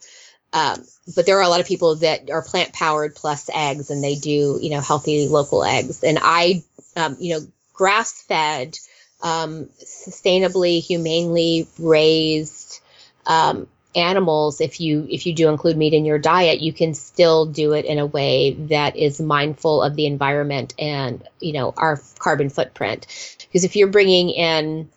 [0.53, 0.83] Um,
[1.15, 4.15] but there are a lot of people that are plant powered plus eggs and they
[4.15, 6.03] do, you know, healthy local eggs.
[6.03, 6.63] And I,
[6.97, 8.77] um, you know, grass fed,
[9.21, 12.81] um, sustainably, humanely raised,
[13.25, 17.45] um, animals if you if you do include meat in your diet you can still
[17.45, 21.99] do it in a way that is mindful of the environment and you know our
[22.17, 23.05] carbon footprint.
[23.39, 24.89] Because if you're bringing in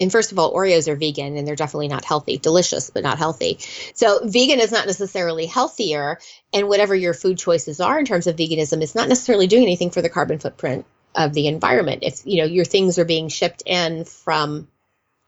[0.00, 3.18] and first of all oreos are vegan and they're definitely not healthy delicious but not
[3.18, 3.58] healthy.
[3.94, 6.18] So vegan is not necessarily healthier
[6.52, 9.90] and whatever your food choices are in terms of veganism it's not necessarily doing anything
[9.90, 10.84] for the carbon footprint
[11.14, 12.02] of the environment.
[12.02, 14.68] If you know your things are being shipped in from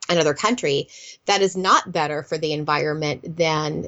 [0.09, 0.87] another country,
[1.25, 3.87] that is not better for the environment than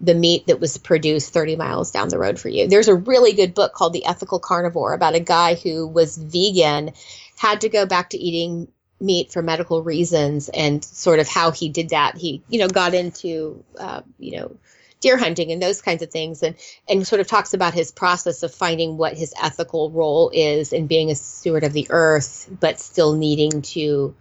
[0.00, 2.68] the meat that was produced 30 miles down the road for you.
[2.68, 6.92] There's a really good book called The Ethical Carnivore about a guy who was vegan,
[7.38, 8.68] had to go back to eating
[9.00, 12.16] meat for medical reasons and sort of how he did that.
[12.16, 14.56] He, you know, got into, uh, you know,
[15.00, 16.56] deer hunting and those kinds of things and
[16.88, 20.86] and sort of talks about his process of finding what his ethical role is in
[20.86, 24.14] being a steward of the earth but still needing to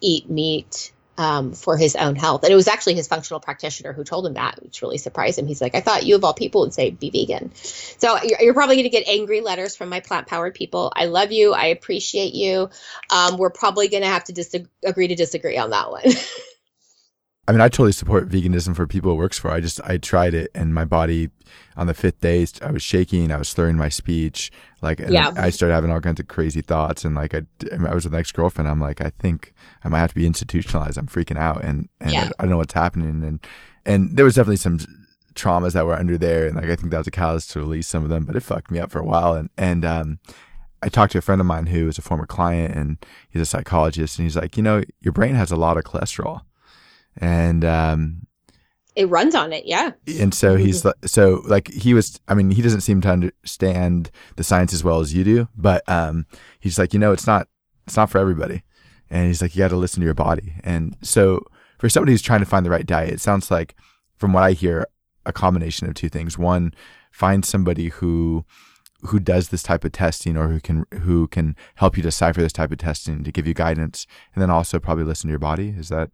[0.00, 2.42] eat meat um, for his own health.
[2.42, 5.46] And it was actually his functional practitioner who told him that, which really surprised him.
[5.46, 7.54] He's like, I thought you of all people would say be vegan.
[7.54, 10.92] So you're, you're probably going to get angry letters from my plant powered people.
[10.94, 11.52] I love you.
[11.52, 12.70] I appreciate you.
[13.10, 16.04] Um, we're probably going to have to disagree to disagree on that one.
[17.48, 19.52] I mean, I totally support veganism for people it works for.
[19.52, 21.30] I just, I tried it and my body
[21.76, 24.50] on the fifth day, I was shaking, I was slurring my speech.
[24.82, 25.32] Like, yeah.
[25.36, 27.04] I started having all kinds of crazy thoughts.
[27.04, 27.42] And like, I,
[27.72, 28.68] I was with an ex girlfriend.
[28.68, 29.54] I'm like, I think
[29.84, 30.98] I might have to be institutionalized.
[30.98, 32.24] I'm freaking out and, and yeah.
[32.24, 33.22] I, I don't know what's happening.
[33.22, 33.46] And,
[33.84, 34.80] and there was definitely some
[35.34, 36.48] traumas that were under there.
[36.48, 38.40] And like, I think that was a catalyst to release some of them, but it
[38.40, 39.34] fucked me up for a while.
[39.34, 40.18] And, and, um,
[40.82, 43.46] I talked to a friend of mine who is a former client and he's a
[43.46, 46.42] psychologist and he's like, you know, your brain has a lot of cholesterol
[47.16, 48.26] and um,
[48.94, 49.92] it runs on it, yeah.
[50.18, 52.18] And so he's like, so like he was.
[52.28, 55.86] I mean, he doesn't seem to understand the science as well as you do, but
[55.88, 56.26] um,
[56.58, 57.48] he's like, you know, it's not
[57.86, 58.62] it's not for everybody,
[59.10, 60.54] and he's like, you got to listen to your body.
[60.64, 61.44] And so
[61.78, 63.74] for somebody who's trying to find the right diet, it sounds like,
[64.16, 64.86] from what I hear,
[65.26, 66.38] a combination of two things.
[66.38, 66.72] One,
[67.10, 68.44] find somebody who
[69.02, 72.52] who does this type of testing or who can who can help you decipher this
[72.52, 75.74] type of testing to give you guidance and then also probably listen to your body
[75.76, 76.10] is that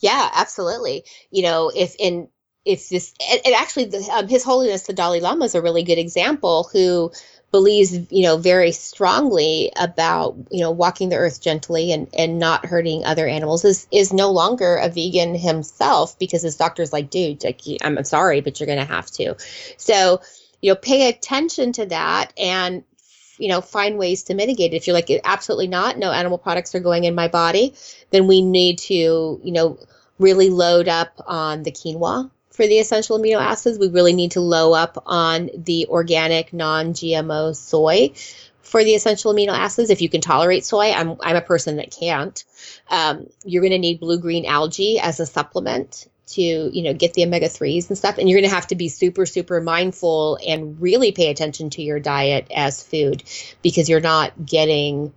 [0.00, 1.04] yeah, absolutely.
[1.30, 2.28] You know, if in
[2.64, 5.98] if this and, actually the, um, His Holiness the Dalai Lama is a really good
[5.98, 7.10] example who
[7.50, 12.66] believes you know very strongly about you know walking the earth gently and and not
[12.66, 17.42] hurting other animals is is no longer a vegan himself because his doctor's like dude
[17.42, 19.36] like I'm sorry but you're gonna have to
[19.78, 20.20] so
[20.60, 22.84] you know pay attention to that and
[23.38, 26.74] you know find ways to mitigate it if you're like absolutely not no animal products
[26.74, 27.74] are going in my body
[28.10, 29.78] then we need to, you know,
[30.18, 33.78] really load up on the quinoa for the essential amino acids.
[33.78, 38.12] We really need to load up on the organic non GMO soy
[38.62, 39.90] for the essential amino acids.
[39.90, 42.42] If you can tolerate soy, I'm, I'm a person that can't.
[42.90, 47.14] Um, you're going to need blue green algae as a supplement to you know get
[47.14, 50.38] the omega 3s and stuff and you're going to have to be super super mindful
[50.46, 53.22] and really pay attention to your diet as food
[53.62, 55.12] because you're not getting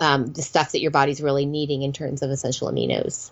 [0.00, 3.30] um, the stuff that your body's really needing in terms of essential aminos.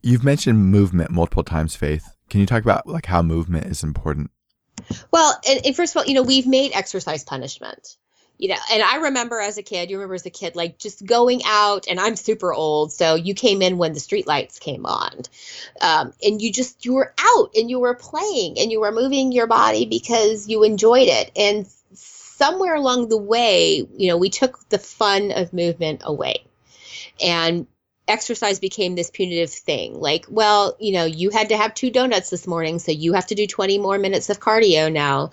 [0.00, 2.16] You've mentioned movement multiple times, Faith.
[2.30, 4.30] Can you talk about like how movement is important?
[5.10, 7.96] Well, and, and first of all, you know, we've made exercise punishment
[8.42, 11.06] you know, and I remember as a kid, you remember as a kid, like just
[11.06, 14.84] going out, and I'm super old, so you came in when the street lights came
[14.84, 15.12] on,
[15.80, 19.30] um, and you just you were out and you were playing and you were moving
[19.30, 24.68] your body because you enjoyed it, and somewhere along the way, you know, we took
[24.70, 26.44] the fun of movement away,
[27.22, 27.68] and
[28.08, 30.00] exercise became this punitive thing.
[30.00, 33.28] Like well you know you had to have two donuts this morning so you have
[33.28, 35.30] to do 20 more minutes of cardio now.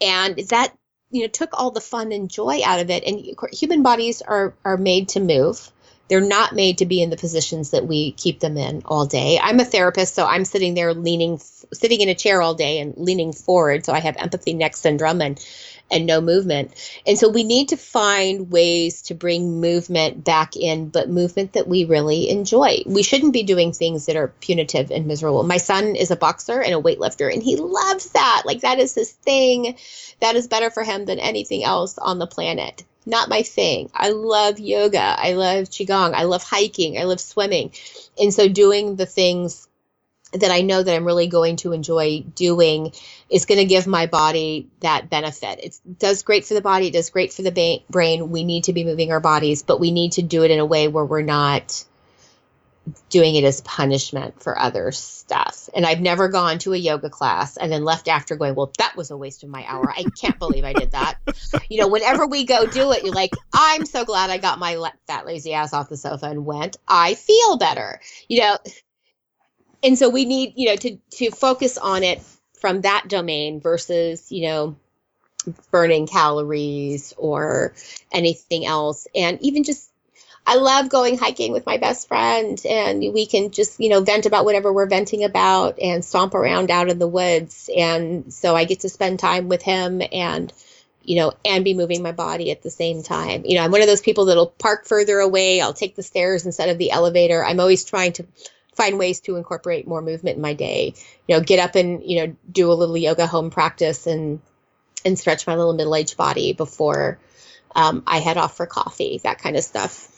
[0.00, 0.72] And is that
[1.10, 3.04] you know took all the fun and joy out of it.
[3.04, 5.70] And human bodies are are made to move.
[6.08, 9.40] They're not made to be in the positions that we keep them in all day.
[9.42, 12.94] I'm a therapist so i'm sitting there leaning sitting in a chair all day and
[12.96, 15.20] leaning forward so i have empathy neck syndrome.
[15.20, 15.44] And
[15.90, 16.72] and no movement.
[17.06, 21.68] And so we need to find ways to bring movement back in, but movement that
[21.68, 22.82] we really enjoy.
[22.86, 25.42] We shouldn't be doing things that are punitive and miserable.
[25.44, 28.42] My son is a boxer and a weightlifter, and he loves that.
[28.44, 29.76] Like, that is his thing.
[30.20, 32.84] That is better for him than anything else on the planet.
[33.08, 33.88] Not my thing.
[33.94, 34.98] I love yoga.
[34.98, 36.12] I love Qigong.
[36.12, 36.98] I love hiking.
[36.98, 37.70] I love swimming.
[38.20, 39.65] And so doing the things
[40.40, 42.92] that I know that I'm really going to enjoy doing
[43.30, 45.60] is going to give my body that benefit.
[45.62, 48.30] It does great for the body, it does great for the ba- brain.
[48.30, 50.66] We need to be moving our bodies, but we need to do it in a
[50.66, 51.84] way where we're not
[53.08, 55.68] doing it as punishment for other stuff.
[55.74, 58.96] And I've never gone to a yoga class and then left after going, well, that
[58.96, 59.90] was a waste of my hour.
[59.90, 61.18] I can't believe I did that.
[61.68, 64.76] You know, whenever we go do it, you're like, I'm so glad I got my
[65.08, 66.76] fat lazy ass off the sofa and went.
[66.86, 68.00] I feel better.
[68.28, 68.58] You know,
[69.82, 72.22] and so we need you know to to focus on it
[72.58, 74.76] from that domain versus you know
[75.70, 77.74] burning calories or
[78.12, 79.90] anything else and even just
[80.46, 84.26] I love going hiking with my best friend and we can just, you know, vent
[84.26, 87.68] about whatever we're venting about and stomp around out in the woods.
[87.76, 90.52] And so I get to spend time with him and,
[91.02, 93.44] you know, and be moving my body at the same time.
[93.44, 95.60] You know, I'm one of those people that'll park further away.
[95.60, 97.44] I'll take the stairs instead of the elevator.
[97.44, 98.26] I'm always trying to
[98.76, 100.94] find ways to incorporate more movement in my day.
[101.26, 104.40] You know, get up and you know do a little yoga home practice and
[105.04, 107.18] and stretch my little middle aged body before
[107.74, 109.20] um, I head off for coffee.
[109.22, 110.12] That kind of stuff.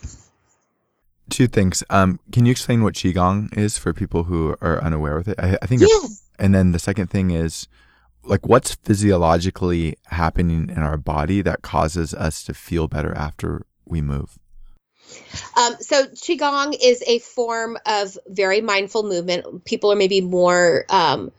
[1.30, 1.84] Two things.
[1.90, 5.38] Um, can you explain what qigong is for people who are unaware with it?
[5.38, 5.82] I, I think.
[5.82, 6.22] Yes.
[6.38, 7.68] And then the second thing is,
[8.22, 14.00] like, what's physiologically happening in our body that causes us to feel better after we
[14.00, 14.38] move?
[15.56, 19.64] Um, so qigong is a form of very mindful movement.
[19.64, 21.32] People are maybe more um,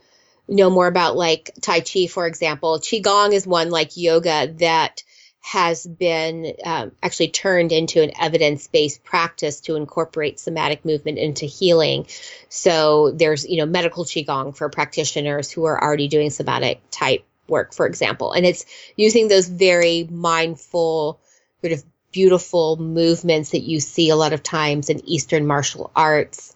[0.47, 2.79] know more about like tai chi, for example.
[2.79, 5.03] Qigong is one like yoga that
[5.41, 12.05] has been um, actually turned into an evidence-based practice to incorporate somatic movement into healing.
[12.49, 17.73] So there's you know medical qigong for practitioners who are already doing somatic type work,
[17.73, 18.65] for example, and it's
[18.95, 21.19] using those very mindful
[21.61, 26.56] sort of beautiful movements that you see a lot of times in Eastern martial arts.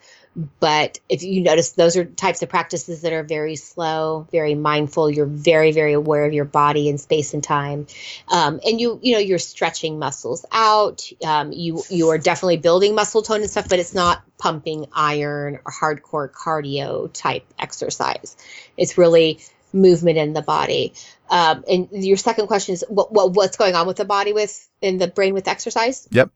[0.60, 5.12] But if you notice, those are types of practices that are very slow, very mindful.
[5.12, 7.86] You're very, very aware of your body and space and time,
[8.30, 11.08] um, and you, you know, you're stretching muscles out.
[11.24, 15.60] Um, you, you are definitely building muscle tone and stuff, but it's not pumping iron
[15.66, 18.36] or hardcore cardio type exercise.
[18.76, 19.40] It's really
[19.74, 20.94] movement in the body.
[21.30, 24.70] Um, and your second question is what, what, what's going on with the body with
[24.82, 26.08] in the brain with exercise?
[26.12, 26.30] Yep.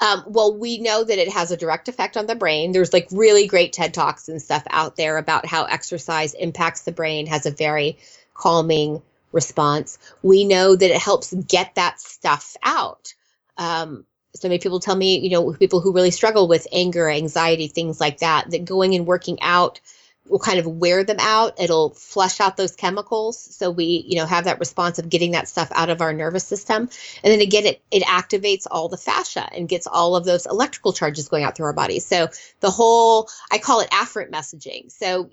[0.00, 2.72] Um, well, we know that it has a direct effect on the brain.
[2.72, 6.92] There's like really great TED Talks and stuff out there about how exercise impacts the
[6.92, 7.98] brain, has a very
[8.34, 9.02] calming
[9.32, 9.98] response.
[10.22, 13.14] We know that it helps get that stuff out.
[13.56, 14.04] Um,
[14.34, 18.00] so many people tell me, you know, people who really struggle with anger, anxiety, things
[18.00, 19.80] like that, that going and working out
[20.28, 21.60] will kind of wear them out.
[21.60, 23.38] It'll flush out those chemicals.
[23.38, 26.46] So we, you know, have that response of getting that stuff out of our nervous
[26.46, 26.88] system.
[27.22, 30.92] And then again, it, it activates all the fascia and gets all of those electrical
[30.92, 32.00] charges going out through our body.
[32.00, 32.28] So
[32.60, 34.90] the whole, I call it afferent messaging.
[34.90, 35.30] So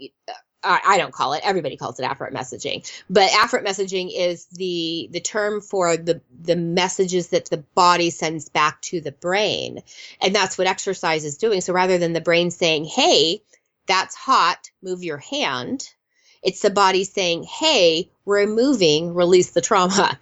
[0.64, 1.42] uh, I don't call it.
[1.44, 6.56] Everybody calls it afferent messaging, but afferent messaging is the the term for the the
[6.56, 9.82] messages that the body sends back to the brain,
[10.22, 11.62] and that's what exercise is doing.
[11.62, 13.42] So rather than the brain saying, "Hey,
[13.88, 15.90] that's hot, move your hand.
[16.44, 20.20] It's the body saying, hey, we're moving, release the trauma.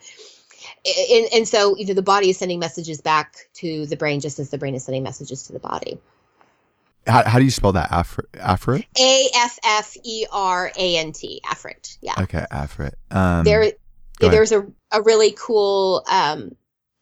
[1.11, 4.39] And, and so, you know, the body is sending messages back to the brain just
[4.39, 5.99] as the brain is sending messages to the body.
[7.07, 7.89] How, how do you spell that?
[7.89, 8.85] Afferent?
[8.99, 11.41] A F F E R A N T.
[11.45, 11.97] Afferent.
[12.01, 12.15] Yeah.
[12.19, 12.45] Okay.
[12.51, 12.93] Afferent.
[13.11, 13.71] Um, there,
[14.19, 16.55] there's a, a really cool um,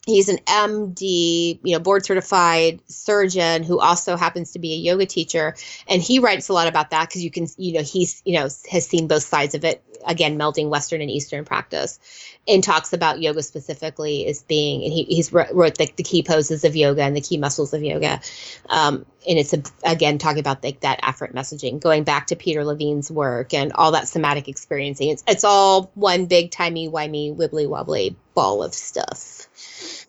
[0.07, 5.05] he's an MD, you know, board certified surgeon who also happens to be a yoga
[5.05, 5.55] teacher.
[5.87, 8.47] And he writes a lot about that because you can, you know, he's, you know,
[8.71, 11.99] has seen both sides of it again melding Western and Eastern practice,
[12.47, 16.63] and talks about yoga specifically as being, and he, he's wrote the, the key poses
[16.63, 18.19] of yoga and the key muscles of yoga,
[18.69, 22.63] um, and it's a, again talking about like that afferent messaging, going back to Peter
[22.63, 25.09] Levine's work and all that somatic experiencing.
[25.09, 29.47] It's it's all one big timey wimey wibbly wobbly ball of stuff.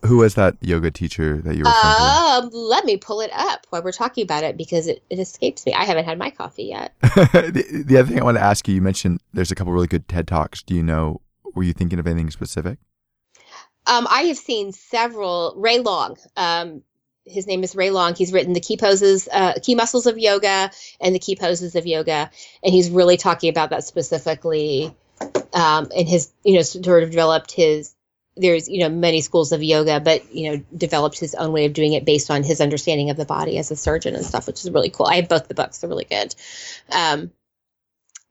[0.05, 1.71] Who was that yoga teacher that you were?
[1.71, 5.65] Um, let me pull it up while we're talking about it because it, it escapes
[5.67, 5.73] me.
[5.73, 6.95] I haven't had my coffee yet.
[7.01, 9.87] the, the, other thing I want to ask you, you mentioned there's a couple really
[9.87, 10.63] good TED talks.
[10.63, 11.21] Do you know?
[11.55, 12.79] Were you thinking of anything specific?
[13.87, 15.55] Um, I have seen several.
[15.57, 16.17] Ray Long.
[16.37, 16.83] Um,
[17.25, 18.15] his name is Ray Long.
[18.15, 21.87] He's written the key poses, uh, key muscles of yoga, and the key poses of
[21.87, 22.31] yoga,
[22.63, 24.95] and he's really talking about that specifically.
[25.53, 27.95] Um, and his, you know, sort of developed his
[28.37, 31.73] there's you know many schools of yoga but you know developed his own way of
[31.73, 34.65] doing it based on his understanding of the body as a surgeon and stuff which
[34.65, 36.33] is really cool i have both the books they're really good
[36.93, 37.33] um,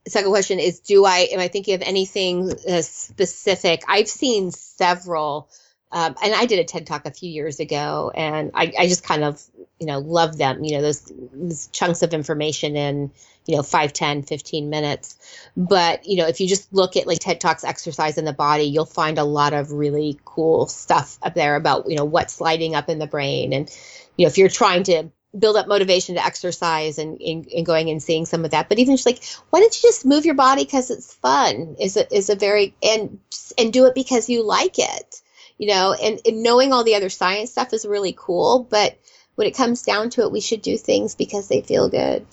[0.08, 5.50] second question is do i am i thinking of anything uh, specific i've seen several
[5.92, 9.06] um, and I did a TED talk a few years ago, and I, I just
[9.06, 9.42] kind of,
[9.80, 10.64] you know, love them.
[10.64, 13.12] You know, those, those, chunks of information in,
[13.46, 15.18] you know, 5, 10, 15 minutes.
[15.56, 18.64] But, you know, if you just look at like TED Talks exercise in the body,
[18.64, 22.76] you'll find a lot of really cool stuff up there about, you know, what's lighting
[22.76, 23.54] up in the brain.
[23.54, 23.70] And,
[24.18, 25.10] you know, if you're trying to
[25.40, 28.80] build up motivation to exercise and, and, and, going and seeing some of that but
[28.80, 32.16] even just like why don't you just move your body because it's fun is a,
[32.16, 33.20] is a very and
[33.58, 35.22] and do it because you like it
[35.58, 38.68] you know, and, and knowing all the other science stuff is really cool.
[38.70, 38.98] But
[39.36, 42.26] when it comes down to it, we should do things because they feel good.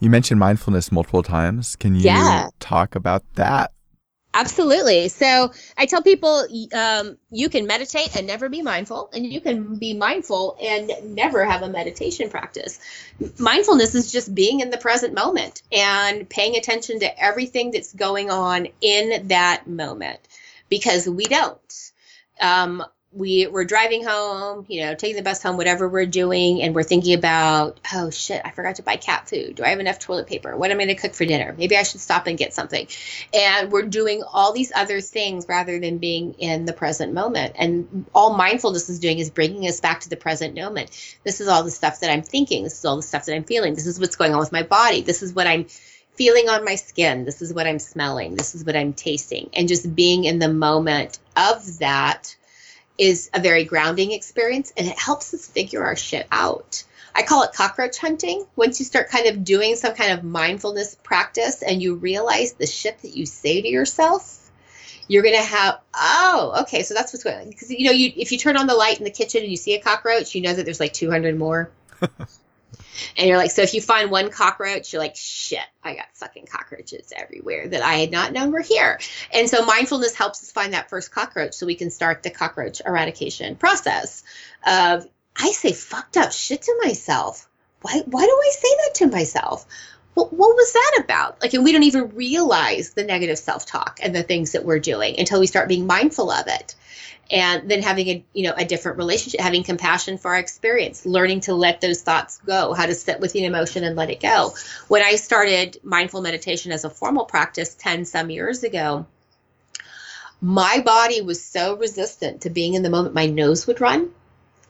[0.00, 1.76] You mentioned mindfulness multiple times.
[1.76, 2.48] Can you yeah.
[2.60, 3.72] talk about that?
[4.36, 5.08] Absolutely.
[5.08, 6.44] So I tell people
[6.74, 11.44] um, you can meditate and never be mindful, and you can be mindful and never
[11.44, 12.80] have a meditation practice.
[13.38, 18.28] Mindfulness is just being in the present moment and paying attention to everything that's going
[18.30, 20.18] on in that moment
[20.68, 21.92] because we don't.
[22.40, 22.84] Um,
[23.14, 26.82] we we're driving home, you know, taking the bus home, whatever we're doing, and we're
[26.82, 29.54] thinking about, oh shit, I forgot to buy cat food.
[29.56, 30.56] Do I have enough toilet paper?
[30.56, 31.54] What am I going to cook for dinner?
[31.56, 32.88] Maybe I should stop and get something.
[33.32, 37.54] And we're doing all these other things rather than being in the present moment.
[37.56, 40.90] And all mindfulness is doing is bringing us back to the present moment.
[41.22, 42.64] This is all the stuff that I'm thinking.
[42.64, 43.74] This is all the stuff that I'm feeling.
[43.74, 45.02] This is what's going on with my body.
[45.02, 45.66] This is what I'm
[46.14, 47.24] feeling on my skin.
[47.24, 48.34] This is what I'm smelling.
[48.34, 49.50] This is what I'm tasting.
[49.52, 52.36] And just being in the moment of that
[52.98, 56.84] is a very grounding experience and it helps us figure our shit out.
[57.14, 58.44] I call it cockroach hunting.
[58.56, 62.66] Once you start kind of doing some kind of mindfulness practice and you realize the
[62.66, 64.50] shit that you say to yourself,
[65.06, 67.48] you're going to have, oh, okay, so that's what's going on.
[67.48, 69.56] Because, you know, you, if you turn on the light in the kitchen and you
[69.56, 71.70] see a cockroach, you know that there's like 200 more.
[73.16, 76.46] And you're like, so if you find one cockroach, you're like, shit, I got fucking
[76.46, 78.98] cockroaches everywhere that I had not known were here.
[79.32, 82.80] And so mindfulness helps us find that first cockroach so we can start the cockroach
[82.84, 84.22] eradication process
[84.66, 85.06] of,
[85.36, 87.48] I say fucked up shit to myself.
[87.82, 89.66] Why, why do I say that to myself?
[90.14, 91.42] What, what was that about?
[91.42, 94.78] Like, and we don't even realize the negative self talk and the things that we're
[94.78, 96.76] doing until we start being mindful of it
[97.30, 101.40] and then having a you know a different relationship having compassion for our experience learning
[101.40, 104.54] to let those thoughts go how to sit with the emotion and let it go.
[104.88, 109.06] When i started mindful meditation as a formal practice 10 some years ago
[110.40, 114.10] my body was so resistant to being in the moment my nose would run.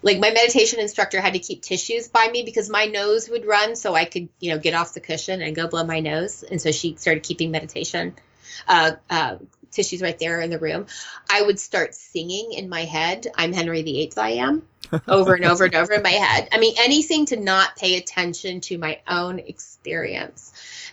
[0.02, 3.74] Like my meditation instructor had to keep tissues by me because my nose would run
[3.74, 6.44] so i could you know get off the cushion and go blow my nose.
[6.44, 8.14] And so she started keeping meditation
[8.68, 9.36] uh, uh,
[9.75, 10.87] tissues right there in the room,
[11.31, 14.63] I would start singing in my head, I'm Henry VIII, I am,
[15.09, 16.49] over and over and over in my head.
[16.53, 20.53] I mean, anything to not pay attention to my own experience.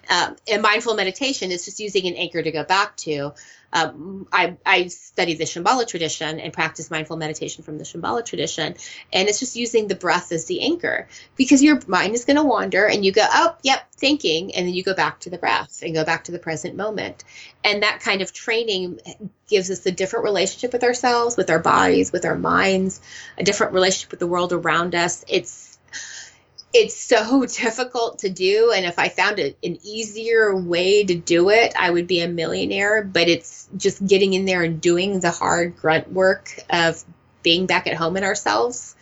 [0.09, 3.33] Um, and mindful meditation is just using an anchor to go back to
[3.73, 8.75] um, I, I study the Shambhala tradition and practice mindful meditation from the Shambhala tradition.
[9.13, 12.43] And it's just using the breath as the anchor because your mind is going to
[12.43, 14.55] wander and you go, oh, yep, thinking.
[14.55, 17.23] And then you go back to the breath and go back to the present moment.
[17.63, 18.99] And that kind of training
[19.47, 23.01] gives us a different relationship with ourselves, with our bodies, with our minds,
[23.37, 25.23] a different relationship with the world around us.
[25.27, 25.77] It's
[26.73, 31.49] it's so difficult to do and if i found a, an easier way to do
[31.49, 35.31] it i would be a millionaire but it's just getting in there and doing the
[35.31, 37.03] hard grunt work of
[37.43, 38.95] being back at home in ourselves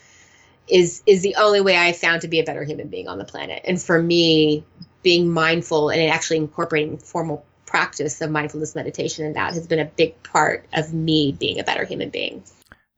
[0.70, 3.26] is is the only way i found to be a better human being on the
[3.26, 3.62] planet.
[3.66, 4.64] And for me
[5.02, 9.86] being mindful and actually incorporating formal practice of mindfulness meditation and that has been a
[9.86, 12.44] big part of me being a better human being.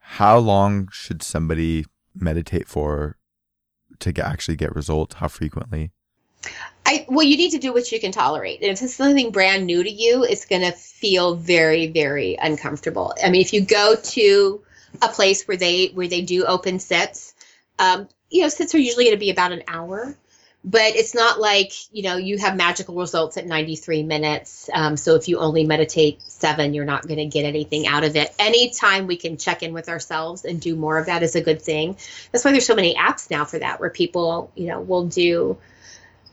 [0.00, 3.16] How long should somebody meditate for
[4.02, 5.16] to get, actually get results?
[5.16, 5.90] How frequently?
[6.84, 8.60] I well, you need to do what you can tolerate.
[8.62, 13.14] And if it's something brand new to you, it's going to feel very, very uncomfortable.
[13.22, 14.62] I mean, if you go to
[15.00, 17.34] a place where they where they do open sits,
[17.78, 20.16] um, you know, sits are usually going to be about an hour
[20.64, 24.70] but it's not like you know you have magical results at 93 minutes.
[24.72, 28.16] Um, so if you only meditate seven you're not going to get anything out of
[28.16, 28.34] it.
[28.38, 31.62] Anytime we can check in with ourselves and do more of that is a good
[31.62, 31.96] thing.
[32.30, 35.58] That's why there's so many apps now for that where people you know will do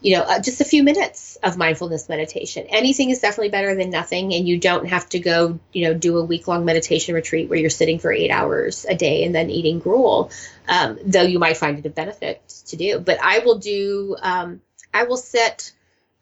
[0.02, 2.66] you know, uh, just a few minutes of mindfulness meditation.
[2.70, 4.34] Anything is definitely better than nothing.
[4.34, 7.60] And you don't have to go, you know, do a week long meditation retreat where
[7.60, 10.32] you're sitting for eight hours a day and then eating gruel,
[10.68, 13.00] um, though you might find it a benefit to do.
[13.00, 14.62] But I will do, um,
[14.94, 15.74] I will sit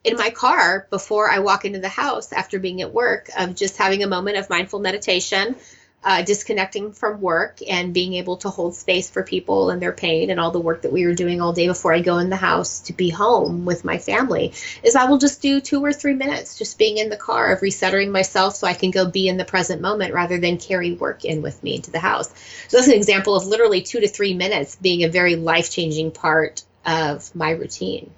[0.02, 3.76] in my car before I walk into the house after being at work of just
[3.76, 5.54] having a moment of mindful meditation
[6.04, 10.30] uh, disconnecting from work and being able to hold space for people and their pain
[10.30, 12.36] and all the work that we were doing all day before I go in the
[12.36, 14.52] house to be home with my family
[14.84, 17.60] is I will just do two or three minutes just being in the car of
[17.60, 21.24] recentering myself so I can go be in the present moment rather than carry work
[21.24, 22.32] in with me into the house.
[22.68, 26.12] So that's an example of literally two to three minutes being a very life changing
[26.12, 28.12] part of my routine.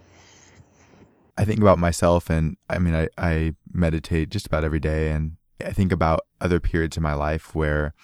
[1.38, 5.38] I think about myself and I mean I, I meditate just about every day and
[5.64, 7.94] I think about other periods in my life where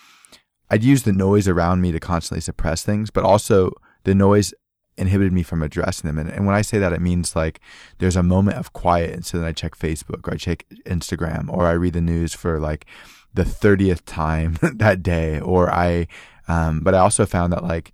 [0.70, 3.70] I'd use the noise around me to constantly suppress things, but also
[4.04, 4.52] the noise
[4.98, 6.18] inhibited me from addressing them.
[6.18, 7.60] And, and when I say that, it means like
[7.98, 9.12] there's a moment of quiet.
[9.12, 12.34] And so then I check Facebook or I check Instagram or I read the news
[12.34, 12.86] for like
[13.34, 15.40] the 30th time that day.
[15.40, 16.08] Or I,
[16.48, 17.92] um, but I also found that like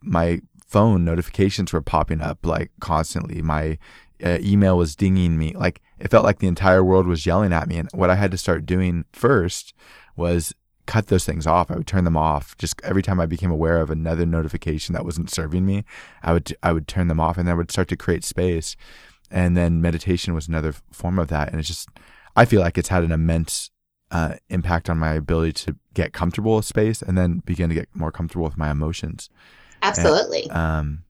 [0.00, 3.42] my phone notifications were popping up like constantly.
[3.42, 3.78] My
[4.24, 5.52] uh, email was dinging me.
[5.54, 7.78] Like it felt like the entire world was yelling at me.
[7.78, 9.74] And what I had to start doing first
[10.16, 10.54] was
[10.86, 11.70] cut those things off.
[11.70, 12.56] I would turn them off.
[12.58, 15.84] Just every time I became aware of another notification that wasn't serving me,
[16.22, 18.76] I would I would turn them off, and then I would start to create space.
[19.30, 21.48] And then meditation was another form of that.
[21.48, 21.88] And it's just
[22.36, 23.70] I feel like it's had an immense
[24.10, 27.88] uh, impact on my ability to get comfortable with space, and then begin to get
[27.94, 29.30] more comfortable with my emotions.
[29.82, 30.44] Absolutely.
[30.44, 31.03] And, um,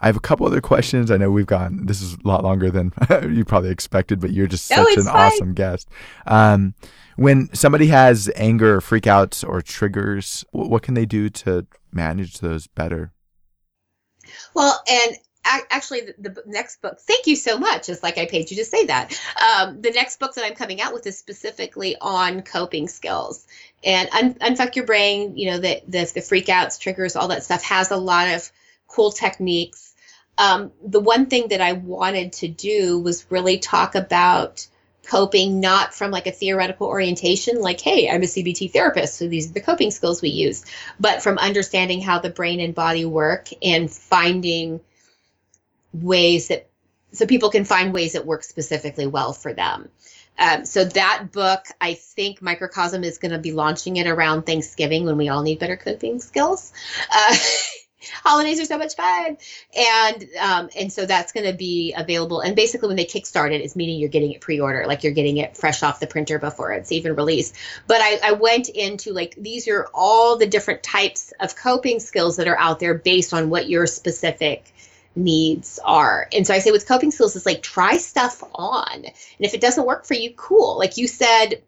[0.00, 1.10] I have a couple other questions.
[1.10, 1.86] I know we've gone.
[1.86, 2.92] This is a lot longer than
[3.30, 5.14] you probably expected, but you're just such an fine.
[5.14, 5.88] awesome guest.
[6.26, 6.74] Um,
[7.16, 12.66] when somebody has anger or freakouts or triggers, what can they do to manage those
[12.66, 13.12] better?
[14.54, 15.16] Well, and
[15.70, 18.64] actually the, the, next book thank you so much it's like i paid you to
[18.64, 19.12] say that
[19.44, 23.46] um, the next book that i'm coming out with is specifically on coping skills
[23.84, 27.62] and un- unfuck your brain you know the, the the freakouts triggers all that stuff
[27.62, 28.50] has a lot of
[28.86, 29.94] cool techniques.
[30.36, 34.66] Um, the one thing that I wanted to do was really talk about
[35.06, 39.50] coping not from like a theoretical orientation like hey i'm a cbt therapist so these
[39.50, 40.64] are the coping skills we use
[40.98, 44.80] but from understanding how the brain and body work and finding
[45.92, 46.66] ways that
[47.14, 49.88] so people can find ways that work specifically well for them.
[50.36, 55.04] Um, so that book i think microcosm is going to be launching it around thanksgiving
[55.04, 56.72] when we all need better coping skills.
[57.10, 57.36] Uh,
[58.22, 59.36] holidays are so much fun
[59.76, 63.60] and um, and so that's going to be available and basically when they kickstart it
[63.60, 66.72] it's meaning you're getting it pre-order like you're getting it fresh off the printer before
[66.72, 67.54] it's even released
[67.86, 72.36] but I, I went into like these are all the different types of coping skills
[72.36, 74.72] that are out there based on what your specific
[75.16, 76.28] needs are.
[76.32, 79.04] And so I say with coping skills, it's like try stuff on.
[79.04, 80.78] And if it doesn't work for you, cool.
[80.78, 81.62] Like you said,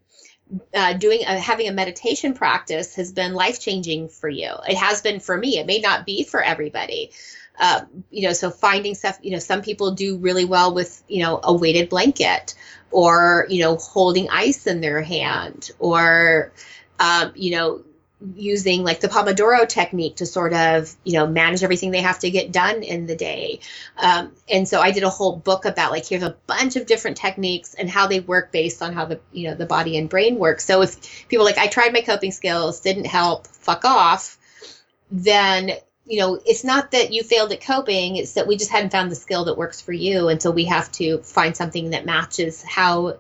[0.75, 4.53] uh, doing having a meditation practice has been life changing for you.
[4.69, 5.59] It has been for me.
[5.59, 7.11] It may not be for everybody.
[7.59, 9.19] Um, you know, so finding stuff.
[9.23, 12.55] You know, some people do really well with you know a weighted blanket,
[12.91, 16.53] or you know holding ice in their hand, or
[17.01, 17.83] um, you know
[18.35, 22.31] using like the Pomodoro technique to sort of, you know, manage everything they have to
[22.31, 23.61] get done in the day.
[23.99, 27.19] Um, and so I did a whole book about like, here's a bunch of different
[27.19, 30.39] techniques and how they work based on how the, you know, the body and brain
[30.39, 30.61] work.
[30.61, 34.39] So if people like, I tried my coping skills, didn't help, fuck off,
[35.11, 35.73] then,
[36.07, 39.11] you know, it's not that you failed at coping, it's that we just hadn't found
[39.11, 40.29] the skill that works for you.
[40.29, 43.19] And so we have to find something that matches how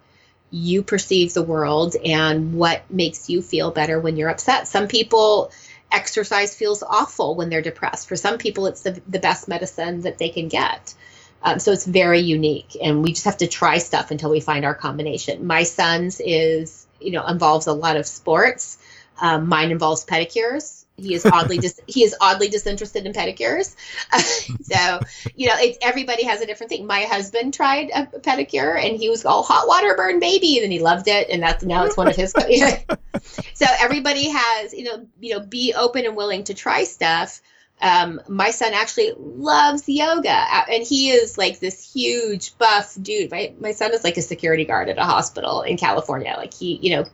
[0.50, 4.68] you perceive the world and what makes you feel better when you're upset.
[4.68, 5.50] Some people
[5.90, 8.08] exercise feels awful when they're depressed.
[8.08, 10.94] For some people, it's the, the best medicine that they can get.
[11.42, 14.64] Um, so it's very unique, and we just have to try stuff until we find
[14.64, 15.46] our combination.
[15.46, 18.78] My son's is, you know, involves a lot of sports.
[19.20, 20.75] Um, mine involves pedicures.
[20.96, 23.74] He is oddly dis- he is oddly disinterested in pedicures.
[24.62, 25.00] so
[25.34, 26.86] you know, everybody has a different thing.
[26.86, 30.80] My husband tried a pedicure and he was all hot water burn baby, and he
[30.80, 32.32] loved it, and that's now it's one of his.
[33.54, 37.40] so everybody has you know you know be open and willing to try stuff.
[37.80, 40.30] um, my son actually loves yoga
[40.70, 44.64] and he is like this huge buff dude my, my son is like a security
[44.64, 47.04] guard at a hospital in california like he you know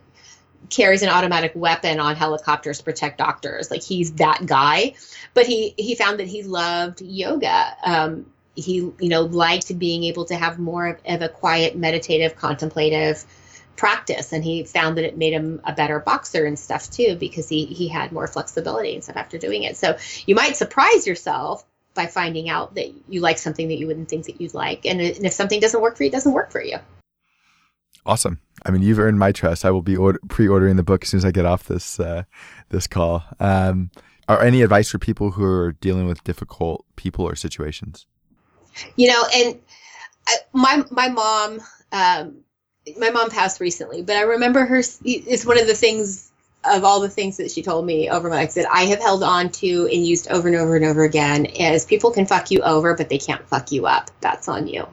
[0.69, 3.69] carries an automatic weapon on helicopters to protect doctors.
[3.71, 4.95] Like he's that guy.
[5.33, 7.75] But he he found that he loved yoga.
[7.83, 8.25] Um,
[8.55, 13.25] he you know liked being able to have more of, of a quiet meditative contemplative
[13.75, 14.31] practice.
[14.33, 17.65] And he found that it made him a better boxer and stuff too because he
[17.65, 19.77] he had more flexibility and stuff after doing it.
[19.77, 21.65] So you might surprise yourself
[21.95, 24.85] by finding out that you like something that you wouldn't think that you'd like.
[24.85, 26.77] And, and if something doesn't work for you it doesn't work for you.
[28.05, 31.09] Awesome i mean you've earned my trust i will be order- pre-ordering the book as
[31.09, 32.23] soon as i get off this uh,
[32.69, 33.89] this call um,
[34.27, 38.05] are any advice for people who are dealing with difficult people or situations
[38.95, 39.59] you know and
[40.27, 41.59] I, my my mom
[41.91, 42.43] um,
[42.97, 44.81] my mom passed recently, but I remember her.
[45.03, 46.31] It's one of the things
[46.65, 49.21] of all the things that she told me over my life that I have held
[49.21, 52.61] on to and used over and over and over again is people can fuck you
[52.61, 54.09] over, but they can't fuck you up.
[54.21, 54.87] That's on you.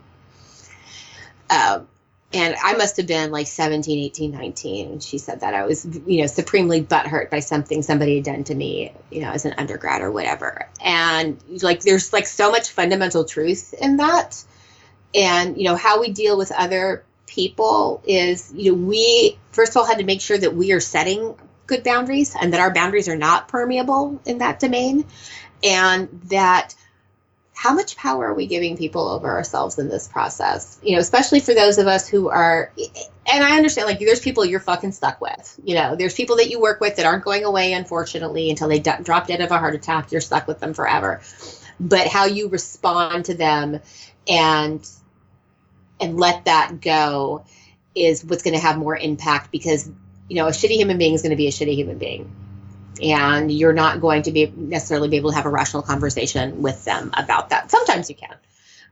[1.49, 1.89] Um,
[2.33, 4.91] and I must have been like 17, 18, 19.
[4.93, 8.45] And she said that I was, you know, supremely butthurt by something somebody had done
[8.45, 10.69] to me, you know, as an undergrad or whatever.
[10.81, 14.45] And like, there's like so much fundamental truth in that.
[15.13, 19.77] And, you know, how we deal with other people is you know we first of
[19.77, 21.35] all had to make sure that we are setting
[21.69, 25.05] good boundaries and that our boundaries are not permeable in that domain
[25.63, 26.75] and that
[27.61, 30.79] how much power are we giving people over ourselves in this process?
[30.83, 32.73] You know especially for those of us who are
[33.31, 36.49] and i understand like there's people you're fucking stuck with you know there's people that
[36.49, 39.59] you work with that aren't going away unfortunately until they d- drop dead of a
[39.59, 41.21] heart attack you're stuck with them forever.
[41.79, 43.79] But how you respond to them
[44.27, 44.89] and
[46.01, 47.45] and let that go
[47.95, 49.87] is what's going to have more impact because
[50.31, 52.35] you know a shitty human being is going to be a shitty human being
[53.03, 56.85] and you're not going to be necessarily be able to have a rational conversation with
[56.85, 57.71] them about that.
[57.71, 58.37] Sometimes you can.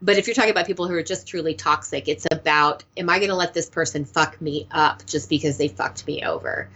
[0.00, 3.18] But if you're talking about people who are just truly toxic it's about am i
[3.18, 6.70] going to let this person fuck me up just because they fucked me over?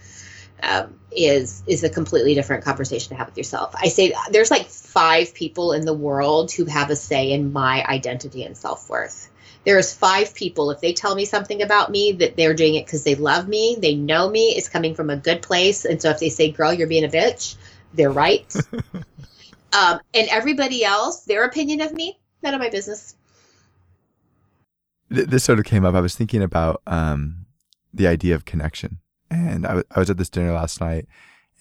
[0.61, 3.75] Um, is is a completely different conversation to have with yourself.
[3.77, 7.83] I say there's like five people in the world who have a say in my
[7.83, 9.29] identity and self-worth
[9.65, 10.71] there's five people.
[10.71, 13.77] If they tell me something about me that they're doing it because they love me
[13.79, 15.85] they know me it's coming from a good place.
[15.85, 17.55] And so if they say girl you're being a bitch
[17.93, 18.53] they're right.
[19.75, 23.15] Um, and everybody else their opinion of me none of my business.
[25.09, 25.95] This sort of came up.
[25.95, 27.47] I was thinking about um,
[27.91, 28.99] the idea of connection.
[29.31, 31.07] And I, w- I was at this dinner last night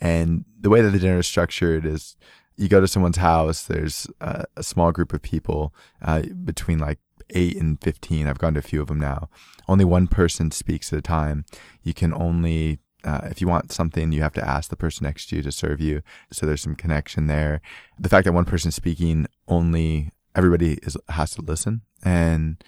[0.02, 2.16] and the way that the dinner is structured is
[2.56, 5.72] you go to someone's house there's a, a small group of people
[6.02, 6.98] uh, between like
[7.32, 8.26] 8 and 15.
[8.26, 9.28] I've gone to a few of them now.
[9.68, 11.44] Only one person speaks at a time.
[11.82, 15.26] You can only, uh, if you want something, you have to ask the person next
[15.26, 16.02] to you to serve you.
[16.30, 17.60] So there's some connection there.
[17.98, 22.62] The fact that one person speaking, only everybody is, has to listen and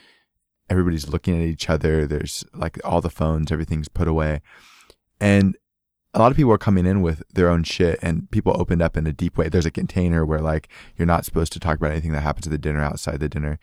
[0.68, 2.06] everybody's looking at each other.
[2.06, 4.40] There's like all the phones, everything's put away.
[5.20, 5.56] And
[6.14, 8.96] a lot of people are coming in with their own shit and people opened up
[8.96, 9.48] in a deep way.
[9.48, 12.50] There's a container where like you're not supposed to talk about anything that happens at
[12.50, 13.58] the dinner outside the dinner.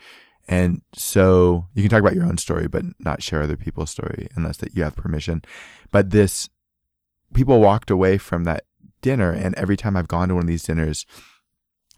[0.47, 4.27] And so you can talk about your own story, but not share other people's story
[4.35, 5.43] unless that you have permission.
[5.91, 6.49] But this,
[7.33, 8.65] people walked away from that
[9.01, 9.31] dinner.
[9.31, 11.05] And every time I've gone to one of these dinners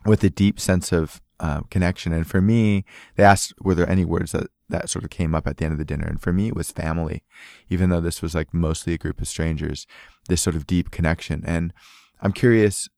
[0.05, 2.13] with a deep sense of uh, connection.
[2.13, 5.47] And for me, they asked, were there any words that, that sort of came up
[5.47, 6.05] at the end of the dinner?
[6.05, 7.23] And for me, it was family,
[7.69, 9.87] even though this was like mostly a group of strangers,
[10.29, 11.43] this sort of deep connection.
[11.45, 11.73] And
[12.21, 12.89] I'm curious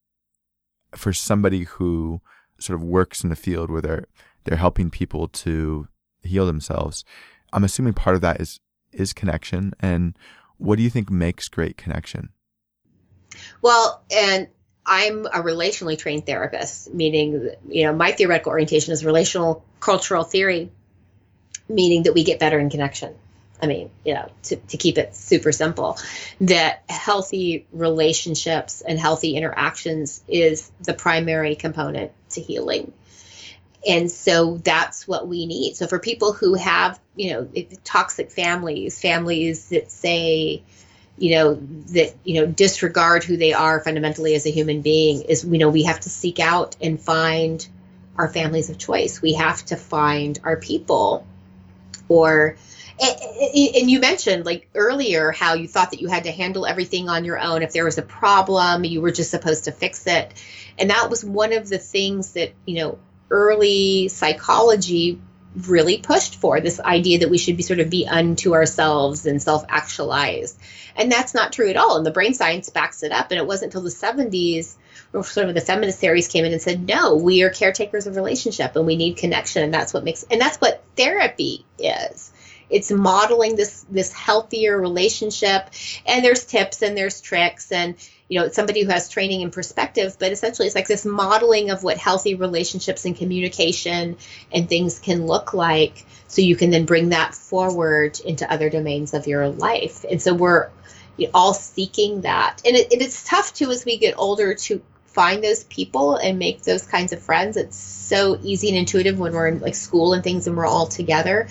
[0.93, 2.21] for somebody who
[2.59, 4.05] sort of works in the field where they're
[4.45, 5.87] they're helping people to
[6.23, 7.03] heal themselves.
[7.51, 8.59] I'm assuming part of that is
[8.91, 9.73] is connection.
[9.79, 10.17] And
[10.57, 12.29] what do you think makes great connection?
[13.61, 14.47] Well, and
[14.85, 20.71] I'm a relationally trained therapist, meaning you know my theoretical orientation is relational cultural theory,
[21.67, 23.15] meaning that we get better in connection.
[23.61, 25.97] I mean, you know, to, to keep it super simple,
[26.41, 32.91] that healthy relationships and healthy interactions is the primary component to healing
[33.87, 35.75] and so that's what we need.
[35.75, 37.49] So for people who have you know
[37.83, 40.63] toxic families families that say
[41.17, 41.55] you know
[41.93, 45.69] that you know disregard who they are fundamentally as a human being is you know
[45.69, 47.67] we have to seek out and find
[48.17, 49.21] our families of choice.
[49.21, 51.25] We have to find our people.
[52.07, 52.55] Or
[53.01, 57.25] and you mentioned like earlier how you thought that you had to handle everything on
[57.25, 57.61] your own.
[57.61, 60.33] If there was a problem you were just supposed to fix it.
[60.77, 62.99] And that was one of the things that you know
[63.29, 65.19] early psychology
[65.67, 69.41] really pushed for this idea that we should be sort of be unto ourselves and
[69.41, 70.57] self actualized.
[70.95, 71.97] And that's not true at all.
[71.97, 73.31] And the brain science backs it up.
[73.31, 74.75] And it wasn't until the 70s
[75.23, 78.75] sort of the feminist theories came in and said, no, we are caretakers of relationship
[78.75, 79.63] and we need connection.
[79.63, 82.31] And that's what makes, and that's what therapy is.
[82.69, 85.69] It's modeling this, this healthier relationship.
[86.05, 87.95] And there's tips and there's tricks and,
[88.27, 91.83] you know, somebody who has training and perspective, but essentially it's like this modeling of
[91.83, 94.17] what healthy relationships and communication
[94.51, 96.05] and things can look like.
[96.27, 100.05] So you can then bring that forward into other domains of your life.
[100.09, 100.69] And so we're,
[101.33, 102.61] all seeking that.
[102.65, 106.63] And it, it's tough too as we get older to find those people and make
[106.63, 107.55] those kinds of friends.
[107.55, 110.87] It's so easy and intuitive when we're in like school and things and we're all
[110.87, 111.47] together.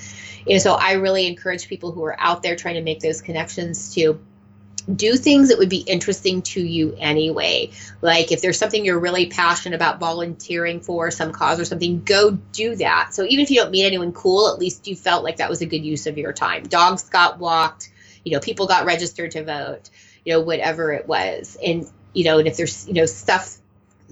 [0.46, 3.22] You know, so I really encourage people who are out there trying to make those
[3.22, 4.20] connections to
[4.92, 7.70] do things that would be interesting to you anyway.
[8.02, 12.32] Like if there's something you're really passionate about volunteering for, some cause or something, go
[12.52, 13.14] do that.
[13.14, 15.62] So even if you don't meet anyone cool, at least you felt like that was
[15.62, 16.64] a good use of your time.
[16.64, 17.90] Dogs got walked,
[18.24, 19.90] you know, people got registered to vote,
[20.24, 21.56] you know, whatever it was.
[21.64, 23.58] And you know, and if there's, you know, stuff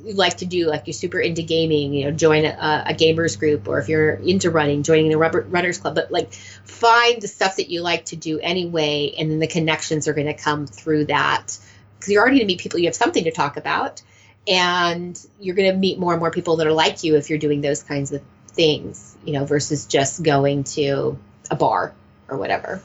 [0.04, 3.68] like to do, like you're super into gaming, you know, join a, a gamers group,
[3.68, 5.94] or if you're into running, joining the rubber, runners club.
[5.94, 10.08] But like, find the stuff that you like to do anyway, and then the connections
[10.08, 11.56] are going to come through that
[11.98, 14.02] because you're already going to meet people you have something to talk about,
[14.48, 17.38] and you're going to meet more and more people that are like you if you're
[17.38, 21.18] doing those kinds of things, you know, versus just going to
[21.50, 21.94] a bar
[22.28, 22.82] or whatever.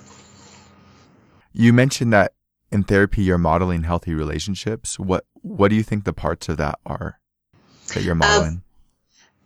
[1.53, 2.34] You mentioned that
[2.72, 4.99] in therapy you're modeling healthy relationships.
[4.99, 7.19] What what do you think the parts of that are
[7.94, 8.61] that you're modeling?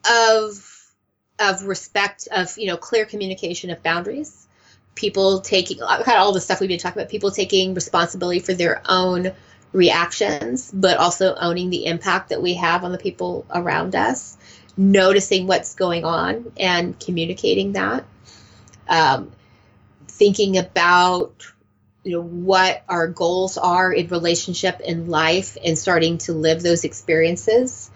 [0.09, 0.67] Of
[1.41, 4.47] of, respect, of you know, clear communication of boundaries.
[4.95, 7.09] People taking kind of all the stuff we've been talking about.
[7.09, 9.31] People taking responsibility for their own
[9.73, 14.37] reactions, but also owning the impact that we have on the people around us.
[14.77, 18.05] Noticing what's going on and communicating that.
[18.87, 19.31] Um,
[20.07, 21.50] thinking about
[22.03, 26.83] you know what our goals are in relationship in life and starting to live those
[26.83, 27.91] experiences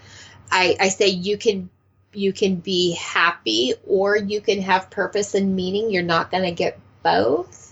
[0.51, 1.69] i i say you can
[2.15, 5.91] you can be happy or you can have purpose and meaning.
[5.91, 7.64] You're not going to get both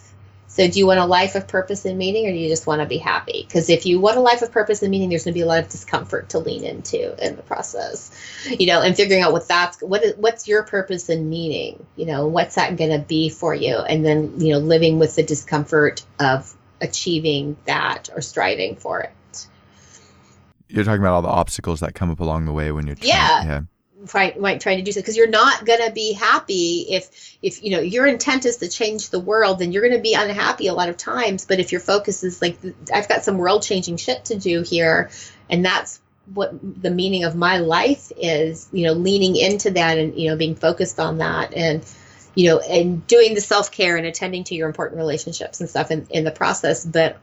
[0.53, 2.79] so do you want a life of purpose and meaning or do you just want
[2.81, 3.41] to be happy?
[3.41, 5.47] Because if you want a life of purpose and meaning, there's going to be a
[5.47, 8.11] lot of discomfort to lean into in the process.
[8.47, 12.05] You know, and figuring out what that's what is, what's your purpose and meaning, you
[12.05, 13.77] know, what's that going to be for you?
[13.77, 19.47] And then, you know, living with the discomfort of achieving that or striving for it.
[20.67, 23.09] You're talking about all the obstacles that come up along the way when you're trying,
[23.09, 23.43] yeah.
[23.43, 23.61] yeah
[24.07, 27.63] trying might trying to do so because you're not going to be happy if if
[27.63, 30.67] you know your intent is to change the world then you're going to be unhappy
[30.67, 31.45] a lot of times.
[31.45, 32.57] But if your focus is like
[32.93, 35.09] i've got some world changing shit to do here
[35.49, 35.99] and that's
[36.33, 40.37] what the meaning of my life is you know leaning into that and you know
[40.37, 41.85] being focused on that and
[42.35, 46.07] you know and doing the self-care and attending to your important relationships and stuff in,
[46.09, 46.85] in the process.
[46.85, 47.17] But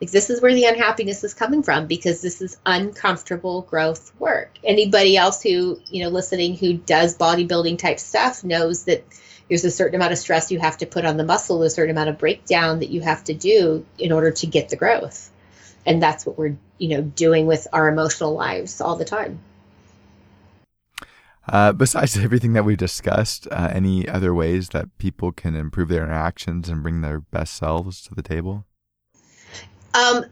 [0.00, 4.56] like this is where the unhappiness is coming from because this is uncomfortable growth work.
[4.62, 9.04] Anybody else who, you know, listening who does bodybuilding type stuff knows that
[9.48, 11.90] there's a certain amount of stress you have to put on the muscle, a certain
[11.90, 15.30] amount of breakdown that you have to do in order to get the growth.
[15.84, 19.40] And that's what we're, you know, doing with our emotional lives all the time.
[21.48, 26.04] Uh, besides everything that we've discussed, uh, any other ways that people can improve their
[26.04, 28.66] interactions and bring their best selves to the table?
[29.98, 30.24] Um,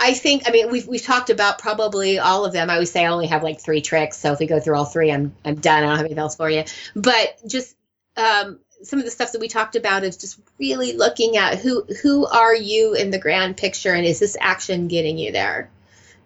[0.00, 2.70] I think, I mean, we've, we've talked about probably all of them.
[2.70, 4.18] I always say I only have like three tricks.
[4.18, 5.84] So if we go through all three, I'm, I'm done.
[5.84, 6.64] I don't have anything else for you.
[6.96, 7.76] But just
[8.16, 11.84] um, some of the stuff that we talked about is just really looking at who,
[12.02, 15.70] who are you in the grand picture and is this action getting you there?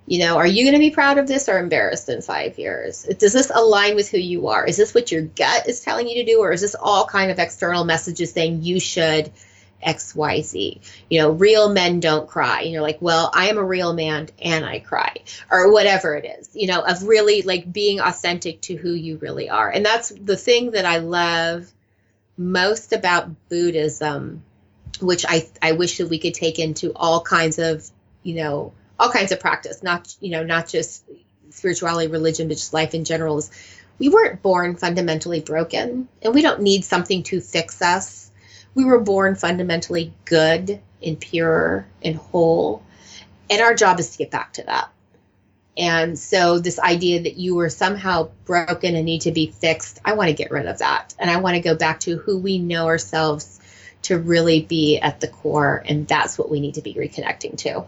[0.07, 3.03] You know, are you going to be proud of this or embarrassed in five years?
[3.03, 4.65] Does this align with who you are?
[4.65, 6.41] Is this what your gut is telling you to do?
[6.41, 9.31] Or is this all kind of external messages saying you should–
[9.85, 10.81] XYZ.
[11.11, 12.63] You know, real men don't cry.
[12.63, 15.17] You're like, well, I am a real man and I cry,
[15.51, 19.49] or whatever it is, you know, of really like being authentic to who you really
[19.49, 19.71] are.
[19.71, 21.71] And that's the thing that I love
[22.37, 24.43] most about Buddhism,
[25.01, 27.89] which I, I wish that we could take into all kinds of,
[28.23, 31.05] you know, all kinds of practice, not, you know, not just
[31.51, 33.51] spirituality, religion, but just life in general is
[33.99, 38.26] we weren't born fundamentally broken and we don't need something to fix us
[38.77, 42.83] we were born fundamentally good and pure and whole.
[43.51, 44.91] And our job is to get back to that.
[45.79, 50.13] And so, this idea that you were somehow broken and need to be fixed, I
[50.13, 51.15] want to get rid of that.
[51.19, 53.61] And I want to go back to who we know ourselves
[54.03, 55.83] to really be at the core.
[55.87, 57.85] And that's what we need to be reconnecting to.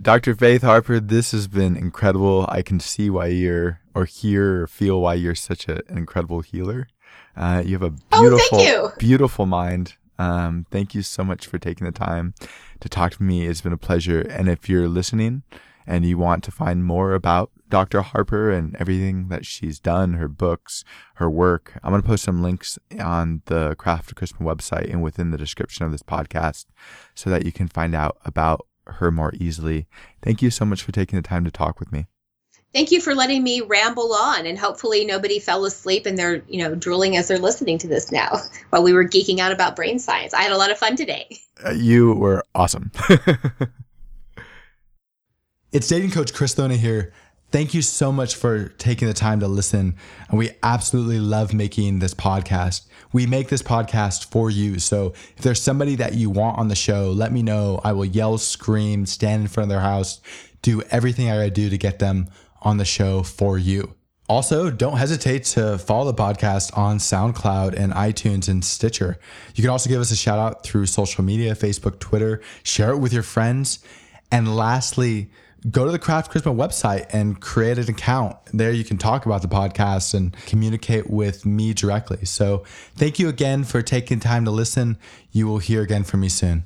[0.00, 0.34] Dr.
[0.34, 2.46] Faith Harper, this has been incredible.
[2.48, 6.40] I can see why you're, or hear or feel why you're such a, an incredible
[6.40, 6.88] healer.
[7.36, 9.94] Uh, you have a beautiful, oh, beautiful mind.
[10.18, 12.34] Um, thank you so much for taking the time
[12.80, 13.46] to talk to me.
[13.46, 14.20] It's been a pleasure.
[14.20, 15.42] And if you're listening
[15.86, 18.02] and you want to find more about Dr.
[18.02, 20.84] Harper and everything that she's done, her books,
[21.16, 25.02] her work, I'm going to post some links on the Craft of Charisma website and
[25.02, 26.66] within the description of this podcast
[27.14, 29.86] so that you can find out about her more easily.
[30.22, 32.06] Thank you so much for taking the time to talk with me.
[32.74, 36.58] Thank you for letting me ramble on and hopefully nobody fell asleep and they're, you
[36.58, 38.40] know, drooling as they're listening to this now
[38.70, 40.34] while we were geeking out about brain science.
[40.34, 41.38] I had a lot of fun today.
[41.64, 42.90] Uh, you were awesome.
[45.72, 47.12] it's dating coach Chris Thona here.
[47.52, 49.94] Thank you so much for taking the time to listen.
[50.28, 52.88] And we absolutely love making this podcast.
[53.12, 54.80] We make this podcast for you.
[54.80, 57.80] So if there's somebody that you want on the show, let me know.
[57.84, 60.20] I will yell, scream, stand in front of their house,
[60.62, 62.28] do everything I do to get them
[62.64, 63.94] on the show for you.
[64.26, 69.18] Also, don't hesitate to follow the podcast on SoundCloud and iTunes and Stitcher.
[69.54, 72.98] You can also give us a shout out through social media Facebook, Twitter, share it
[72.98, 73.80] with your friends.
[74.32, 75.30] And lastly,
[75.70, 78.36] go to the Craft Charisma website and create an account.
[78.52, 82.24] There you can talk about the podcast and communicate with me directly.
[82.24, 82.64] So
[82.96, 84.96] thank you again for taking time to listen.
[85.32, 86.64] You will hear again from me soon.